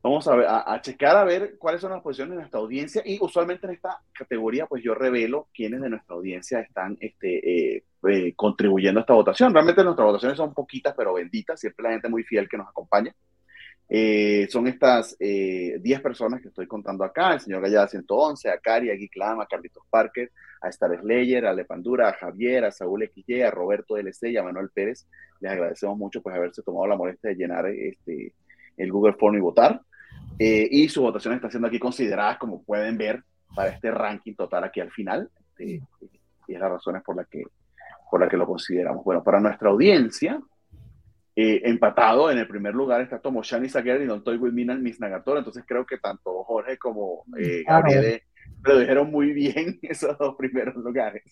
[0.00, 3.66] Vamos a, a, checar a ver cuáles son las posiciones de nuestra audiencia y usualmente
[3.66, 9.00] en esta categoría pues yo revelo quiénes de nuestra audiencia están este, eh, eh, contribuyendo
[9.00, 9.52] a esta votación.
[9.52, 13.12] Realmente nuestras votaciones son poquitas pero benditas, siempre la gente muy fiel que nos acompaña.
[13.90, 18.90] Eh, son estas 10 personas que estoy contando acá, el señor Gallada 111, a Cari,
[18.90, 20.30] a Guiclama, a Carlitos Parker,
[20.60, 24.44] a Star Slayer, a Lepandura, a Javier, a Saúl XY, a Roberto LC y a
[24.44, 25.08] Manuel Pérez.
[25.40, 28.34] Les agradecemos mucho pues haberse tomado la molestia de llenar este,
[28.76, 29.82] el Google Form y votar.
[30.38, 33.24] Eh, y su votación está siendo aquí considerada, como pueden ver,
[33.54, 35.30] para este ranking total aquí al final.
[35.58, 35.76] Y
[36.46, 37.42] es la razón por la que
[38.10, 39.04] por la que lo consideramos.
[39.04, 40.40] Bueno, para nuestra audiencia,
[41.36, 45.40] eh, empatado en el primer lugar está Tomoshani Sager y Don Toy Minan Miss Nagatora.
[45.40, 48.22] Entonces creo que tanto Jorge como eh, Gabriel
[48.62, 51.22] lo dijeron muy bien esos dos primeros lugares.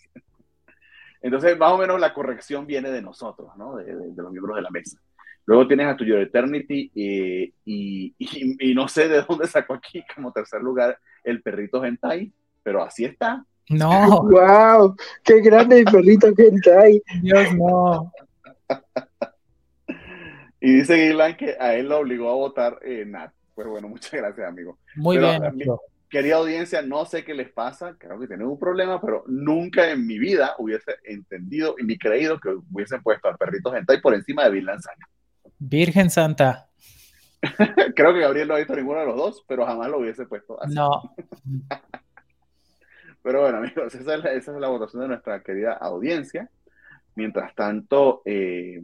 [1.22, 3.76] Entonces, más o menos la corrección viene de nosotros, ¿no?
[3.76, 5.00] de los miembros de la mesa.
[5.46, 10.32] Luego tienes a To Your Eternity y, y, no sé de dónde sacó aquí como
[10.32, 12.32] tercer lugar el perrito hentai,
[12.64, 13.44] pero así está.
[13.68, 14.22] No.
[14.30, 14.96] ¡Wow!
[15.22, 17.00] ¡Qué grande el perrito hentai!
[17.22, 18.12] Dios, no.
[20.60, 23.32] y dice Gilán que a él lo obligó a votar eh, Nat.
[23.54, 24.78] Pues bueno, muchas gracias, amigo.
[24.96, 25.40] Muy bien.
[26.10, 30.06] querida audiencia, no sé qué les pasa, creo que tienen un problema, pero nunca en
[30.06, 34.44] mi vida hubiese entendido y ni creído que hubiesen puesto al perrito hentai por encima
[34.44, 35.06] de Bill Lanzana.
[35.58, 36.68] Virgen Santa.
[37.94, 40.60] Creo que Gabriel no ha visto ninguno de los dos, pero jamás lo hubiese puesto
[40.62, 40.74] así.
[40.74, 41.14] No.
[43.22, 46.48] pero bueno, amigos, esa es, la, votación de nuestra querida audiencia.
[47.14, 48.82] Mientras tanto, eh,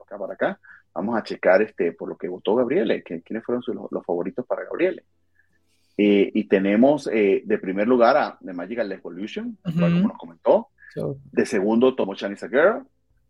[0.00, 0.60] acá para acá,
[0.94, 4.64] vamos a checar este, por lo que votó Gabriele, que, quiénes fueron los, favoritos para
[4.64, 5.04] Gabriele.
[5.96, 10.68] Eh, y tenemos eh, de primer lugar a The Magical Evolution, como nos comentó.
[11.32, 12.84] De segundo, Tomo-chan is a Girl.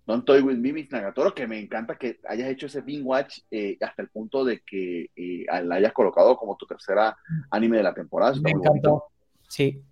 [0.08, 3.40] Don't Toy With Me, Miss Nagatoro, que me encanta que hayas hecho ese Bing Watch
[3.50, 7.14] eh, hasta el punto de que eh, la hayas colocado como tu tercera
[7.50, 8.34] anime de la temporada.
[8.40, 9.04] Me encantó,
[9.46, 9.82] sí.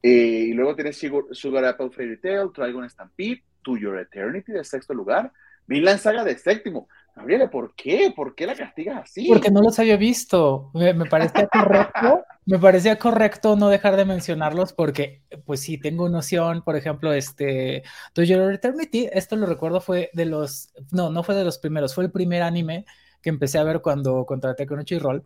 [0.00, 0.96] Eh, y luego tienes
[1.32, 5.32] Sugar, Apple Fairy Tail, Dragon Stampede, To Your Eternity de sexto lugar,
[5.66, 6.88] Vinland Saga de séptimo.
[7.14, 8.12] Gabriela, ¿por qué?
[8.14, 9.26] ¿Por qué la castigas así?
[9.28, 10.70] Porque no los había visto.
[10.74, 16.08] Me, me parecía correcto, me parecía correcto no dejar de mencionarlos porque, pues sí, tengo
[16.08, 17.82] noción, por ejemplo, este,
[18.12, 21.94] To Your Eternity, esto lo recuerdo fue de los, no, no fue de los primeros,
[21.94, 22.86] fue el primer anime
[23.22, 25.24] que empecé a ver cuando contraté con Roll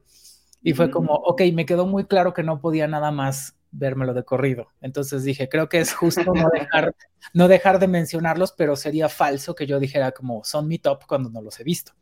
[0.62, 4.24] y fue como, ok, me quedó muy claro que no podía nada más vérmelo de
[4.24, 4.68] corrido.
[4.80, 6.94] Entonces dije, creo que es justo no dejar,
[7.34, 11.30] no dejar de mencionarlos, pero sería falso que yo dijera como son mi top cuando
[11.30, 11.92] no los he visto.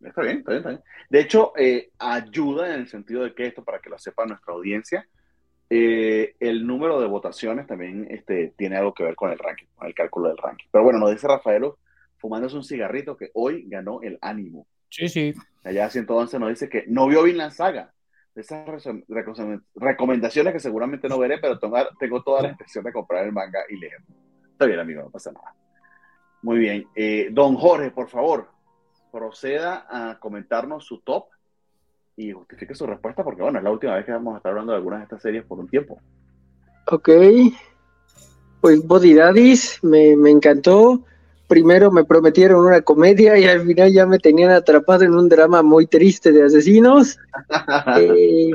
[0.00, 0.82] Está bien, está bien, está bien.
[1.10, 4.52] De hecho, eh, ayuda en el sentido de que esto, para que lo sepa nuestra
[4.52, 5.08] audiencia,
[5.70, 9.86] eh, el número de votaciones también este, tiene algo que ver con el ranking, con
[9.86, 10.66] el cálculo del ranking.
[10.70, 11.78] Pero bueno, nos dice Rafaelo,
[12.18, 14.66] fumándose un cigarrito, que hoy ganó el ánimo.
[14.90, 15.32] Sí, sí.
[15.64, 17.94] Allá 111 nos dice que no vio bien la Saga.
[18.34, 18.64] Esas
[19.74, 21.58] recomendaciones que seguramente no veré, pero
[21.98, 23.98] tengo toda la intención de comprar el manga y leer.
[24.52, 25.54] Está bien, amigo, no pasa nada.
[26.42, 26.86] Muy bien.
[26.94, 28.48] Eh, don Jorge, por favor,
[29.10, 31.26] proceda a comentarnos su top
[32.16, 34.72] y justifique su respuesta, porque bueno, es la última vez que vamos a estar hablando
[34.72, 36.00] de algunas de estas series por un tiempo.
[36.90, 37.10] Ok.
[38.60, 41.04] Pues Body Daddies me, me encantó
[41.52, 45.62] primero me prometieron una comedia y al final ya me tenían atrapado en un drama
[45.62, 47.18] muy triste de asesinos.
[47.98, 48.52] Eh,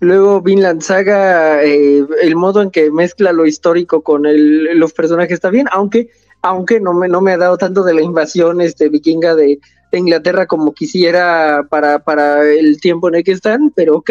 [0.00, 5.34] luego Vinland Saga, eh, el modo en que mezcla lo histórico con el, los personajes
[5.34, 6.10] está bien, aunque,
[6.42, 9.60] aunque no, me, no me ha dado tanto de la invasión este, vikinga de,
[9.92, 14.10] Inglaterra como quisiera para, para el tiempo en el que están, pero ok.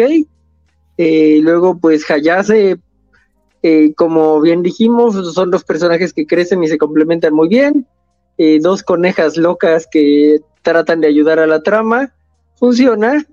[0.96, 2.78] Eh, luego pues Hayase
[3.62, 7.86] eh, como bien dijimos, son dos personajes que crecen y se complementan muy bien.
[8.36, 12.12] Eh, dos conejas locas que tratan de ayudar a la trama.
[12.56, 13.24] Funciona.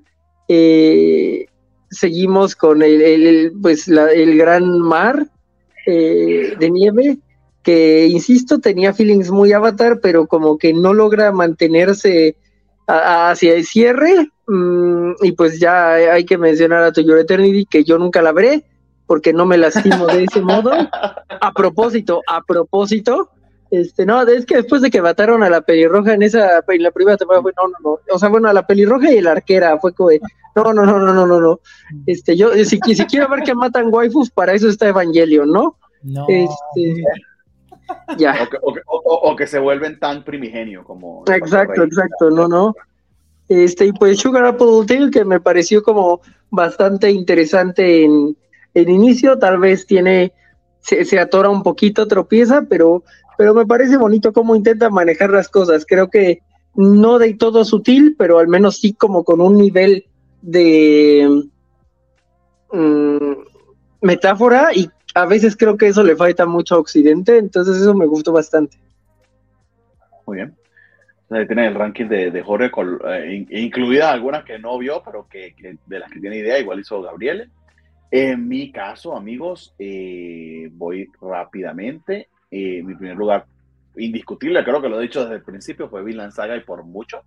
[0.48, 1.48] Eh,
[1.90, 5.28] seguimos con el, pues el gran mar
[5.88, 7.18] de nieve,
[7.64, 12.36] que insisto, tenía feelings muy avatar, pero como que no logra mantenerse
[12.86, 14.30] hacia el cierre.
[14.46, 18.34] Mm, y pues ya hay que mencionar a To Your Eternity, que yo nunca la
[18.34, 18.69] veré
[19.10, 20.72] porque no me lastimo de ese modo.
[21.42, 23.32] A propósito, a propósito,
[23.72, 26.92] este, no, es que después de que mataron a la pelirroja en esa, en la
[26.92, 29.80] primera temporada fue, no, no, no, o sea, bueno, a la pelirroja y la arquera,
[29.80, 30.12] fue como
[30.56, 31.60] no, no, no, no, no, no, no,
[32.06, 35.78] este, yo, si, si quiero ver que matan waifus, para eso está Evangelion, ¿no?
[36.04, 36.28] No.
[36.28, 37.04] Este,
[38.16, 38.48] ya.
[38.62, 41.24] O que, o, que, se vuelven tan primigenio como...
[41.28, 42.76] Exacto, exacto, no, no.
[43.48, 46.22] Este, y pues Sugar Apple Tail, que me pareció como
[46.52, 48.36] bastante interesante en,
[48.74, 50.34] en inicio, tal vez tiene,
[50.80, 53.04] se, atora un poquito, tropieza, pero
[53.38, 55.86] pero me parece bonito cómo intenta manejar las cosas.
[55.88, 56.42] Creo que
[56.76, 60.06] no de todo sutil, pero al menos sí como con un nivel
[60.42, 61.46] de
[62.74, 63.34] mm,
[64.02, 68.06] metáfora y a veces creo que eso le falta mucho a Occidente, entonces eso me
[68.08, 68.78] gustó bastante.
[70.26, 70.56] Muy bien.
[71.30, 72.72] Tiene el ranking de, de Jorge,
[73.08, 75.54] eh, incluida algunas que no vio, pero que,
[75.86, 77.50] de las que tiene idea, igual hizo Gabriele.
[78.12, 82.30] En mi caso, amigos, eh, voy rápidamente.
[82.50, 83.46] Eh, mi primer lugar
[83.96, 87.22] indiscutible, creo que lo he dicho desde el principio, fue Vinland Saga y por mucho.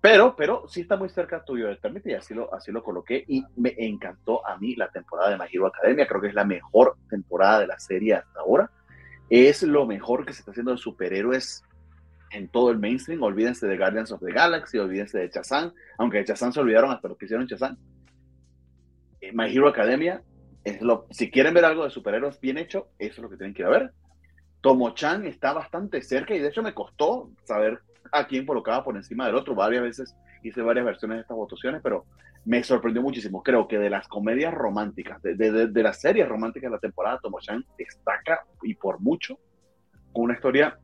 [0.00, 3.44] Pero, pero sí está muy cerca tuyo de y así lo, así lo coloqué y
[3.56, 6.06] me encantó a mí la temporada de My Hero Academia.
[6.06, 8.68] Creo que es la mejor temporada de la serie hasta ahora.
[9.30, 11.62] Es lo mejor que se está haciendo de superhéroes
[12.32, 13.22] en todo el mainstream.
[13.22, 17.06] Olvídense de Guardians of the Galaxy, olvídense de Chazán, aunque de Chazán se olvidaron hasta
[17.06, 17.78] lo que hicieron Chazán.
[19.22, 20.20] Eh, My Hero Academia
[20.64, 23.54] es lo, si quieren ver algo de superhéroes bien hecho, eso es lo que tienen
[23.54, 23.92] que ir a ver.
[24.60, 27.80] Tomo-chan está bastante cerca y de hecho me costó saber
[28.12, 29.54] a quién colocaba por encima del otro.
[29.54, 32.04] Varias veces hice varias versiones de estas votaciones, pero
[32.44, 33.42] me sorprendió muchísimo.
[33.42, 37.64] Creo que de las comedias románticas, de, de, las series románticas de la temporada, Tomo-chan
[37.78, 39.38] destaca y por mucho,
[40.12, 40.78] con una historia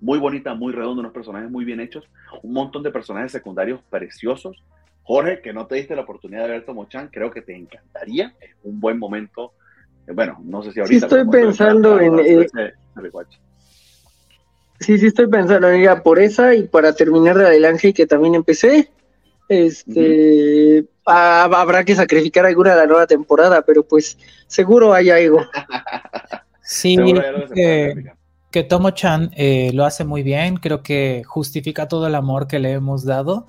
[0.00, 2.08] muy bonita, muy redonda, unos personajes muy bien hechos,
[2.42, 4.62] un montón de personajes secundarios preciosos.
[5.08, 8.34] Jorge, que no te diste la oportunidad de ver Tomo-chan, creo que te encantaría.
[8.40, 9.54] Es un buen momento
[10.12, 11.08] bueno, no sé si ahorita.
[11.08, 12.18] Sí, estoy pensando en.
[12.18, 12.46] Eh,
[14.80, 18.90] sí, sí, estoy pensando en por esa y para terminar de adelante, que también empecé.
[19.48, 20.84] Este.
[21.06, 25.40] habrá que sacrificar alguna de la nueva temporada, pero pues seguro hay algo.
[26.62, 26.98] sí,
[27.54, 28.12] que,
[28.50, 30.56] que Tomo Chan eh, lo hace muy bien.
[30.56, 33.46] Creo que justifica todo el amor que le hemos dado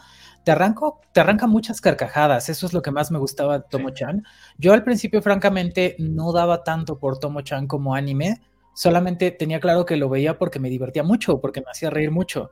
[0.49, 2.49] te, arranco, te arranca muchas carcajadas.
[2.49, 4.25] Eso es lo que más me gustaba de Tomo-chan.
[4.57, 8.41] Yo al principio, francamente, no daba tanto por Tomo-chan como anime.
[8.73, 12.49] Solamente tenía claro que lo veía porque me divertía mucho, porque me hacía reír mucho.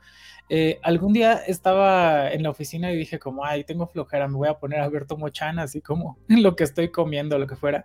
[0.47, 4.47] Eh, algún día estaba en la oficina y dije como, ay, tengo flojera, me voy
[4.47, 7.83] a poner a ver Tomo-chan así como lo que estoy comiendo, lo que fuera.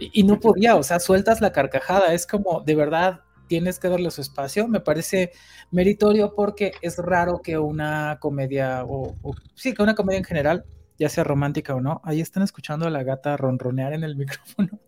[0.00, 3.88] Y, y, no podía, o sea, sueltas la carcajada, es como, de verdad, tienes que
[3.88, 4.68] darle su espacio.
[4.68, 5.32] Me parece
[5.70, 9.14] meritorio porque es raro que una comedia, o,
[9.54, 10.64] sí, que una comedia en general,
[10.98, 14.78] ya sea romántica o no, ahí están escuchando a la gata ronronear en el micrófono.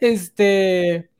[0.00, 1.10] este,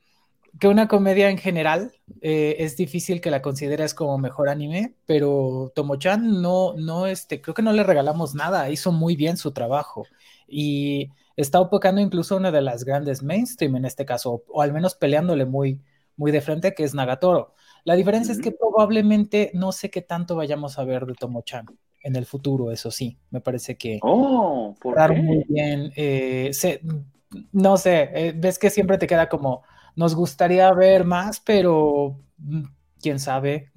[0.59, 1.91] que una comedia en general
[2.21, 7.53] eh, es difícil que la consideres como mejor anime, pero Tomo-chan no, no, este, creo
[7.53, 10.05] que no le regalamos nada, hizo muy bien su trabajo.
[10.47, 14.95] Y está opacando incluso una de las grandes mainstream en este caso, o, al menos
[14.95, 15.81] peleándole muy,
[16.15, 17.53] muy de frente, que es Nagatoro.
[17.83, 21.65] La diferencia es que probablemente no sé qué tanto vayamos a ver de Tomo-chan
[22.01, 23.99] en el futuro, eso sí, me parece que...
[24.01, 25.21] Oh, ¿por qué?
[25.21, 25.91] muy bien.
[25.95, 26.51] Eh,
[27.51, 29.63] no sé, eh, ves que siempre te queda como,
[29.95, 32.63] nos gustaría ver más, pero mm,
[33.01, 33.71] quién sabe.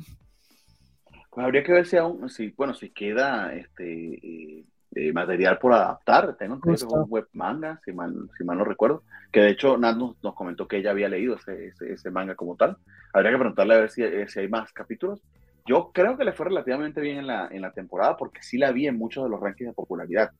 [1.30, 4.14] Pues habría que ver si aún, si, bueno, si queda este...
[4.14, 4.64] Eh,
[5.12, 6.36] material por adaptar.
[6.36, 9.02] Tengo un web manga, si mal, si mal no recuerdo.
[9.30, 12.76] Que de hecho Nat nos, comentó que ella había leído ese, ese, manga como tal.
[13.12, 15.22] Habría que preguntarle a ver si, eh, si, hay más capítulos.
[15.66, 18.72] Yo creo que le fue relativamente bien en la, en la temporada porque sí la
[18.72, 20.30] vi en muchos de los rankings de popularidad.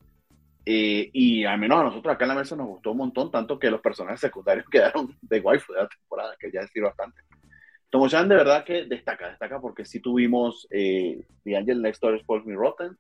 [0.70, 3.59] Eh, y al menos a nosotros acá en la mesa nos gustó un montón, tanto
[3.59, 7.23] que los personajes secundarios quedaron de waifu de la temporada, que ya decir bastante.
[7.91, 12.45] Tomo-chan de verdad que destaca, destaca porque sí tuvimos eh, The Angel Next Door Spoils
[12.45, 12.99] Me Rotten,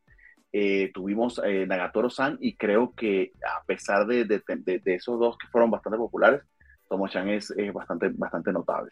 [0.52, 5.70] eh, tuvimos eh, Nagatoro-san y creo que a pesar de, de, esos dos que fueron
[5.70, 6.42] bastante populares,
[6.88, 8.90] Tomo-chan es, bastante, bastante notable.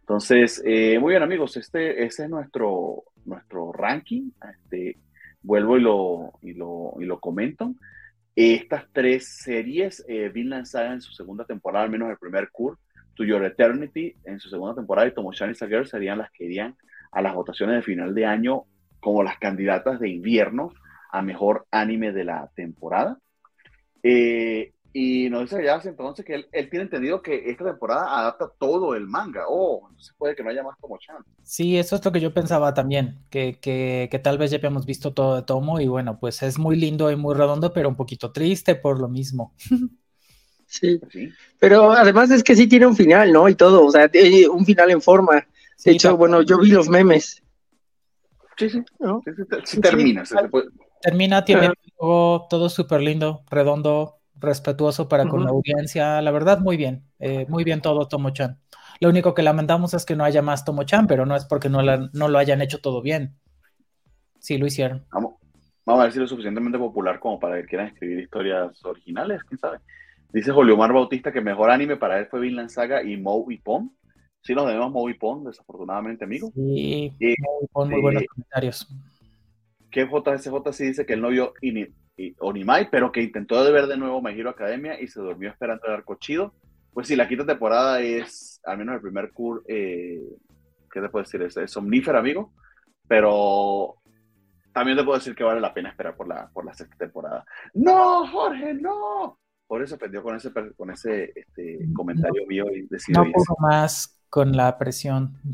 [0.00, 4.30] Entonces, eh, muy bien amigos, este, ese es nuestro, nuestro ranking.
[4.54, 4.96] Este,
[5.42, 7.74] vuelvo y lo, y lo, y lo comento.
[8.34, 12.78] Estas tres series, Vinland Saga en su segunda temporada, al menos el primer cur,
[13.14, 16.74] To Your Eternity en su segunda temporada y Tomo-chan y Sager serían las que irían
[17.12, 18.64] a las votaciones de final de año
[19.00, 20.72] como las candidatas de invierno
[21.10, 23.18] a mejor anime de la temporada.
[24.02, 28.96] Eh, y nos dice ya entonces que él, tiene entendido que esta temporada adapta todo
[28.96, 29.44] el manga.
[29.48, 31.24] Oh, entonces puede que no haya más como Chan.
[31.44, 34.86] Sí, eso es lo que yo pensaba también, que, que, que, tal vez ya habíamos
[34.86, 37.96] visto todo de Tomo y bueno, pues es muy lindo y muy redondo, pero un
[37.96, 39.54] poquito triste por lo mismo.
[40.70, 41.00] Sí.
[41.10, 41.32] Sí.
[41.58, 43.48] Pero además es que sí tiene un final, ¿no?
[43.48, 44.08] Y todo, o sea,
[44.52, 45.44] un final en forma.
[45.84, 47.42] De hecho, bueno, yo vi los memes.
[48.60, 48.82] Sí, sí.
[49.64, 50.22] sí, termina.
[51.00, 56.20] Termina, tiene todo súper lindo, redondo, respetuoso para con la audiencia.
[56.20, 57.02] La verdad, muy bien.
[57.20, 58.60] Eh, muy bien todo, Tomo-chan.
[59.00, 61.80] Lo único que lamentamos es que no haya más Tomo-chan, pero no es porque no,
[61.82, 63.34] no lo hayan hecho todo bien.
[64.40, 65.06] Sí, lo hicieron.
[65.10, 65.36] Vamos,
[65.86, 69.58] vamos a ver si lo suficientemente popular como para que quieran escribir historias originales, quién
[69.58, 69.78] sabe.
[70.34, 73.56] Dice Julio Omar Bautista que mejor anime para él fue Vinland Saga y Mou y
[73.56, 73.90] Pom.
[74.42, 76.50] Sí, nos debemos Pom, desafortunadamente, amigo.
[76.54, 77.34] Sí, y,
[77.72, 78.88] Pom, muy buenos comentarios.
[79.90, 81.52] Que JSJ sí dice que él no vio
[82.38, 85.86] Onimai, pero que intentó de ver de nuevo My Hero Academia y se durmió esperando
[85.86, 86.54] el arco chido.
[86.92, 90.20] Pues sí, la quinta temporada es, al menos el primer cur, eh,
[90.92, 91.42] ¿qué te puedo decir?
[91.42, 92.52] Es, es amigo.
[93.06, 93.96] Pero
[94.72, 97.44] también te puedo decir que vale la pena esperar por la, por la sexta temporada.
[97.74, 99.38] ¡No, Jorge, no!
[99.66, 103.30] Por eso perdió con ese, con ese este, comentario mío y decidió No
[103.60, 105.50] más con la presión de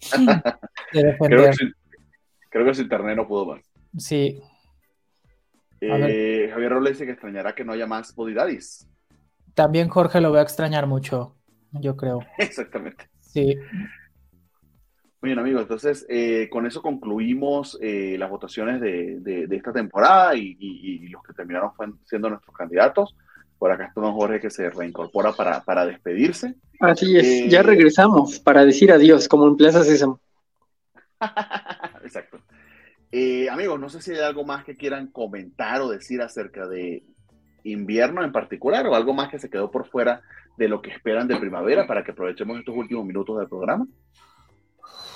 [0.92, 1.72] Creo que,
[2.50, 3.62] creo que su internet no pudo más.
[3.98, 4.40] Sí.
[5.80, 8.34] Eh, Javier Robles dice que extrañará que no haya más Body
[9.54, 11.36] También Jorge lo va a extrañar mucho,
[11.72, 12.20] yo creo.
[12.38, 13.08] Exactamente.
[13.20, 13.56] Sí.
[15.20, 15.62] Muy bien, amigos.
[15.62, 21.72] Entonces, eh, con eso concluimos eh, las votaciones de, esta temporada y, los que terminaron
[22.04, 23.16] siendo nuestros candidatos.
[23.58, 26.54] Por acá está don Jorge que se reincorpora para, para despedirse.
[26.80, 30.20] Así es, ya regresamos para decir adiós, como en Plaza Sésamo.
[32.04, 32.38] Exacto.
[33.50, 37.02] amigos, no sé si hay algo más que quieran comentar o decir acerca de
[37.64, 40.22] invierno en particular o algo más que se quedó por fuera
[40.56, 43.86] de lo que esperan de primavera para que aprovechemos estos últimos minutos del programa.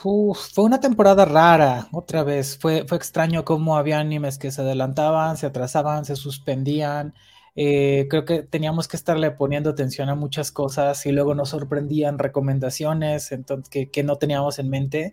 [0.03, 2.59] fue una temporada rara, otra vez.
[2.59, 7.15] Fue, fue extraño cómo había animes que se adelantaban, se atrasaban, se suspendían.
[7.63, 12.19] Eh, creo que teníamos que estarle poniendo atención a muchas cosas y luego nos sorprendían
[12.19, 15.13] recomendaciones entonces, que, no teníamos en mente.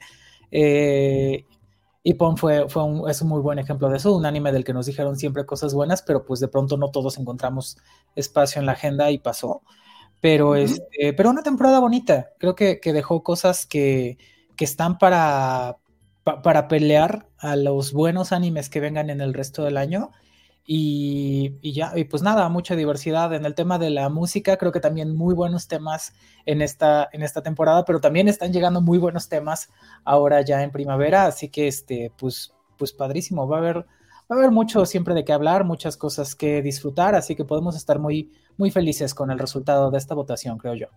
[0.52, 1.44] Eh,
[2.04, 4.64] y Pon fue, fue un, es un muy buen ejemplo de eso, un anime del
[4.64, 7.80] que nos dijeron siempre cosas buenas, pero pues de pronto no todos encontramos
[8.16, 9.62] espacio en la agenda y pasó.
[10.22, 14.18] Pero, este, pero una temporada bonita, creo que, dejó cosas que,
[14.58, 15.80] están para,
[16.24, 20.12] para pelear a los buenos animes que vengan en el resto del año
[20.70, 24.82] y, ya, y pues nada, mucha diversidad en el tema de la música, creo que
[24.82, 26.14] también muy buenos temas
[26.46, 29.70] en esta, en esta temporada, pero también están llegando muy buenos temas
[30.04, 33.86] ahora ya en primavera, así que este, pues, pues padrísimo, va a haber, va
[34.28, 37.98] a haber mucho siempre de qué hablar, muchas cosas que disfrutar, así que podemos estar
[37.98, 40.88] muy, muy felices con el resultado de esta votación, creo yo.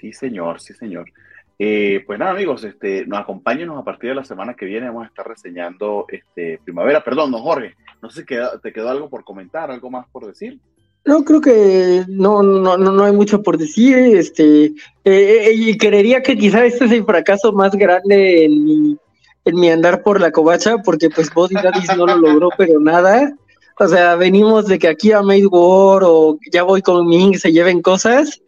[0.00, 1.12] Sí, señor, sí, señor.
[1.58, 4.88] Eh, pues nada, amigos, este, nos acompáñenos a partir de la semana que viene.
[4.88, 7.04] Vamos a estar reseñando este, primavera.
[7.04, 8.26] Perdón, don Jorge, no sé si
[8.62, 10.58] te quedó algo por comentar, algo más por decir.
[11.04, 13.96] No, creo que no, no, no, hay mucho por decir.
[13.96, 14.72] Este, eh,
[15.04, 18.96] eh, y creería que quizá este es el fracaso más grande en mi,
[19.44, 23.36] en mi andar por la covacha, porque pues Body Daddy no lo logró, pero nada.
[23.78, 27.52] O sea, venimos de que aquí a Made War o ya voy con Ming se
[27.52, 28.40] lleven cosas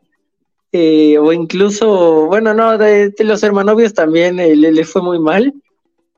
[0.78, 5.54] eh, o incluso, bueno, no, de, los hermanovios también eh, le, fue muy mal,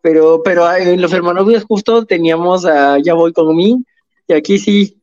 [0.02, 3.84] pero, pero ah, en los hermanovios justo teníamos a Ya voy con mí,
[4.26, 5.00] y aquí sí,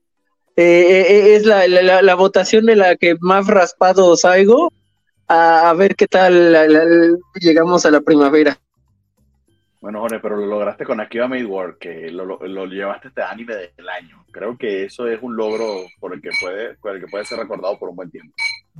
[0.58, 4.74] eh, es la, la, votación de la que más raspado salgo,
[5.26, 8.60] a, a ver qué tal llegamos a la primavera.
[9.80, 13.54] Bueno, Jorge, pero lo lograste con Akiba Made War, que lo, lo, llevaste este anime
[13.78, 14.26] del año.
[14.32, 17.38] Creo que eso es un logro por el que puede, por el que puede ser
[17.38, 18.34] recordado por un buen tiempo.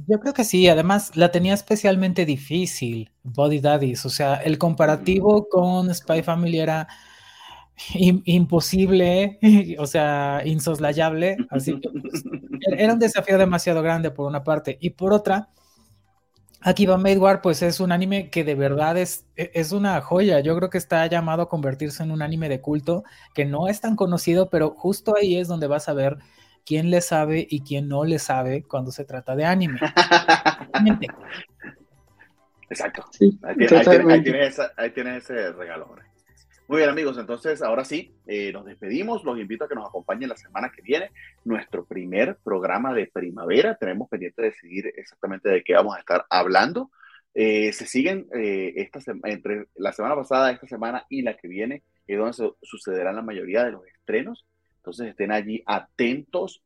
[0.08, 4.06] Yo creo que sí, además la tenía especialmente difícil, Body Daddies.
[4.06, 6.88] O sea, el comparativo con Spy Family era
[8.26, 9.40] imposible,
[9.80, 11.38] o sea, insoslayable.
[11.50, 12.24] Así que pues,
[12.78, 14.78] era un desafío demasiado grande por una parte.
[14.82, 15.50] Y por otra,
[16.62, 20.40] Akiba Made War, pues es un anime que de verdad es, e, es una joya.
[20.42, 23.04] Yo creo que está llamado a convertirse en un anime de culto
[23.34, 26.18] que no es tan conocido, pero justo ahí es donde vas a ver
[26.66, 29.80] quién le sabe y quién no le sabe cuando se trata de anime.
[32.70, 33.06] Exacto.
[33.44, 33.56] ahí,
[34.92, 35.96] tienes, ese regalo.
[36.68, 40.30] Muy bien amigos, entonces ahora sí, eh, nos despedimos, los invito a que nos acompañen
[40.30, 41.12] la semana que viene,
[41.44, 46.26] nuestro primer programa de primavera, tenemos pendiente de decidir exactamente de qué vamos a estar
[46.28, 46.90] hablando.
[47.36, 51.84] Eh, se siguen eh, esta entre la semana pasada, esta semana y la que viene,
[52.08, 54.48] es donde sucederán la mayoría de los estrenos,
[54.86, 56.64] entonces estén allí atentos.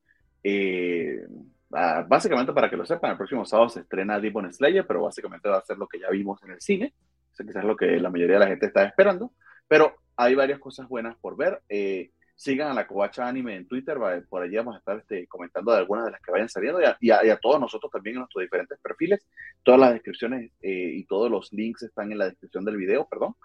[1.70, 5.58] básicamente para que lo sepan, el próximo sábado se estrena Demon Slayer, pero básicamente va
[5.58, 6.94] a ser lo que ya vimos en el cine,
[7.32, 9.32] eso quizás es lo que la mayoría de la gente está esperando.
[9.68, 11.62] Pero hay varias cosas buenas por ver.
[11.70, 13.98] Eh, sigan a la Covacha Anime en Twitter,
[14.30, 17.12] por allí vamos a estar este, comentando de algunas de las que vayan saliendo y
[17.12, 19.26] a, todos nosotros también en nuestros diferentes perfiles.
[19.64, 23.36] Todas las descripciones eh, y todos los links están en la descripción del video, perdón.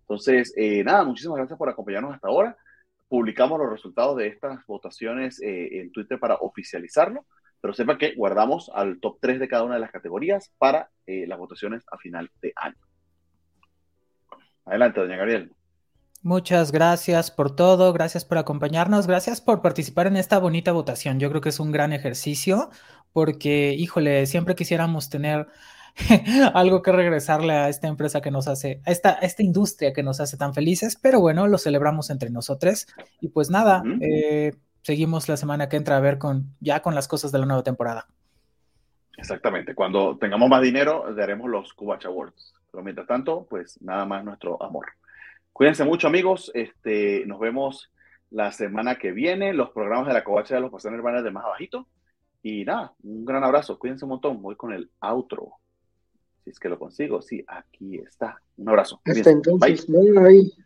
[0.00, 2.56] Entonces, eh, nada, muchísimas gracias por acompañarnos hasta ahora.
[3.08, 7.26] Publicamos los resultados de estas votaciones eh, en Twitter para oficializarlo,
[7.60, 11.38] pero sepa que guardamos al top 3 de cada una de las categorías para las
[11.38, 12.76] votaciones a final de año.
[14.64, 15.52] Adelante, doña Gabriel.
[16.24, 21.20] Muchas gracias por todo, gracias por acompañarnos, gracias por participar en esta bonita votación.
[21.20, 22.70] Yo creo que es un gran ejercicio
[23.12, 25.48] porque, híjole, siempre quisiéramos tener
[26.54, 30.20] algo que regresarle a esta empresa que nos hace, a esta, esta industria que nos
[30.20, 32.86] hace tan felices, pero bueno, lo celebramos entre nosotros.
[33.20, 37.08] Y pues nada, eh, seguimos la semana que entra a ver con ya con las
[37.08, 38.06] cosas de la nueva temporada.
[39.16, 42.54] Exactamente, cuando tengamos más dinero, daremos los Cubacha Awards.
[42.70, 44.86] Pero mientras tanto, pues nada más nuestro amor.
[45.52, 46.50] Cuídense mucho, amigos.
[46.52, 47.92] Este, nos vemos
[48.30, 49.54] la semana que viene.
[49.54, 51.86] Los programas de la covacha de los pasiones hermanas de más abajito.
[52.42, 53.78] Y nada, un gran abrazo.
[53.78, 54.42] Cuídense un montón.
[54.42, 55.60] Voy con el outro.
[56.44, 57.22] Si es que lo consigo.
[57.22, 58.40] Sí, aquí está.
[58.58, 59.00] Un abrazo.
[59.04, 59.86] Hasta entonces.
[59.88, 60.63] bye.